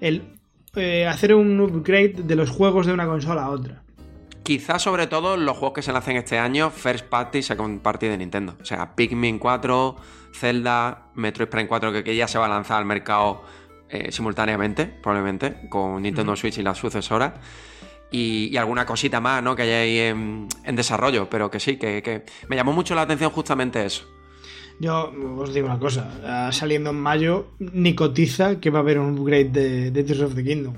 el, 0.00 0.22
eh, 0.76 1.06
hacer 1.06 1.34
un 1.34 1.60
upgrade 1.60 2.22
de 2.22 2.36
los 2.36 2.50
juegos 2.50 2.86
de 2.86 2.92
una 2.92 3.06
consola 3.06 3.44
a 3.44 3.50
otra. 3.50 3.82
Quizás 4.44 4.80
sobre 4.82 5.08
todo 5.08 5.36
los 5.36 5.56
juegos 5.56 5.74
que 5.74 5.82
se 5.82 5.92
lancen 5.92 6.16
este 6.16 6.38
año, 6.38 6.70
First 6.70 7.06
Party, 7.06 7.42
Second 7.42 7.80
Party 7.80 8.06
de 8.06 8.18
Nintendo. 8.18 8.54
O 8.60 8.64
sea, 8.64 8.94
Pikmin 8.94 9.40
4, 9.40 9.96
Zelda, 10.32 11.08
Metroid 11.14 11.48
Prime 11.48 11.66
4, 11.66 11.92
que, 11.92 12.04
que 12.04 12.14
ya 12.14 12.28
se 12.28 12.38
va 12.38 12.46
a 12.46 12.48
lanzar 12.48 12.78
al 12.78 12.84
mercado 12.84 13.42
eh, 13.88 14.12
simultáneamente, 14.12 14.86
probablemente, 14.86 15.68
con 15.68 16.00
Nintendo 16.02 16.36
Switch 16.36 16.58
y 16.58 16.62
la 16.62 16.74
sucesora. 16.76 17.34
Y, 18.16 18.56
alguna 18.56 18.86
cosita 18.86 19.20
más, 19.20 19.42
¿no? 19.42 19.54
Que 19.54 19.62
hay 19.62 19.70
ahí 19.70 19.98
en, 19.98 20.76
desarrollo, 20.76 21.28
pero 21.28 21.50
que 21.50 21.60
sí, 21.60 21.76
que, 21.76 22.24
me 22.48 22.56
llamó 22.56 22.72
mucho 22.72 22.94
la 22.94 23.02
atención 23.02 23.30
justamente 23.30 23.84
eso. 23.84 24.04
Yo 24.78 25.12
os 25.38 25.54
digo 25.54 25.66
una 25.66 25.78
cosa, 25.78 26.50
saliendo 26.52 26.90
en 26.90 26.96
mayo, 26.96 27.48
ni 27.58 27.94
cotiza 27.94 28.60
que 28.60 28.70
va 28.70 28.80
a 28.80 28.82
haber 28.82 28.98
un 28.98 29.18
upgrade 29.18 29.50
de, 29.50 29.90
de 29.90 30.04
Tears 30.04 30.20
of 30.20 30.34
the 30.34 30.44
Kingdom. 30.44 30.74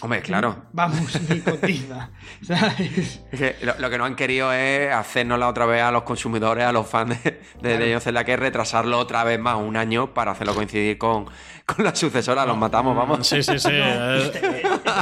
Hombre, 0.00 0.20
claro. 0.22 0.64
Vamos, 0.72 1.20
ni 1.28 1.40
cotiza. 1.40 2.10
¿sabes? 2.42 3.20
Es 3.30 3.38
que 3.38 3.56
lo, 3.64 3.74
lo 3.78 3.88
que 3.90 3.98
no 3.98 4.04
han 4.04 4.16
querido 4.16 4.52
es 4.52 4.92
hacernosla 4.92 5.48
otra 5.48 5.66
vez 5.66 5.82
a 5.82 5.90
los 5.92 6.02
consumidores, 6.02 6.64
a 6.64 6.72
los 6.72 6.86
fans 6.86 7.16
de, 7.22 7.78
de 7.78 7.96
of 7.96 8.02
Zelda, 8.02 8.24
que 8.24 8.34
es 8.34 8.38
retrasarlo 8.38 8.98
otra 8.98 9.22
vez 9.24 9.38
más 9.38 9.56
un 9.56 9.76
año 9.76 10.12
para 10.12 10.32
hacerlo 10.32 10.54
coincidir 10.54 10.98
con, 10.98 11.26
con 11.64 11.84
la 11.84 11.94
sucesora. 11.94 12.44
Los 12.46 12.56
matamos, 12.58 12.96
vamos. 12.96 13.26
Sí, 13.26 13.42
sí, 13.42 13.58
sí. 13.58 13.68
eh, 13.72 14.22
Este- 14.24 14.62
esta, 14.62 15.00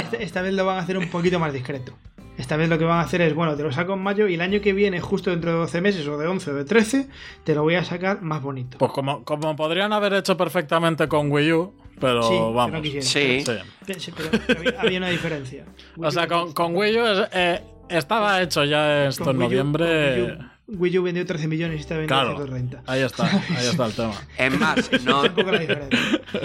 esta- 0.00 0.16
esta 0.18 0.42
vez 0.42 0.54
lo 0.54 0.66
van 0.66 0.78
a 0.78 0.80
hacer 0.80 0.98
un 0.98 1.08
poquito 1.08 1.38
más 1.38 1.52
discreto. 1.52 1.94
Esta 2.36 2.56
vez 2.56 2.68
lo 2.68 2.76
que 2.78 2.84
van 2.84 2.98
a 2.98 3.02
hacer 3.02 3.20
es, 3.20 3.32
bueno, 3.32 3.54
te 3.56 3.62
lo 3.62 3.70
saco 3.70 3.92
en 3.94 4.00
mayo 4.02 4.26
y 4.26 4.34
el 4.34 4.40
año 4.40 4.60
que 4.60 4.72
viene, 4.72 5.00
justo 5.00 5.30
dentro 5.30 5.52
de 5.52 5.56
12 5.58 5.80
meses, 5.80 6.08
o 6.08 6.18
de 6.18 6.26
11 6.26 6.50
o 6.50 6.54
de 6.54 6.64
13, 6.64 7.08
te 7.44 7.54
lo 7.54 7.62
voy 7.62 7.76
a 7.76 7.84
sacar 7.84 8.22
más 8.22 8.42
bonito. 8.42 8.78
Pues 8.78 8.90
como, 8.90 9.22
como 9.24 9.54
podrían 9.54 9.92
haber 9.92 10.14
hecho 10.14 10.36
perfectamente 10.36 11.06
con 11.06 11.30
Wii 11.30 11.52
U, 11.52 11.74
pero 12.00 12.22
Sí, 12.22 12.34
no 12.34 12.52
vamos. 12.52 12.80
quisieron. 12.82 13.02
Sí. 13.08 13.44
Sí. 13.44 13.94
Sí, 13.98 14.12
pero 14.16 14.30
había, 14.58 14.80
había 14.80 14.98
una 14.98 15.08
diferencia. 15.08 15.64
O 15.98 16.10
sea, 16.10 16.26
con, 16.26 16.52
con 16.52 16.74
Wii 16.76 16.98
U 16.98 17.04
eh, 17.32 17.60
estaba 17.88 18.40
hecho 18.42 18.64
ya 18.64 19.06
esto 19.06 19.24
Con 19.24 19.36
en 19.36 19.38
Wii 19.42 19.46
U- 19.46 19.50
noviembre. 19.50 20.38
Wii 20.66 20.98
U, 20.98 21.02
vendió 21.02 21.26
13 21.26 21.46
millones 21.46 21.76
y 21.76 21.80
está 21.80 21.94
vendiendo 21.98 22.14
Claro, 22.36 22.36
130. 22.46 22.82
ahí 22.90 23.02
está, 23.02 23.24
ahí 23.24 23.66
está 23.66 23.84
el 23.86 23.92
tema. 23.96 24.14
Es 24.38 24.58
más, 24.58 24.90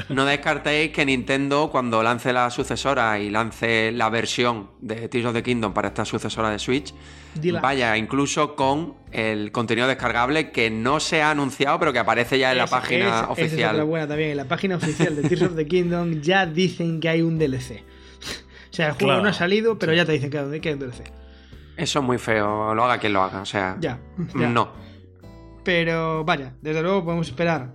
no, 0.09 0.25
descartéis 0.25 0.91
que 0.91 1.05
Nintendo, 1.05 1.69
cuando 1.71 2.03
lance 2.03 2.33
la 2.33 2.49
sucesora 2.49 3.17
y 3.19 3.29
lance 3.29 3.91
la 3.93 4.09
versión 4.09 4.71
de 4.81 5.07
Tears 5.07 5.27
of 5.27 5.33
the 5.33 5.41
Kingdom 5.43 5.73
para 5.73 5.87
esta 5.87 6.03
sucesora 6.03 6.49
de 6.49 6.59
Switch, 6.59 6.93
vaya 7.61 7.95
incluso 7.95 8.55
con 8.57 8.95
el 9.13 9.53
contenido 9.53 9.87
descargable 9.87 10.51
que 10.51 10.69
no 10.69 10.99
se 10.99 11.21
ha 11.21 11.31
anunciado, 11.31 11.79
pero 11.79 11.93
que 11.93 11.99
aparece 11.99 12.37
ya 12.39 12.51
en 12.51 12.57
la 12.57 12.65
Es- 12.65 12.69
página 12.71 13.05
es- 13.05 13.11
esa 13.13 13.23
es 13.23 13.29
oficial. 13.29 13.71
otra 13.75 13.83
buena 13.85 14.07
también. 14.07 14.31
En 14.31 14.37
la 14.37 14.45
página 14.49 14.75
oficial 14.75 15.15
de 15.15 15.21
Tears 15.29 15.43
of 15.43 15.55
the 15.55 15.65
Kingdom 15.65 16.19
ya 16.21 16.45
dicen 16.45 16.99
que 16.99 17.07
hay 17.07 17.21
un 17.21 17.37
DLC. 17.39 17.83
O 18.69 18.73
sea, 18.73 18.87
el 18.87 18.91
juego 18.93 19.07
Claro. 19.07 19.23
no 19.23 19.29
ha 19.29 19.33
salido, 19.33 19.79
pero 19.79 19.93
ya 19.93 20.05
te 20.05 20.11
dicen 20.11 20.29
que 20.29 20.37
hay 20.37 20.73
un 20.73 20.79
DLC. 20.79 21.03
Eso 21.79 21.99
es 21.99 22.05
muy 22.05 22.17
feo, 22.17 22.73
lo 22.75 22.83
haga 22.83 22.97
quien 22.99 23.13
lo 23.13 23.21
haga. 23.23 23.41
O 23.41 23.45
sea, 23.45 23.77
Ya, 23.79 23.99
ya. 24.35 24.49
no. 24.49 24.69
Pero 25.63 26.23
vaya, 26.23 26.53
desde 26.61 26.81
luego 26.81 27.03
podemos 27.03 27.27
esperar. 27.27 27.73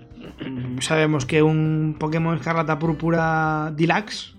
Sabemos 0.80 1.26
que 1.26 1.42
un 1.42 1.96
Pokémon 1.98 2.36
Escarlata 2.36 2.78
Púrpura 2.78 3.72
Deluxe. 3.76 4.34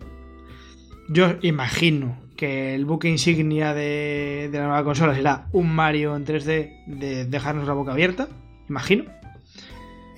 Yo 1.09 1.35
imagino 1.41 2.17
que 2.35 2.73
el 2.75 2.85
buque 2.85 3.07
insignia 3.07 3.73
de, 3.73 4.49
de 4.51 4.57
la 4.59 4.65
nueva 4.65 4.83
consola 4.83 5.13
será 5.15 5.47
un 5.51 5.73
Mario 5.73 6.15
en 6.15 6.25
3D 6.25 6.83
de 6.87 7.25
dejarnos 7.25 7.67
la 7.67 7.73
boca 7.73 7.91
abierta, 7.93 8.27
imagino. 8.67 9.05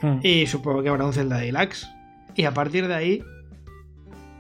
Hmm. 0.02 0.20
Y 0.24 0.48
supongo 0.48 0.82
que 0.82 0.90
habrá 0.90 1.06
un 1.06 1.14
Zelda 1.14 1.38
Deluxe. 1.38 1.88
Y 2.36 2.46
a 2.46 2.54
partir 2.54 2.88
de 2.88 2.96
ahí, 2.96 3.24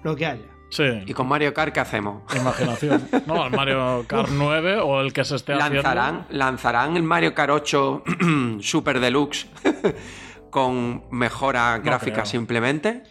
lo 0.04 0.16
que 0.16 0.26
haya. 0.26 0.46
Sí, 0.70 0.84
¿Y 1.06 1.14
con 1.14 1.28
Mario 1.28 1.54
Kart 1.54 1.74
qué 1.74 1.80
hacemos? 1.80 2.24
imaginación. 2.36 3.08
No, 3.26 3.46
el 3.48 3.52
Mario 3.54 4.04
Kart 4.08 4.30
9 4.32 4.80
o 4.82 5.00
el 5.02 5.14
que 5.14 5.24
se 5.24 5.38
esté 5.38 5.56
¿Lanzarán, 5.56 6.16
haciendo. 6.22 6.38
¿Lanzarán 6.38 6.98
el 6.98 7.04
Mario 7.04 7.34
Kart 7.34 7.52
8 7.52 8.04
Super 8.60 9.00
Deluxe 9.00 9.48
con 10.50 11.04
mejora 11.12 11.78
gráfica 11.80 12.16
creo. 12.18 12.26
simplemente? 12.26 13.04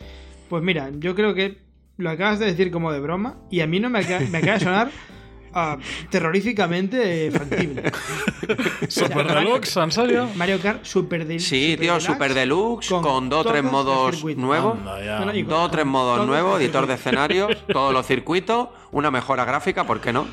Pues 0.49 0.63
mira, 0.63 0.91
yo 0.99 1.15
creo 1.15 1.35
que 1.35 1.59
lo 1.97 2.11
acabas 2.11 2.39
de 2.39 2.47
decir 2.47 2.71
como 2.71 2.93
de 2.93 3.01
broma 3.01 3.37
y 3.51 3.61
a 3.61 3.67
mí 3.67 3.81
no 3.81 3.89
me, 3.91 4.01
acaba, 4.01 4.21
me 4.21 4.39
acaba 4.39 4.53
de 4.55 4.61
sonar 4.61 4.91
ah, 5.57 5.79
terroríficamente 6.11 7.31
factible. 7.31 7.91
Super 8.89 9.27
Deluxe, 9.27 9.77
¿en 9.77 9.93
serio? 9.93 10.29
Mario 10.37 10.61
Kart 10.61 10.85
Super 10.85 11.27
Deluxe. 11.27 11.49
Sí, 11.49 11.77
tío, 11.79 11.99
Super 11.99 12.35
Deluxe 12.35 12.91
con, 12.91 13.29
dos 13.29 13.47
o 13.47 13.51
tres 13.51 13.65
modos 13.65 14.25
nuevos. 14.37 14.79
No, 14.79 15.25
no, 15.25 15.33
Dos 15.33 15.67
o 15.67 15.71
tres 15.71 15.87
modos 15.87 16.27
nuevos, 16.27 16.61
editor 16.61 16.87
de 16.87 16.95
escenarios, 16.95 17.57
todos 17.73 17.93
los 17.93 18.07
circuitos, 18.07 18.69
una 18.93 19.11
mejora 19.11 19.45
gráfica, 19.45 19.85
¿por 19.85 20.01
qué 20.01 20.13
no? 20.13 20.27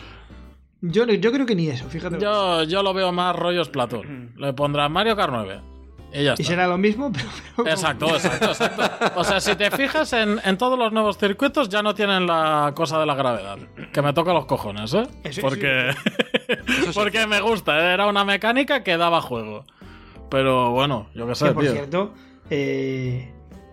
Yo, 0.82 1.06
yo 1.06 1.32
creo 1.32 1.46
que 1.46 1.56
ni 1.56 1.70
eso, 1.70 1.88
fíjate. 1.88 2.20
Yo, 2.20 2.64
yo 2.64 2.84
lo 2.84 2.94
veo 2.94 3.14
más 3.14 3.34
rollo 3.36 3.64
Splatoon. 3.64 4.34
Le 4.36 4.52
pondrán 4.52 4.92
Mario 4.92 5.16
Kart 5.16 5.32
9. 5.32 5.73
Y 6.14 6.24
ya 6.24 6.32
y 6.32 6.34
está. 6.34 6.44
será 6.44 6.68
lo 6.68 6.78
mismo, 6.78 7.12
pero. 7.14 7.26
pero- 7.58 7.70
Exacto, 7.70 8.08
exacto, 8.16 8.46
exacto. 8.52 9.12
O 9.20 9.24
sea, 9.24 9.42
si 9.42 9.56
te 9.56 9.72
fijas 9.72 10.14
en, 10.14 10.40
en 10.46 10.58
todos 10.58 10.78
los 10.78 10.92
nuevos 10.94 11.18
circuitos, 11.18 11.70
ya 11.70 11.82
no 11.82 11.96
tienen 11.96 12.28
la 12.28 12.72
cosa 12.76 13.00
de 13.00 13.06
la 13.06 13.16
gravedad. 13.16 13.58
Que 13.92 14.02
me 14.02 14.14
toca 14.14 14.32
los 14.34 14.46
cojones, 14.46 14.94
¿eh? 14.94 15.08
Eso- 15.24 15.42
Porque, 15.42 15.90
porque 16.94 17.26
me 17.28 17.42
gusta, 17.42 17.80
¿eh? 17.80 17.94
era 17.94 18.08
una 18.08 18.24
mecánica 18.26 18.84
que 18.84 18.98
daba 18.98 19.22
juego. 19.22 19.66
Pero 20.30 20.72
bueno, 20.72 21.08
yo 21.14 21.28
qué 21.28 21.36
sé, 21.36 21.48
Que 21.48 21.52
por 21.54 21.64
tío. 21.64 21.72
cierto, 21.74 22.14
eh, 22.50 23.32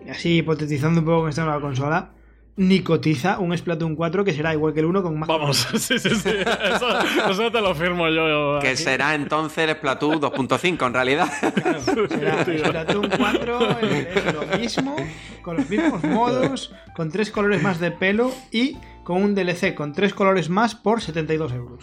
así 0.09 0.37
hipotetizando 0.37 0.99
un 0.99 1.05
poco 1.05 1.21
con 1.21 1.29
esta 1.29 1.43
nueva 1.43 1.61
consola, 1.61 2.11
ni 2.57 2.81
cotiza 2.81 3.39
un 3.39 3.57
Splatoon 3.57 3.95
4 3.95 4.25
que 4.25 4.33
será 4.33 4.53
igual 4.53 4.73
que 4.73 4.81
el 4.81 4.85
1 4.85 5.03
con 5.03 5.19
más. 5.19 5.27
Vamos, 5.27 5.57
sí, 5.77 5.99
sí, 5.99 6.09
sí. 6.09 6.29
Eso, 6.29 6.99
eso 7.29 7.51
te 7.51 7.61
lo 7.61 7.73
firmo 7.75 8.07
yo. 8.09 8.27
yo 8.55 8.59
Que 8.59 8.75
será 8.75 9.15
entonces 9.15 9.69
el 9.69 9.75
Splatoon 9.75 10.21
2.5 10.21 10.87
en 10.87 10.93
realidad. 10.93 11.29
Será 12.09 12.43
Splatoon 12.43 13.09
4 13.17 13.77
eh, 13.81 14.13
es 14.15 14.33
lo 14.33 14.57
mismo, 14.57 14.95
con 15.41 15.57
los 15.57 15.69
mismos 15.69 16.03
modos, 16.03 16.73
con 16.95 17.09
tres 17.09 17.31
colores 17.31 17.61
más 17.61 17.79
de 17.79 17.91
pelo 17.91 18.31
y 18.51 18.77
con 19.03 19.23
un 19.23 19.35
DLC 19.35 19.73
con 19.73 19.93
tres 19.93 20.13
colores 20.13 20.49
más 20.49 20.75
por 20.75 21.01
72 21.01 21.51
euros. 21.53 21.79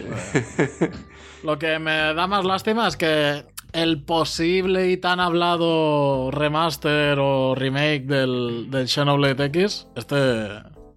Lo 1.43 1.59
que 1.59 1.79
me 1.79 2.13
da 2.13 2.27
más 2.27 2.45
lástima 2.45 2.87
es 2.87 2.97
que 2.97 3.45
el 3.73 4.01
posible 4.01 4.89
y 4.89 4.97
tan 4.97 5.19
hablado 5.19 6.31
remaster 6.31 7.17
o 7.19 7.55
remake 7.55 8.05
del, 8.05 8.67
del 8.71 8.87
Xenoblade 8.87 9.45
X, 9.45 9.87
este, 9.95 10.47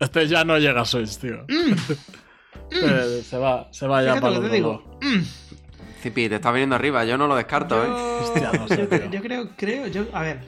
este 0.00 0.26
ya 0.28 0.44
no 0.44 0.58
llega 0.58 0.80
a 0.82 0.84
Switch, 0.84 1.18
tío. 1.18 1.44
Este 2.70 3.22
se 3.22 3.36
va, 3.36 3.68
se 3.70 3.86
va 3.86 4.02
ya 4.02 4.18
para 4.18 4.38
lo 4.38 4.46
el. 4.46 4.82
Cipi, 6.00 6.28
te 6.30 6.36
está 6.36 6.50
viniendo 6.52 6.74
arriba, 6.74 7.04
yo 7.04 7.18
no 7.18 7.26
lo 7.26 7.36
descarto, 7.36 7.82
¿eh? 7.84 7.86
Yo, 7.88 8.18
Hostia, 8.22 8.50
no 8.52 8.66
sé, 8.66 8.76
yo- 8.78 8.88
tío. 8.88 9.10
yo 9.10 9.20
creo, 9.22 9.48
creo, 9.56 9.86
yo, 9.88 10.04
a 10.14 10.22
ver, 10.22 10.40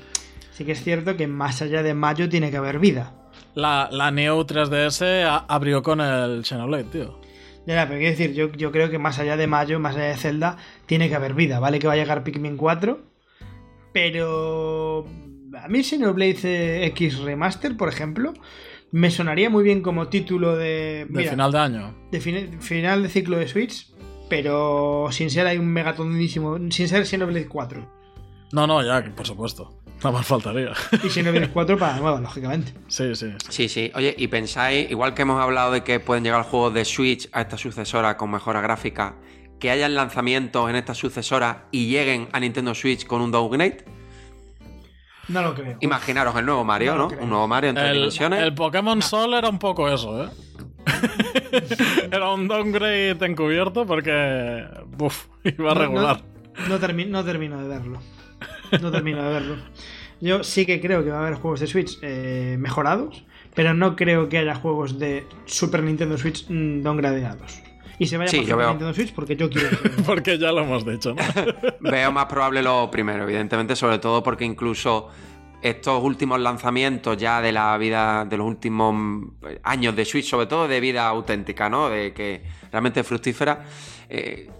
sí 0.53 0.65
que 0.65 0.73
es 0.73 0.83
cierto 0.83 1.17
que 1.19 1.27
más 1.27 1.61
allá 1.61 1.83
de 1.83 1.93
mayo 1.93 2.29
tiene 2.31 2.51
que 2.51 2.57
haber 2.57 2.79
vida. 2.79 3.13
La, 3.55 3.89
la 3.93 4.11
Neo 4.11 4.45
3DS 4.47 5.25
a- 5.27 5.45
abrió 5.49 5.83
con 5.83 6.01
el 6.01 6.45
Xenoblade, 6.47 6.85
tío. 6.85 7.21
Ya, 7.67 7.75
ya, 7.75 7.87
pero 7.89 7.99
quiero 7.99 8.17
decir, 8.17 8.35
yo, 8.35 8.53
yo 8.53 8.71
creo 8.73 8.91
que 8.91 8.99
más 8.99 9.19
allá 9.19 9.37
de 9.37 9.47
mayo, 9.47 9.81
más 9.81 9.97
allá 9.97 10.09
de 10.09 10.17
Zelda, 10.17 10.59
tiene 10.87 11.09
que 11.09 11.15
haber 11.15 11.35
vida. 11.35 11.61
Vale 11.61 11.79
que 11.79 11.87
va 11.87 11.95
a 11.95 11.97
llegar 11.97 12.23
Pikmin 12.23 12.57
4, 12.57 13.01
pero 13.93 15.07
a 15.59 15.69
mí 15.69 15.83
Xenoblade 15.83 16.87
X 16.87 17.19
Remaster, 17.21 17.77
por 17.77 17.89
ejemplo, 17.89 18.35
me 18.91 19.11
sonaría 19.11 19.49
muy 19.51 19.65
bien 19.65 19.83
como 19.83 20.09
título 20.09 20.57
de, 20.57 21.07
final 21.09 21.53
de 21.53 21.59
año. 21.59 21.95
de 22.11 22.21
final 22.21 23.03
de 23.03 23.09
ciclo 23.09 23.39
de 23.39 23.49
Switch, 23.49 23.89
pero 24.29 25.09
sin 25.11 25.31
ser 25.31 25.47
ahí 25.47 25.59
un 25.59 25.73
megatondísimo, 25.73 26.59
sin 26.71 26.89
ser 26.89 27.07
Xenoblade 27.07 27.49
4. 27.49 27.89
No, 28.53 28.67
no, 28.67 28.83
ya, 28.85 29.03
por 29.15 29.27
supuesto. 29.27 29.84
Nada 30.05 30.19
más 30.19 30.27
faltaría. 30.27 30.73
Y 31.03 31.09
Xenoblade 31.09 31.49
4 31.49 31.79
para 31.79 31.97
nueva, 31.97 32.21
lógicamente. 32.21 32.75
Sí, 32.89 33.15
sí. 33.17 33.33
sí. 33.49 33.69
Sí. 33.69 33.91
Oye, 33.95 34.15
y 34.19 34.29
pensáis, 34.29 34.91
igual 34.91 35.15
que 35.15 35.23
hemos 35.23 35.41
hablado 35.41 35.73
de 35.73 35.83
que 35.83 35.99
pueden 35.99 36.23
llegar 36.23 36.43
juegos 36.45 36.75
de 36.75 36.85
Switch 36.85 37.29
a 37.33 37.41
esta 37.41 37.57
sucesora 37.57 38.17
con 38.17 38.31
mejora 38.31 38.61
gráfica, 38.61 39.15
que 39.59 39.71
hayan 39.71 39.95
lanzamientos 39.95 40.69
en 40.69 40.77
esta 40.77 40.95
sucesora 40.95 41.67
y 41.71 41.87
lleguen 41.89 42.29
a 42.33 42.41
Nintendo 42.41 42.75
Switch 42.75 43.07
con 43.07 43.23
un 43.23 43.31
downgrade. 43.31 43.85
No 45.29 45.41
lo 45.41 45.55
creo. 45.55 45.79
Imaginaros 45.81 46.37
el 46.37 46.45
nuevo 46.45 46.65
Mario, 46.65 46.97
No 46.97 47.09
¿no? 47.09 47.17
Un 47.23 47.31
nuevo 47.31 47.49
Mario 47.49 47.71
en 47.71 47.77
tres 47.77 47.89
El, 47.89 47.95
dimensiones. 47.95 48.43
el 48.43 48.55
Pokémon 48.55 49.01
Sol 49.01 49.33
era 49.33 49.49
un 49.49 49.59
poco 49.59 49.89
eso, 49.89 50.23
¿eh? 50.25 50.29
era 52.13 52.31
un 52.33 52.47
downgrade 52.47 53.17
encubierto 53.25 53.87
porque. 53.87 54.67
Buf, 54.87 55.27
iba 55.45 55.71
a 55.73 55.75
No- 55.75 55.81
regular. 55.81 56.23
No, 56.59 56.69
no, 56.69 56.79
termi- 56.79 57.09
no 57.09 57.25
termino 57.25 57.61
de 57.63 57.69
verlo. 57.69 58.01
No 58.81 58.91
termino 58.91 59.23
de 59.23 59.29
verlo. 59.29 59.57
Yo 60.21 60.43
sí 60.45 60.65
que 60.67 60.81
creo 60.81 61.05
que 61.05 61.11
va 61.11 61.19
a 61.19 61.27
haber 61.27 61.35
juegos 61.35 61.61
de 61.61 61.67
Switch 61.67 61.99
eh, 62.03 62.57
mejorados, 62.59 63.25
pero 63.55 63.75
no 63.75 63.95
creo 63.97 64.29
que 64.29 64.39
haya 64.39 64.55
juegos 64.55 64.99
de 64.99 65.27
Super 65.45 65.83
Nintendo 65.83 66.17
Switch 66.19 66.47
mm, 66.49 66.83
downgradeados. 66.83 67.61
Y 67.99 68.07
se 68.07 68.17
vaya 68.17 68.29
Sí, 68.31 68.39
por 68.39 68.47
yo 68.47 68.51
Super 68.55 68.59
veo. 68.65 68.69
Nintendo 68.71 68.95
Switch 68.95 69.13
porque 69.15 69.37
yo 69.37 69.49
quiero 69.51 69.69
que- 69.71 69.89
Porque 70.07 70.39
ya 70.39 70.51
lo 70.53 70.63
hemos 70.63 70.85
dicho, 70.87 71.15
¿no? 71.15 71.23
Veo 71.91 72.11
más 72.13 72.27
probable 72.27 72.63
lo 72.63 72.91
primero, 72.91 73.23
evidentemente, 73.25 73.77
sobre 73.77 73.99
todo 73.99 74.23
porque 74.23 74.45
incluso 74.45 75.09
estos 75.63 76.03
últimos 76.03 76.41
lanzamientos 76.41 77.17
ya 77.17 77.41
de 77.41 77.53
la 77.53 77.77
vida, 77.79 78.25
de 78.25 78.37
los 78.37 78.47
últimos 78.47 78.95
eh, 79.49 79.61
años 79.63 79.95
de 79.97 80.05
Switch, 80.05 80.27
sobre 80.29 80.47
todo 80.47 80.67
de 80.69 80.81
vida 80.81 81.07
auténtica, 81.07 81.69
¿no? 81.71 81.89
De 81.89 82.13
que 82.13 82.43
realmente 82.71 83.01
es 83.01 83.07
fructífera. 83.07 83.65
eh, 84.09 84.51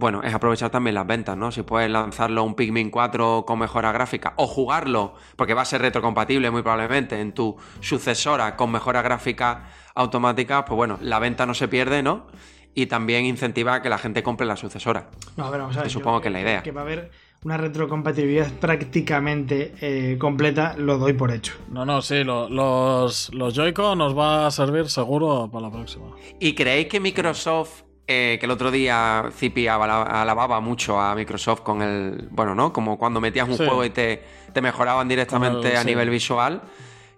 bueno, 0.00 0.22
es 0.24 0.34
aprovechar 0.34 0.70
también 0.70 0.94
las 0.94 1.06
ventas, 1.06 1.36
¿no? 1.36 1.52
Si 1.52 1.62
puedes 1.62 1.88
lanzarlo 1.90 2.42
un 2.42 2.54
Pikmin 2.56 2.90
4 2.90 3.44
con 3.46 3.58
mejora 3.60 3.92
gráfica 3.92 4.32
o 4.36 4.46
jugarlo, 4.48 5.14
porque 5.36 5.54
va 5.54 5.62
a 5.62 5.64
ser 5.64 5.80
retrocompatible 5.82 6.50
muy 6.50 6.62
probablemente 6.62 7.20
en 7.20 7.32
tu 7.32 7.56
sucesora 7.80 8.56
con 8.56 8.72
mejora 8.72 9.02
gráfica 9.02 9.68
automática, 9.94 10.64
pues 10.64 10.76
bueno, 10.76 10.98
la 11.02 11.18
venta 11.18 11.46
no 11.46 11.54
se 11.54 11.68
pierde, 11.68 12.02
¿no? 12.02 12.26
Y 12.74 12.86
también 12.86 13.24
incentiva 13.26 13.74
a 13.74 13.82
que 13.82 13.88
la 13.88 13.98
gente 13.98 14.22
compre 14.22 14.46
la 14.46 14.56
sucesora. 14.56 15.10
No, 15.36 15.44
a 15.44 15.50
ver, 15.50 15.60
vamos 15.60 15.76
a 15.76 15.80
ver, 15.80 15.88
Que 15.88 15.92
yo 15.92 15.98
supongo 16.00 16.20
que 16.20 16.28
es 16.28 16.32
la 16.32 16.40
idea. 16.40 16.62
Que 16.62 16.70
va 16.70 16.80
a 16.82 16.84
haber 16.84 17.10
una 17.42 17.56
retrocompatibilidad 17.56 18.50
prácticamente 18.94 19.74
eh, 19.80 20.18
completa, 20.18 20.74
lo 20.76 20.98
doy 20.98 21.12
por 21.14 21.32
hecho. 21.32 21.54
No, 21.70 21.84
no, 21.84 22.00
sí, 22.02 22.22
lo- 22.24 22.48
los, 22.48 23.32
los 23.34 23.54
Joy-Con 23.54 23.98
nos 23.98 24.16
va 24.16 24.46
a 24.46 24.50
servir 24.50 24.88
seguro 24.88 25.48
para 25.52 25.66
la 25.66 25.72
próxima. 25.72 26.06
¿Y 26.38 26.54
creéis 26.54 26.86
que 26.88 27.00
Microsoft, 27.00 27.82
eh, 28.12 28.38
que 28.40 28.46
el 28.46 28.50
otro 28.50 28.70
día 28.72 29.24
Zipi 29.32 29.68
ala- 29.68 30.02
alababa 30.02 30.60
mucho 30.60 31.00
a 31.00 31.14
Microsoft 31.14 31.60
con 31.60 31.80
el. 31.80 32.26
Bueno, 32.32 32.54
¿no? 32.56 32.72
Como 32.72 32.98
cuando 32.98 33.20
metías 33.20 33.48
un 33.48 33.56
Sí. 33.56 33.64
juego 33.64 33.84
y 33.84 33.90
te, 33.90 34.22
te 34.52 34.60
mejoraban 34.60 35.06
directamente 35.06 35.70
el- 35.70 35.76
a 35.76 35.82
sí. 35.82 35.86
nivel 35.86 36.10
visual. 36.10 36.60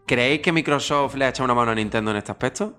¿Creéis 0.05 0.41
que 0.43 0.53
Microsoft 0.53 1.15
le 1.15 1.25
ha 1.25 1.29
echado 1.31 1.45
una 1.47 1.55
mano 1.55 1.71
a 1.71 1.75
Nintendo 1.75 2.11
en 2.11 2.19
este 2.19 2.33
aspecto? 2.33 2.75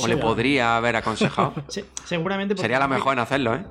¿O 0.00 0.02
Sí, 0.04 0.08
le 0.10 0.16
podría 0.16 0.76
haber 0.76 0.94
aconsejado? 0.94 1.52
Se- 1.68 1.84
seguramente 2.04 2.56
Sería 2.56 2.78
la 2.78 2.86
mejor 2.86 3.14
en 3.14 3.18
hacerlo, 3.18 3.54
¿eh? 3.56 3.64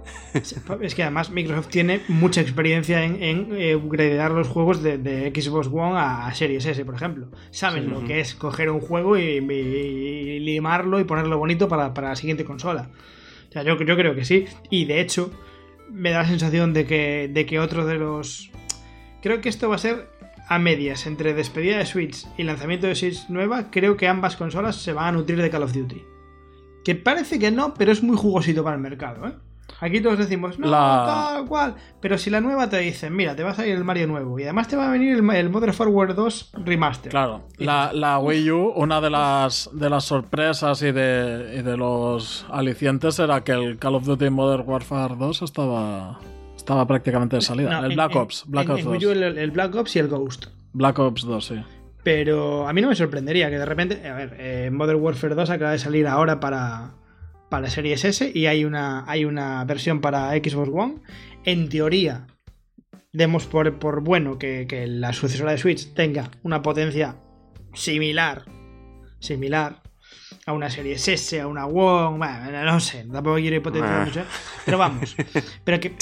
Es 0.81 0.93
que 0.93 1.03
además 1.03 1.29
Microsoft 1.29 1.69
tiene 1.69 2.01
mucha 2.09 2.41
experiencia 2.41 3.03
en, 3.03 3.23
en 3.23 3.49
eh, 3.55 3.75
upgradear 3.77 4.31
los 4.31 4.47
juegos 4.49 4.83
de, 4.83 4.97
de 4.97 5.31
Xbox 5.33 5.67
One 5.67 5.93
a, 5.97 6.29
Series 6.35 6.65
S, 6.65 6.83
por 6.83 6.95
ejemplo. 6.95 7.27
Saben 7.51 7.89
lo 7.89 8.03
que 8.03 8.19
es 8.19 8.35
coger 8.35 8.69
un 8.69 8.81
juego 8.81 9.17
y, 9.17 9.21
y- 9.21 10.29
y 10.35 10.39
limarlo 10.41 10.99
y 10.99 11.05
ponerlo 11.05 11.37
bonito 11.37 11.67
para, 11.69 11.93
para 11.93 12.09
la 12.09 12.15
siguiente 12.17 12.43
consola. 12.43 12.89
O 13.49 13.51
sea, 13.51 13.63
yo, 13.63 13.77
yo 13.77 13.95
creo 13.95 14.15
que 14.15 14.25
sí. 14.25 14.45
Y 14.69 14.85
de 14.85 15.01
hecho, 15.01 15.31
me 15.89 16.11
da 16.11 16.19
la 16.19 16.27
sensación 16.27 16.73
de 16.73 16.85
que, 16.85 17.29
de 17.31 17.45
que 17.45 17.59
otro 17.59 17.85
de 17.85 17.95
los... 17.95 18.51
Creo 19.21 19.41
que 19.41 19.49
esto 19.49 19.69
va 19.69 19.75
a 19.75 19.79
ser 19.79 20.09
a 20.47 20.59
medias, 20.59 21.05
entre 21.07 21.33
despedida 21.33 21.77
de 21.77 21.85
Switch 21.85 22.25
y 22.37 22.43
lanzamiento 22.43 22.87
de 22.87 22.95
Switch 22.95 23.27
nueva, 23.29 23.69
creo 23.69 23.97
que 23.97 24.07
ambas 24.07 24.37
consolas 24.37 24.77
se 24.77 24.93
van 24.93 25.07
a 25.07 25.11
nutrir 25.11 25.41
de 25.41 25.49
Call 25.49 25.63
of 25.63 25.73
Duty. 25.73 26.03
Que 26.85 26.95
parece 26.95 27.37
que 27.37 27.51
no, 27.51 27.73
pero 27.73 27.91
es 27.91 28.01
muy 28.01 28.15
jugosito 28.15 28.63
para 28.63 28.77
el 28.77 28.81
mercado, 28.81 29.27
¿eh? 29.27 29.33
Aquí 29.79 30.01
todos 30.01 30.17
decimos, 30.17 30.57
no, 30.57 30.67
La- 30.67 31.33
tal 31.35 31.45
cual. 31.45 31.75
Pero 32.01 32.17
si 32.17 32.29
la 32.29 32.41
nueva 32.41 32.69
te 32.69 32.77
dicen, 32.79 33.15
mira, 33.15 33.35
te 33.35 33.43
va 33.43 33.51
a 33.51 33.53
salir 33.53 33.75
el 33.75 33.83
Mario 33.83 34.07
nuevo 34.07 34.39
y 34.39 34.43
además 34.43 34.67
te 34.67 34.75
va 34.75 34.87
a 34.87 34.91
venir 34.91 35.15
el, 35.17 35.29
el 35.29 35.49
Modern 35.49 35.73
Forward 35.73 36.15
2 36.15 36.51
Remaster. 36.65 37.11
Claro, 37.11 37.43
la, 37.57 37.91
la 37.93 38.17
Wii 38.19 38.49
U, 38.51 38.73
una 38.75 39.01
de 39.01 39.09
las, 39.09 39.69
de 39.73 39.89
las 39.89 40.05
sorpresas 40.05 40.81
y 40.81 40.91
de, 40.91 41.57
y 41.59 41.61
de 41.61 41.77
los 41.77 42.45
alicientes 42.49 43.19
era 43.19 43.43
que 43.43 43.51
el 43.51 43.77
Call 43.77 43.95
of 43.95 44.05
Duty 44.05 44.29
Modern 44.29 44.63
Warfare 44.65 45.15
2 45.15 45.41
estaba, 45.43 46.19
estaba 46.55 46.87
prácticamente 46.87 47.35
de 47.35 47.41
salida. 47.43 47.69
No, 47.69 47.85
el 47.85 47.91
en- 47.91 47.95
Black 47.95 48.15
Ops, 48.15 48.45
Black 48.47 48.65
en- 48.65 48.71
Ops 48.71 48.81
en 48.81 48.87
Wii 48.87 48.99
2. 48.99 49.05
U 49.05 49.11
el, 49.11 49.37
el 49.37 49.51
Black 49.51 49.75
Ops 49.75 49.95
y 49.95 49.99
el 49.99 50.07
Ghost. 50.07 50.45
Black 50.73 50.97
Ops 50.99 51.21
2, 51.23 51.45
sí. 51.45 51.55
Pero 52.03 52.67
a 52.67 52.73
mí 52.73 52.81
no 52.81 52.87
me 52.87 52.95
sorprendería 52.95 53.49
que 53.49 53.57
de 53.59 53.65
repente, 53.65 54.07
a 54.07 54.13
ver, 54.15 54.35
eh, 54.39 54.69
Modern 54.71 55.01
Warfare 55.01 55.35
2 55.35 55.49
acaba 55.49 55.71
de 55.71 55.79
salir 55.79 56.07
ahora 56.07 56.39
para, 56.39 56.91
para 57.49 57.69
Series 57.69 58.03
S 58.05 58.31
y 58.33 58.45
hay 58.47 58.65
una, 58.65 59.03
hay 59.09 59.25
una 59.25 59.63
versión 59.65 60.01
para 60.01 60.31
Xbox 60.31 60.69
One. 60.73 60.95
En 61.45 61.69
teoría, 61.69 62.27
demos 63.13 63.45
por, 63.45 63.79
por 63.79 64.01
bueno 64.01 64.37
que, 64.37 64.65
que 64.67 64.87
la 64.87 65.13
sucesora 65.13 65.51
de 65.51 65.57
Switch 65.57 65.93
tenga 65.93 66.29
una 66.43 66.61
potencia 66.61 67.15
similar, 67.73 68.43
similar 69.19 69.81
a 70.45 70.53
una 70.53 70.69
Series 70.69 71.07
S, 71.07 71.39
a 71.39 71.47
una 71.47 71.65
One, 71.65 72.17
bueno, 72.17 72.63
no 72.63 72.79
sé, 72.79 73.05
tampoco 73.11 73.37
quiero 73.37 73.57
hipotetizar 73.57 74.01
Ah. 74.01 74.05
mucho, 74.05 74.19
¿eh? 74.21 74.25
pero 74.65 74.77
vamos, 74.77 75.15
pero 75.63 75.79
que, 75.79 75.93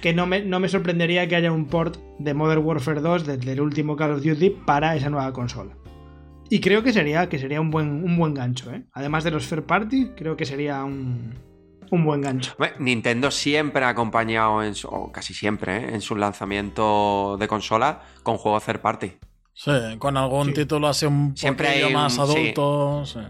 que 0.00 0.12
no, 0.14 0.26
me, 0.26 0.42
no 0.42 0.60
me 0.60 0.68
sorprendería 0.68 1.28
que 1.28 1.36
haya 1.36 1.52
un 1.52 1.66
port 1.66 1.98
de 2.18 2.34
Modern 2.34 2.64
Warfare 2.64 3.00
2 3.00 3.26
desde 3.26 3.52
el 3.52 3.60
último 3.60 3.96
Call 3.96 4.12
of 4.12 4.22
Duty 4.22 4.50
para 4.66 4.96
esa 4.96 5.10
nueva 5.10 5.32
consola. 5.32 5.76
Y 6.50 6.60
creo 6.60 6.82
que 6.82 6.92
sería, 6.92 7.28
que 7.28 7.38
sería 7.38 7.60
un, 7.60 7.70
buen, 7.70 8.04
un 8.04 8.16
buen 8.18 8.34
gancho, 8.34 8.70
¿eh? 8.72 8.82
Además 8.92 9.24
de 9.24 9.30
los 9.30 9.46
Fair 9.46 9.62
Party, 9.62 10.10
creo 10.16 10.36
que 10.36 10.44
sería 10.44 10.82
un, 10.84 11.32
un 11.90 12.04
buen 12.04 12.20
gancho. 12.20 12.52
Bueno, 12.58 12.74
Nintendo 12.80 13.30
siempre 13.30 13.84
ha 13.84 13.88
acompañado, 13.90 14.62
en 14.62 14.74
su- 14.74 14.88
o 14.88 15.12
casi 15.12 15.32
siempre, 15.32 15.76
¿eh? 15.76 15.94
en 15.94 16.00
sus 16.00 16.18
lanzamientos 16.18 17.38
de 17.38 17.48
consola 17.48 18.02
con 18.22 18.36
juegos 18.36 18.64
third 18.64 18.80
party. 18.80 19.12
Sí, 19.54 19.70
con 19.98 20.16
algún 20.16 20.46
Sí. 20.48 20.54
título 20.54 20.88
así 20.88 21.06
un 21.06 21.36
Siempre 21.36 21.68
hay 21.68 21.84
un- 21.84 21.92
más 21.92 22.18
adulto. 22.18 23.04
sí. 23.06 23.20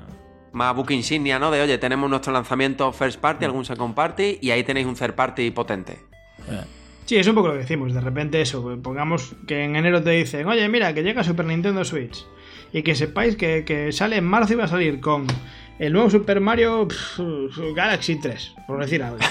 Más 0.52 0.74
book 0.74 0.90
insignia, 0.90 1.38
¿no? 1.38 1.50
De 1.50 1.60
oye, 1.62 1.78
tenemos 1.78 2.10
nuestro 2.10 2.32
lanzamiento 2.32 2.92
first 2.92 3.20
party, 3.20 3.44
algún 3.44 3.64
second 3.64 3.94
party, 3.94 4.38
y 4.40 4.50
ahí 4.50 4.64
tenéis 4.64 4.86
un 4.86 4.94
third 4.96 5.14
party 5.14 5.50
potente. 5.52 5.98
Sí. 6.38 6.56
Sí, 7.06 7.16
es 7.16 7.26
un 7.26 7.34
poco 7.34 7.48
lo 7.48 7.54
que 7.54 7.60
decimos. 7.60 7.92
De 7.92 8.00
repente 8.00 8.40
eso, 8.40 8.78
pongamos 8.82 9.34
que 9.46 9.64
en 9.64 9.74
enero 9.76 10.02
te 10.02 10.10
dicen, 10.10 10.46
oye, 10.46 10.68
mira, 10.68 10.92
que 10.94 11.02
llega 11.02 11.22
Super 11.24 11.44
Nintendo 11.46 11.84
Switch. 11.84 12.24
Y 12.72 12.82
que 12.82 12.94
sepáis 12.94 13.36
que, 13.36 13.64
que 13.64 13.92
sale 13.92 14.16
en 14.16 14.24
marzo 14.24 14.52
y 14.52 14.56
va 14.56 14.64
a 14.64 14.68
salir 14.68 15.00
con 15.00 15.26
el 15.78 15.92
nuevo 15.92 16.10
Super 16.10 16.40
Mario 16.40 16.86
pff, 16.88 17.20
Galaxy 17.74 18.20
3, 18.20 18.54
por 18.66 18.80
decir 18.80 19.02
algo. 19.02 19.18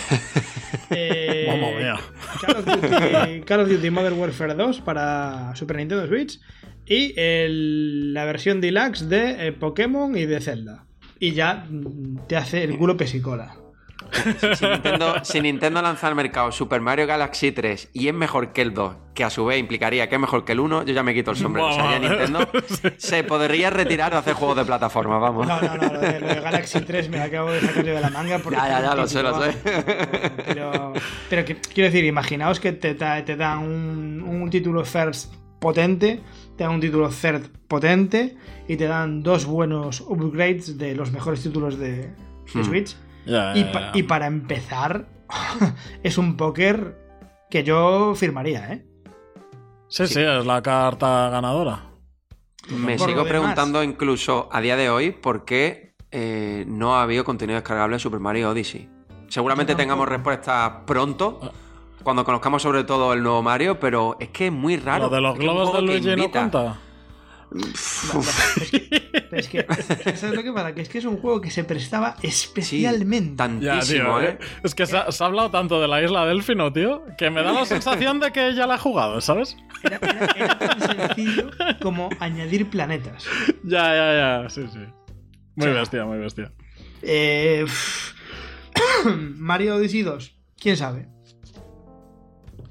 Eh, 0.92 1.46
Mamma 1.48 1.78
mía. 1.78 1.96
Call 2.42 2.56
of, 2.58 2.66
Duty, 2.66 3.42
Call 3.42 3.60
of 3.62 3.70
Duty 3.70 3.90
Modern 3.92 4.18
Warfare 4.20 4.56
2 4.56 4.82
para 4.82 5.56
Super 5.56 5.78
Nintendo 5.78 6.08
Switch. 6.08 6.40
Y 6.86 7.14
el- 7.16 8.12
la 8.14 8.26
versión 8.26 8.60
deluxe 8.60 9.08
de 9.08 9.48
eh, 9.48 9.52
Pokémon 9.52 10.18
y 10.18 10.26
de 10.26 10.42
Zelda. 10.42 10.86
Y 11.20 11.34
ya 11.34 11.66
mm, 11.70 12.28
te 12.28 12.38
hace 12.38 12.64
el 12.64 12.76
culo 12.78 12.98
pesicola. 12.98 13.56
Si 14.56 14.66
Nintendo, 14.66 15.16
si 15.24 15.42
Nintendo 15.42 15.82
lanza 15.82 16.08
al 16.08 16.16
mercado 16.16 16.52
Super 16.52 16.82
Mario 16.82 17.06
Galaxy 17.06 17.52
3 17.52 17.90
y 17.94 18.08
es 18.08 18.14
mejor 18.14 18.54
que 18.54 18.62
el 18.62 18.74
2, 18.74 18.96
que 19.14 19.24
a 19.24 19.30
su 19.30 19.46
vez 19.46 19.60
implicaría 19.60 20.08
que 20.10 20.16
es 20.16 20.22
mejor 20.22 20.46
que 20.46 20.54
el 20.54 20.60
1, 20.62 20.86
yo 20.86 20.94
ya 20.94 21.04
me 21.04 21.14
quito 21.14 21.32
el 21.32 21.38
sombrero. 21.38 21.68
O 21.68 21.74
sea, 21.74 22.00
ya 22.00 22.00
Vamos. 22.00 22.10
Nintendo 22.10 22.50
se 22.98 23.24
podría 23.24 23.70
retirar 23.70 24.12
de 24.12 24.18
hacer 24.18 24.34
juegos 24.34 24.58
de 24.58 24.66
plataforma, 24.66 25.18
vamos. 25.20 25.46
No, 25.48 25.60
no, 25.62 25.76
no, 25.76 25.94
lo 25.94 26.00
de, 26.00 26.20
lo 26.20 26.28
de 26.28 26.36
Galaxy 26.42 26.80
3 26.82 27.10
me 27.10 27.18
lo 27.18 27.24
acabo 27.24 27.52
de 27.52 27.62
sacar 27.62 27.84
yo 27.86 27.94
de 27.94 28.02
la 28.02 28.10
manga. 28.10 28.40
Porque 28.40 28.58
Ya, 28.58 28.70
ya, 28.70 28.82
ya, 28.82 28.96
lo 28.96 29.08
sé, 29.08 29.22
lo 29.22 29.42
sé. 29.44 29.54
Pero, 30.46 30.94
quiero 31.74 31.90
decir, 31.92 32.06
imaginaos 32.06 32.60
que 32.60 32.72
te, 32.72 32.96
da- 32.96 33.24
te 33.24 33.36
dan 33.36 33.60
un, 33.60 34.22
un 34.26 34.50
título 34.50 34.84
first 34.86 35.34
potente, 35.60 36.22
te 36.58 36.64
dan 36.64 36.74
un 36.76 36.80
título 36.82 37.10
third 37.10 37.50
potente 37.68 38.38
y 38.68 38.78
te 38.78 38.86
dan 38.88 39.22
dos 39.24 39.46
buenos 39.46 40.02
upgrades 40.02 40.78
de 40.78 40.96
los 40.96 41.12
mejores 41.12 41.44
títulos 41.44 41.78
de, 41.78 41.92
de 41.98 42.14
Hmm. 42.54 42.64
Y, 43.56 43.64
pa- 43.66 43.92
para 44.08 44.28
empezar, 44.28 45.08
es 46.04 46.18
un 46.18 46.36
póker 46.38 46.98
que 47.50 47.64
yo 47.64 48.14
firmaría, 48.16 48.74
¿eh? 48.74 48.86
Sí, 49.88 50.08
sí, 50.08 50.20
es 50.22 50.46
la 50.46 50.62
carta 50.62 51.30
ganadora. 51.30 51.86
Me 52.70 52.98
sigo 53.00 53.10
demás. 53.24 53.28
preguntando 53.28 53.82
incluso 53.84 54.48
a 54.52 54.62
día 54.62 54.76
de 54.76 54.90
hoy 54.90 55.12
por 55.12 55.46
qué 55.46 55.96
eh, 56.12 56.66
no 56.68 56.96
ha 56.96 57.04
habido 57.04 57.24
contenido 57.24 57.56
descargable 57.56 57.96
en 57.96 58.00
Super 58.00 58.20
Mario 58.20 58.52
Odyssey. 58.52 58.88
Seguramente 59.30 59.74
tengamos 59.76 60.08
respuesta 60.08 60.84
pronto, 60.86 61.40
Ah. 61.42 61.52
cuando 62.04 62.24
conozcamos 62.26 62.62
sobre 62.62 62.84
todo 62.84 63.14
el 63.14 63.24
nuevo 63.24 63.42
Mario, 63.42 63.80
pero 63.80 64.16
es 64.20 64.30
que 64.30 64.48
es 64.48 64.52
muy 64.54 64.78
raro. 64.78 65.06
Lo 65.06 65.10
de 65.16 65.22
los 65.22 65.38
globos 65.38 65.74
de 65.74 65.82
Luigi 65.82 66.16
no 66.16 66.30
cuenta. 66.32 66.80
Pero 67.52 69.42
es 69.42 69.48
que, 69.50 69.66
¿sabes 70.16 70.36
lo 70.36 70.44
que 70.44 70.52
pasa? 70.54 70.74
Que 70.76 70.82
es 70.82 70.90
que 70.90 70.98
es 71.00 71.06
un 71.06 71.18
juego 71.18 71.42
que 71.42 71.50
se 71.52 71.64
prestaba 71.64 72.16
especialmente. 72.22 73.32
Ya, 73.32 73.38
Tantísimo, 73.38 74.20
tío, 74.20 74.22
¿eh? 74.22 74.40
Es 74.64 74.76
que 74.76 74.86
se 74.86 74.98
ha, 74.98 75.12
se 75.12 75.24
ha 75.24 75.28
hablado 75.28 75.50
tanto 75.52 75.82
de 75.82 75.88
la 75.88 76.02
isla 76.02 76.26
Delfino, 76.26 76.72
tío, 76.72 77.04
que 77.18 77.30
me 77.30 77.42
da 77.44 77.52
la 77.52 77.66
sensación 77.66 78.20
de 78.20 78.32
que 78.32 78.54
ya 78.54 78.68
la 78.68 78.76
he 78.76 78.80
jugado, 78.80 79.20
¿sabes? 79.22 79.58
Era, 79.84 79.98
era- 79.98 80.26
era 80.36 80.60
tan 80.60 80.82
sencillo 80.82 81.50
como 81.82 82.10
añadir 82.20 82.70
planetas. 82.70 83.26
Ya, 83.64 83.94
ya, 83.96 84.42
ya, 84.44 84.50
sí, 84.50 84.66
sí. 84.72 84.80
Muy 85.56 85.68
O 85.68 85.72
sea, 85.72 85.80
bestia, 85.82 86.06
muy 86.06 86.18
bestia. 86.20 86.52
Eh, 87.02 87.66
Mario 89.38 89.76
Odyssey 89.76 90.02
2, 90.04 90.36
quién 90.60 90.78
sabe. 90.78 91.08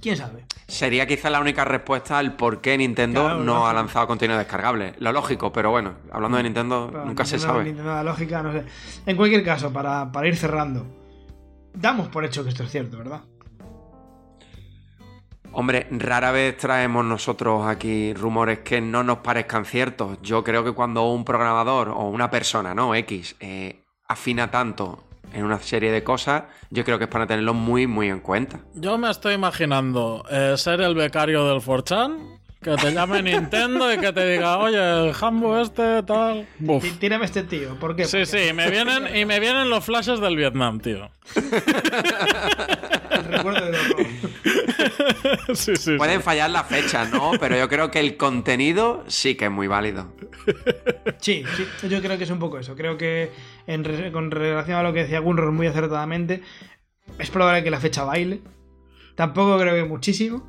¿Quién 0.00 0.16
sabe? 0.16 0.44
Sería 0.68 1.06
quizá 1.06 1.30
la 1.30 1.40
única 1.40 1.64
respuesta 1.64 2.18
al 2.18 2.36
por 2.36 2.60
qué 2.60 2.76
Nintendo 2.76 3.22
Claro, 3.22 3.38
no 3.38 3.44
lógico. 3.54 3.66
ha 3.66 3.72
lanzado 3.72 4.06
contenido 4.06 4.38
descargable. 4.38 4.94
Lo 4.98 5.12
lógico, 5.12 5.50
pero 5.50 5.70
bueno, 5.70 5.94
hablando 6.12 6.36
de 6.36 6.42
Nintendo, 6.42 6.88
Pero 6.92 7.04
nunca 7.06 7.24
se 7.24 7.36
Nintendo- 7.36 7.52
sabe. 7.54 7.64
Nintendo 7.64 7.90
la 7.94 8.02
lógica, 8.04 8.42
no 8.42 8.52
sé. 8.52 8.64
En 9.06 9.16
cualquier 9.16 9.42
caso, 9.42 9.72
para, 9.72 10.12
para 10.12 10.28
ir 10.28 10.36
cerrando, 10.36 10.86
damos 11.72 12.08
por 12.08 12.24
hecho 12.26 12.42
que 12.44 12.50
esto 12.50 12.64
es 12.64 12.70
cierto, 12.70 12.98
¿verdad? 12.98 13.22
Hombre, 15.52 15.86
rara 15.90 16.30
vez 16.32 16.58
traemos 16.58 17.02
nosotros 17.04 17.66
aquí 17.66 18.12
rumores 18.12 18.58
que 18.58 18.82
no 18.82 19.02
nos 19.02 19.18
parezcan 19.18 19.64
ciertos. 19.64 20.20
Yo 20.20 20.44
creo 20.44 20.62
que 20.62 20.72
cuando 20.72 21.10
un 21.10 21.24
programador 21.24 21.88
o 21.88 22.10
una 22.10 22.30
persona, 22.30 22.74
¿no? 22.74 22.94
X, 22.94 23.36
eh, 23.40 23.80
afina 24.06 24.50
tanto 24.50 25.04
en 25.32 25.44
una 25.44 25.58
serie 25.60 25.90
de 25.92 26.02
cosas, 26.02 26.44
yo 26.70 26.84
creo 26.84 26.98
que 26.98 27.04
es 27.04 27.10
para 27.10 27.26
tenerlo 27.26 27.54
muy, 27.54 27.86
muy 27.86 28.08
en 28.08 28.20
cuenta. 28.20 28.60
Yo 28.74 28.98
me 28.98 29.10
estoy 29.10 29.34
imaginando 29.34 30.24
eh, 30.30 30.54
ser 30.56 30.80
el 30.80 30.94
becario 30.94 31.46
del 31.48 31.60
4chan, 31.60 32.38
que 32.62 32.74
te 32.74 32.92
llame 32.92 33.22
Nintendo 33.22 33.92
y 33.92 33.98
que 33.98 34.12
te 34.12 34.32
diga, 34.32 34.58
oye, 34.58 34.76
el 34.78 35.14
Hambo 35.20 35.58
este, 35.60 36.02
tal. 36.02 36.46
Buf. 36.58 36.84
Tírame 36.98 37.24
este 37.24 37.44
tío, 37.44 37.76
¿por 37.78 37.94
qué? 37.94 38.04
Sí, 38.04 38.18
Porque 38.18 38.26
sí, 38.26 38.52
me 38.52 38.68
vienen, 38.70 39.16
y 39.16 39.24
me 39.24 39.38
vienen 39.38 39.70
los 39.70 39.84
flashes 39.84 40.18
del 40.20 40.36
Vietnam, 40.36 40.80
tío. 40.80 41.08
recuerdo 43.28 43.64
del 43.66 43.74
horror. 43.92 44.06
sí, 45.56 45.76
sí, 45.76 45.96
Pueden 45.96 46.18
sí. 46.18 46.22
fallar 46.22 46.50
las 46.50 46.66
fechas, 46.66 47.10
¿no? 47.12 47.32
Pero 47.40 47.56
yo 47.56 47.68
creo 47.68 47.90
que 47.90 48.00
el 48.00 48.16
contenido 48.16 49.04
sí 49.06 49.34
que 49.36 49.46
es 49.46 49.50
muy 49.50 49.66
válido. 49.66 50.12
Sí, 51.18 51.44
sí, 51.56 51.88
yo 51.88 52.00
creo 52.00 52.18
que 52.18 52.24
es 52.24 52.30
un 52.30 52.38
poco 52.38 52.58
eso. 52.58 52.74
Creo 52.74 52.96
que 52.96 53.30
en 53.66 54.12
con 54.12 54.30
relación 54.30 54.78
a 54.78 54.82
lo 54.82 54.92
que 54.92 55.02
decía 55.02 55.20
Gunror 55.20 55.52
muy 55.52 55.66
acertadamente, 55.66 56.42
es 57.18 57.30
probable 57.30 57.62
que 57.64 57.70
la 57.70 57.80
fecha 57.80 58.04
baile. 58.04 58.40
Tampoco 59.14 59.58
creo 59.58 59.74
que 59.74 59.84
muchísimo. 59.84 60.46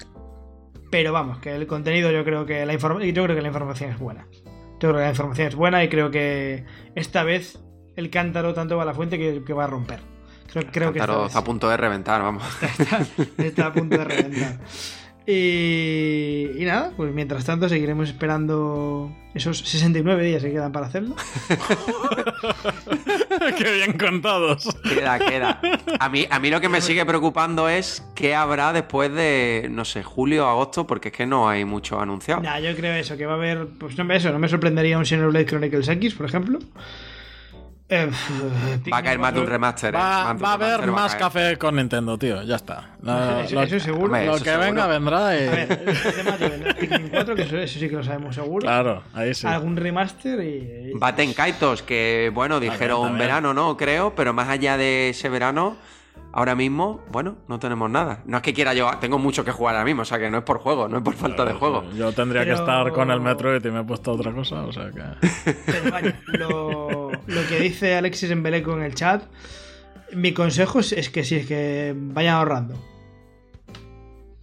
Pero 0.92 1.14
vamos, 1.14 1.40
que 1.40 1.56
el 1.56 1.68
contenido 1.68 2.12
yo 2.12 2.24
creo 2.24 2.46
que 2.46 2.66
la 2.66 2.74
yo 2.74 3.24
creo 3.24 3.36
que 3.36 3.42
la 3.42 3.48
información 3.48 3.92
es 3.92 4.00
buena. 4.00 4.28
Yo 4.80 4.90
creo 4.90 4.94
que 4.96 5.02
la 5.02 5.10
información 5.10 5.48
es 5.48 5.56
buena 5.56 5.84
y 5.84 5.90
creo 5.90 6.10
que 6.10 6.66
esta 6.96 7.24
vez 7.24 7.60
el 7.96 8.10
cántaro 8.10 8.54
tanto 8.54 8.78
va 8.78 8.84
a 8.84 8.86
la 8.86 8.94
fuente 8.94 9.18
que, 9.18 9.44
que 9.44 9.54
va 9.54 9.66
a 9.66 9.68
romper. 9.68 10.00
Creo, 10.52 10.66
creo 10.72 10.94
que 10.94 11.00
está 11.00 11.40
a 11.40 11.44
punto 11.44 11.70
de 11.70 11.78
reventar, 11.78 12.22
vamos. 12.22 12.44
está, 12.80 13.06
está 13.38 13.68
a 13.68 13.74
punto 13.74 13.98
de 13.98 14.04
reventar. 14.04 14.60
Y, 15.32 16.50
y 16.58 16.66
nada, 16.66 16.92
pues 16.98 17.14
mientras 17.14 17.46
tanto 17.46 17.70
seguiremos 17.70 18.10
esperando 18.10 19.16
esos 19.36 19.60
69 19.60 20.24
días 20.24 20.42
que 20.42 20.52
quedan 20.52 20.72
para 20.72 20.88
hacerlo. 20.88 21.16
Qué 23.58 23.74
bien 23.74 23.94
contados. 23.94 24.76
Queda, 24.84 25.20
queda. 25.20 25.62
A 26.00 26.10
mí, 26.10 26.26
a 26.28 26.40
mí 26.40 26.50
lo 26.50 26.60
que 26.60 26.68
me 26.68 26.82
sigue 26.82 27.06
preocupando 27.06 27.70
es 27.70 28.04
qué 28.16 28.34
habrá 28.34 28.74
después 28.74 29.14
de, 29.14 29.68
no 29.70 29.86
sé, 29.86 30.02
julio, 30.02 30.48
agosto, 30.48 30.88
porque 30.88 31.10
es 31.10 31.14
que 31.14 31.28
no 31.28 31.48
hay 31.48 31.64
mucho 31.64 32.00
anunciado. 32.00 32.42
Nah, 32.42 32.60
yo 32.60 32.76
creo 32.76 32.96
eso, 32.96 33.16
que 33.16 33.28
va 33.28 33.34
a 33.34 33.36
haber. 33.36 33.68
Pues 33.78 34.00
no 34.00 34.06
me, 34.06 34.16
eso, 34.16 34.32
no 34.32 34.40
me 34.40 34.50
sorprendería 34.50 34.98
un 34.98 35.06
Xenoblade 35.06 35.46
Chronicles 35.46 35.90
X, 35.90 36.16
por 36.16 36.26
ejemplo. 36.26 36.58
Eh, 37.92 38.08
Va 38.94 38.98
a 39.00 39.04
caer 39.04 39.18
más 39.18 39.34
de 39.34 39.40
un 39.42 39.48
remaster. 39.48 39.96
¿eh? 39.96 39.98
Va, 39.98 40.34
va 40.34 40.50
a 40.52 40.54
haber 40.54 40.88
más 40.92 41.16
café 41.16 41.58
con 41.58 41.76
Nintendo, 41.76 42.18
tío. 42.20 42.44
Ya 42.44 42.56
está. 42.58 42.90
No, 43.02 43.40
Eso- 43.40 43.56
lo, 43.56 43.64
eso 43.64 43.80
seguro. 43.80 44.06
Hombre, 44.06 44.26
lo 44.28 44.36
eso 44.36 44.44
que 44.44 44.50
seguro. 44.52 44.66
venga 44.68 44.86
vendrá 44.88 45.36
y... 45.40 45.48
A 45.48 45.52
ver, 45.52 45.72
el 45.88 46.14
tema 46.16 46.38
de 46.38 46.74
Pikmin 46.76 47.10
4, 47.10 47.36
que 47.36 47.42
eso, 47.42 47.58
eso 47.58 47.80
sí 47.80 47.90
que 47.90 47.96
lo 47.96 48.04
sabemos 48.04 48.36
seguro. 48.36 48.62
Claro, 48.62 49.02
ahí 49.16 49.34
sí. 49.34 49.48
Algún 49.48 49.76
remaster 49.76 50.40
y. 50.40 50.92
Baten 50.94 51.34
Kaitos, 51.34 51.82
que 51.82 52.32
bueno, 52.34 52.60
dijeron 52.60 53.18
verano, 53.18 53.54
¿no? 53.56 53.76
Creo, 53.76 54.14
pero 54.16 54.34
más 54.34 54.50
allá 54.50 54.78
de 54.78 55.10
ese 55.10 55.28
verano, 55.30 55.76
ahora 56.32 56.56
mismo, 56.56 57.02
bueno, 57.12 57.36
no 57.48 57.60
tenemos 57.60 57.90
nada. 57.90 58.22
No 58.26 58.38
es 58.38 58.44
que 58.44 58.54
quiera 58.54 58.74
yo, 58.74 58.90
tengo 59.00 59.18
mucho 59.20 59.44
que 59.44 59.52
jugar 59.52 59.76
ahora 59.76 59.86
mismo, 59.86 60.04
o 60.04 60.06
sea 60.06 60.20
que 60.20 60.30
no 60.30 60.38
es 60.40 60.44
por 60.44 60.60
juego, 60.60 60.88
no 60.88 60.98
es 60.98 61.04
por 61.04 61.14
falta 61.16 61.46
de 61.46 61.54
juego. 61.54 61.84
Yo 61.96 62.12
tendría 62.14 62.44
Pero- 62.44 62.56
que 62.56 62.62
estar 62.62 62.92
con 62.92 63.12
el 63.12 63.22
Metroid 63.22 63.66
y 63.66 63.72
me 63.72 63.82
he 63.82 63.84
puesto 63.84 64.12
otra 64.12 64.32
cosa, 64.32 64.64
o 64.64 64.72
sea 64.72 64.90
que... 64.92 65.02
Pero 65.66 65.92
vaya, 65.92 66.20
lo, 66.28 67.12
lo 67.12 67.48
que 67.48 67.60
dice 67.60 67.96
Alexis 67.96 68.32
en 68.32 68.44
Beleco 68.44 68.74
en 68.78 68.84
el 68.84 68.96
chat, 68.96 69.24
mi 70.14 70.34
consejo 70.34 70.80
es, 70.80 70.92
es 70.94 71.10
que 71.10 71.24
sí, 71.24 71.36
es 71.36 71.48
que 71.48 71.94
vayan 71.96 72.36
ahorrando. 72.36 72.76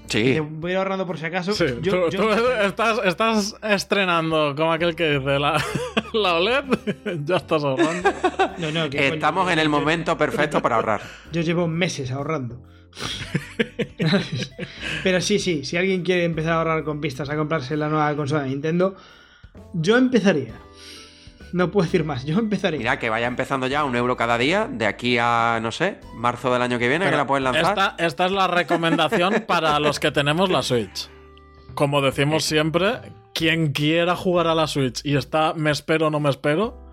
Sí. 0.09 0.23
Que 0.35 0.41
Voy 0.41 0.71
a 0.71 0.73
ir 0.75 0.79
ahorrando 0.79 1.07
por 1.07 1.19
si 1.19 1.27
acaso. 1.27 1.53
Sí, 1.53 1.65
Yo- 1.83 2.07
tú, 2.07 2.11
yo- 2.17 2.37
tú 2.37 2.49
estás, 2.63 3.01
estás 3.05 3.57
estrenando, 3.63 4.55
como 4.57 4.73
aquel 4.73 4.95
que 4.95 5.19
dice, 5.19 5.39
la, 5.39 5.63
la 6.13 6.35
OLED, 6.35 6.65
ya 7.25 7.37
estás 7.37 7.65
ahorrando. 7.65 8.11
No, 8.59 8.71
no, 8.71 8.89
que 8.89 9.09
Estamos 9.09 9.43
coño, 9.45 9.53
en 9.53 9.59
el 9.59 9.69
momento 9.69 10.17
perfecto 10.17 10.63
para 10.63 10.77
ahorrar. 10.77 11.03
Yo 11.31 11.43
llevo 11.43 11.69
meses 11.69 12.11
ahorrando. 12.11 12.63
Pero 15.03 15.21
sí, 15.21 15.39
sí, 15.39 15.65
si 15.65 15.77
alguien 15.77 16.03
quiere 16.03 16.25
empezar 16.25 16.53
a 16.53 16.57
ahorrar 16.59 16.85
con 16.85 17.01
pistas 17.01 17.29
a 17.29 17.37
comprarse 17.37 17.77
la 17.77 17.89
nueva 17.89 18.15
consola 18.17 18.43
de 18.45 18.49
Nintendo, 18.51 18.97
yo 19.75 19.97
empezaría. 19.99 20.55
No 21.57 21.71
puedo 21.71 21.87
decir 21.87 22.05
más, 22.05 22.27
yo 22.27 22.39
empezaría. 22.39 22.77
Mira, 22.77 22.99
que 22.99 23.09
vaya 23.09 23.27
empezando 23.27 23.67
ya 23.67 23.83
un 23.85 23.97
euro 23.97 24.15
cada 24.15 24.37
día, 24.37 24.69
de 24.71 24.85
aquí 24.85 25.17
a, 25.19 25.59
no 25.63 25.73
sé, 25.73 26.01
marzo 26.15 26.53
del 26.53 26.61
año 26.61 26.79
que 26.79 26.87
viene, 26.87 27.09
que 27.09 27.17
la 27.17 27.27
puedes 27.27 27.43
lanzar. 27.43 27.71
Esta, 27.71 27.95
esta 27.97 28.27
es 28.27 28.33
la 28.33 28.47
recomendación 28.47 29.45
para 29.49 29.81
los 29.81 29.99
que 29.99 30.11
tenemos 30.11 30.51
la 30.51 30.61
Switch. 30.61 31.09
Como 31.73 32.03
decimos 32.03 32.45
siempre, 32.45 33.01
quien 33.33 33.73
quiera 33.73 34.17
jugar 34.17 34.49
a 34.49 34.55
la 34.55 34.67
Switch 34.67 35.01
y 35.03 35.17
está 35.17 35.55
me 35.55 35.71
espero 35.71 36.11
no 36.11 36.21
me 36.21 36.29
espero, 36.29 36.86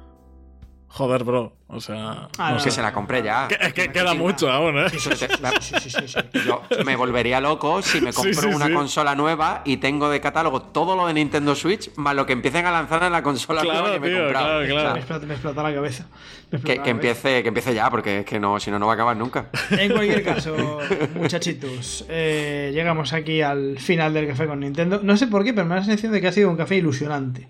joder, 0.95 1.23
bro. 1.23 1.53
O 1.67 1.81
sea, 1.81 2.29
Ah, 2.37 2.51
no. 2.55 2.63
Que 2.63 2.69
se 2.69 2.81
la 2.83 2.93
compré 2.93 3.23
ya. 3.23 3.47
Que- 3.47 3.57
es 3.59 3.73
que 3.73 3.91
queda 3.91 4.13
mucho 4.13 4.51
aún, 4.51 4.77
¿eh? 4.77 4.89
Sí, 4.91 4.99
sí, 4.99 5.09
sí. 5.15 6.17
Yo 6.45 6.61
me 6.85 6.95
volvería 6.95 7.41
loco 7.41 7.81
si 7.81 7.99
me 7.99 8.13
compro 8.13 8.33
Sí, 8.43 8.47
sí, 8.49 8.55
una 8.55 8.67
sí. 8.67 8.73
consola 8.73 9.15
nueva 9.15 9.63
y 9.65 9.77
tengo 9.77 10.07
de 10.11 10.21
catálogo 10.21 10.61
todo 10.61 10.95
lo 10.95 11.07
de 11.07 11.15
Nintendo 11.15 11.55
Switch, 11.55 11.89
más 11.95 12.15
lo 12.15 12.27
que 12.27 12.33
empiecen 12.33 12.67
a 12.67 12.71
lanzar 12.71 13.01
en 13.03 13.11
la 13.11 13.23
consola 13.23 13.61
Claro, 13.61 13.79
nueva 13.81 13.93
que 13.95 13.99
me 14.01 14.07
he 14.07 14.19
comprado. 14.21 14.45
claro, 14.45 14.65
claro. 14.67 14.77
O 14.77 14.81
sea, 14.83 14.93
Me 14.93 14.99
explota, 14.99 15.25
me 15.25 15.33
explota 15.33 15.63
la 15.63 15.73
cabeza. 15.73 16.03
Me 16.51 16.57
explota 16.57 16.61
que, 16.61 16.67
la 16.67 16.73
que 16.73 16.77
cabeza. 16.77 16.91
empiece, 16.91 17.41
que 17.41 17.47
empiece 17.47 17.73
ya, 17.73 17.89
porque 17.89 18.19
es 18.19 18.25
que 18.25 18.39
no, 18.39 18.59
si 18.59 18.69
no, 18.69 18.77
no 18.77 18.85
va 18.85 18.91
a 18.93 18.95
acabar 18.95 19.17
nunca. 19.17 19.49
En 19.71 19.91
cualquier 19.91 20.23
caso, 20.23 20.55
muchachitos, 21.15 22.05
eh, 22.09 22.69
llegamos 22.73 23.13
aquí 23.13 23.41
al 23.41 23.79
final 23.79 24.13
del 24.13 24.27
café 24.27 24.45
con 24.45 24.59
Nintendo. 24.59 24.99
No 25.01 25.17
sé 25.17 25.25
por 25.27 25.43
qué, 25.43 25.53
pero 25.53 25.65
me 25.65 25.71
da 25.73 25.79
la 25.81 25.85
sensación 25.85 26.11
de 26.11 26.21
que 26.21 26.27
ha 26.27 26.31
sido 26.31 26.49
un 26.51 26.57
café 26.57 26.75
ilusionante. 26.75 27.47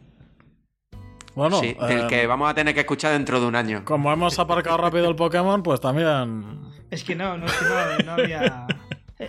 Bueno, 1.36 1.60
sí, 1.60 1.76
del 1.88 2.02
eh, 2.02 2.08
que 2.08 2.28
vamos 2.28 2.50
a 2.50 2.54
tener 2.54 2.74
que 2.74 2.82
escuchar 2.82 3.14
dentro 3.14 3.40
de 3.40 3.48
un 3.48 3.56
año. 3.56 3.84
como 3.86 4.12
hemos 4.12 4.38
aparcado 4.40 4.78
rápido 4.78 5.10
el 5.10 5.16
Pokémon, 5.16 5.64
pues 5.64 5.82
también. 5.82 6.60
Es 6.92 7.04
que 7.04 7.16
no, 7.16 7.38
no, 7.38 7.46
es 7.46 7.54
que 7.54 7.66
no, 7.66 8.06
no 8.06 8.12
había. 8.14 8.68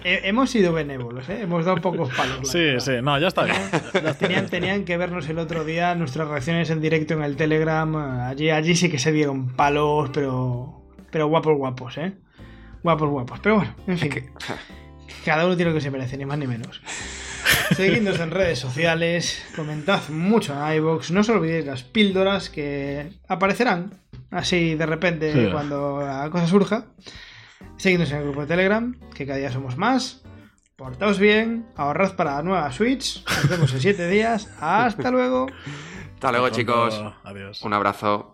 Eh, 0.02 0.22
hemos 0.24 0.50
sido 0.50 0.72
benévolos, 0.72 1.28
¿eh? 1.28 1.42
Hemos 1.42 1.64
dado 1.64 1.80
pocos 1.80 2.12
palos. 2.14 2.48
Sí, 2.48 2.58
verdad. 2.58 2.80
sí, 2.80 2.92
no, 3.00 3.18
ya 3.18 3.28
está 3.28 3.44
bien. 3.44 3.58
Tenían, 4.18 4.48
tenían 4.48 4.84
que 4.84 4.96
vernos 4.96 5.28
el 5.28 5.38
otro 5.38 5.64
día 5.64 5.94
nuestras 5.94 6.26
reacciones 6.26 6.68
en 6.70 6.80
directo 6.80 7.14
en 7.14 7.22
el 7.22 7.36
Telegram. 7.36 7.94
Allí, 8.26 8.50
allí 8.50 8.74
sí 8.74 8.90
que 8.90 8.98
se 8.98 9.12
dieron 9.12 9.50
palos, 9.50 10.10
pero. 10.12 10.82
Pero 11.12 11.28
guapos, 11.28 11.56
guapos, 11.56 11.98
¿eh? 11.98 12.12
Guapos, 12.82 13.08
guapos. 13.08 13.38
Pero 13.40 13.56
bueno, 13.56 13.74
en 13.86 13.98
fin. 13.98 14.30
Cada 15.24 15.46
uno 15.46 15.54
tiene 15.54 15.70
lo 15.70 15.76
que 15.76 15.80
se 15.80 15.92
merece, 15.92 16.16
ni 16.16 16.24
más 16.24 16.38
ni 16.38 16.46
menos. 16.46 16.82
Seguidnos 17.76 18.18
en 18.20 18.30
redes 18.30 18.58
sociales, 18.58 19.44
comentad 19.56 20.08
mucho 20.08 20.54
en 20.54 20.76
iVoox, 20.76 21.10
no 21.10 21.20
os 21.20 21.28
olvidéis 21.28 21.66
las 21.66 21.82
píldoras 21.82 22.48
que 22.50 23.12
aparecerán 23.28 23.92
así 24.30 24.74
de 24.74 24.86
repente 24.86 25.32
Sí. 25.32 25.48
cuando 25.52 26.00
la 26.00 26.28
cosa 26.30 26.46
surja. 26.46 26.86
Seguidnos 27.76 28.10
en 28.12 28.18
el 28.18 28.24
grupo 28.24 28.42
de 28.42 28.46
Telegram, 28.46 28.94
que 29.14 29.26
cada 29.26 29.38
día 29.38 29.50
somos 29.52 29.76
más. 29.76 30.22
Portaos 30.76 31.18
bien, 31.18 31.66
ahorrad 31.76 32.14
para 32.16 32.36
la 32.36 32.42
nueva 32.42 32.72
Switch. 32.72 33.24
Nos 33.26 33.48
vemos 33.48 33.72
en 33.74 33.80
7 33.80 34.08
días. 34.08 34.48
Hasta 34.60 35.10
luego. 35.10 35.46
Hasta 36.14 36.30
luego, 36.32 36.48
chicos. 36.50 37.00
Adiós. 37.24 37.62
Un 37.62 37.72
abrazo. 37.74 38.33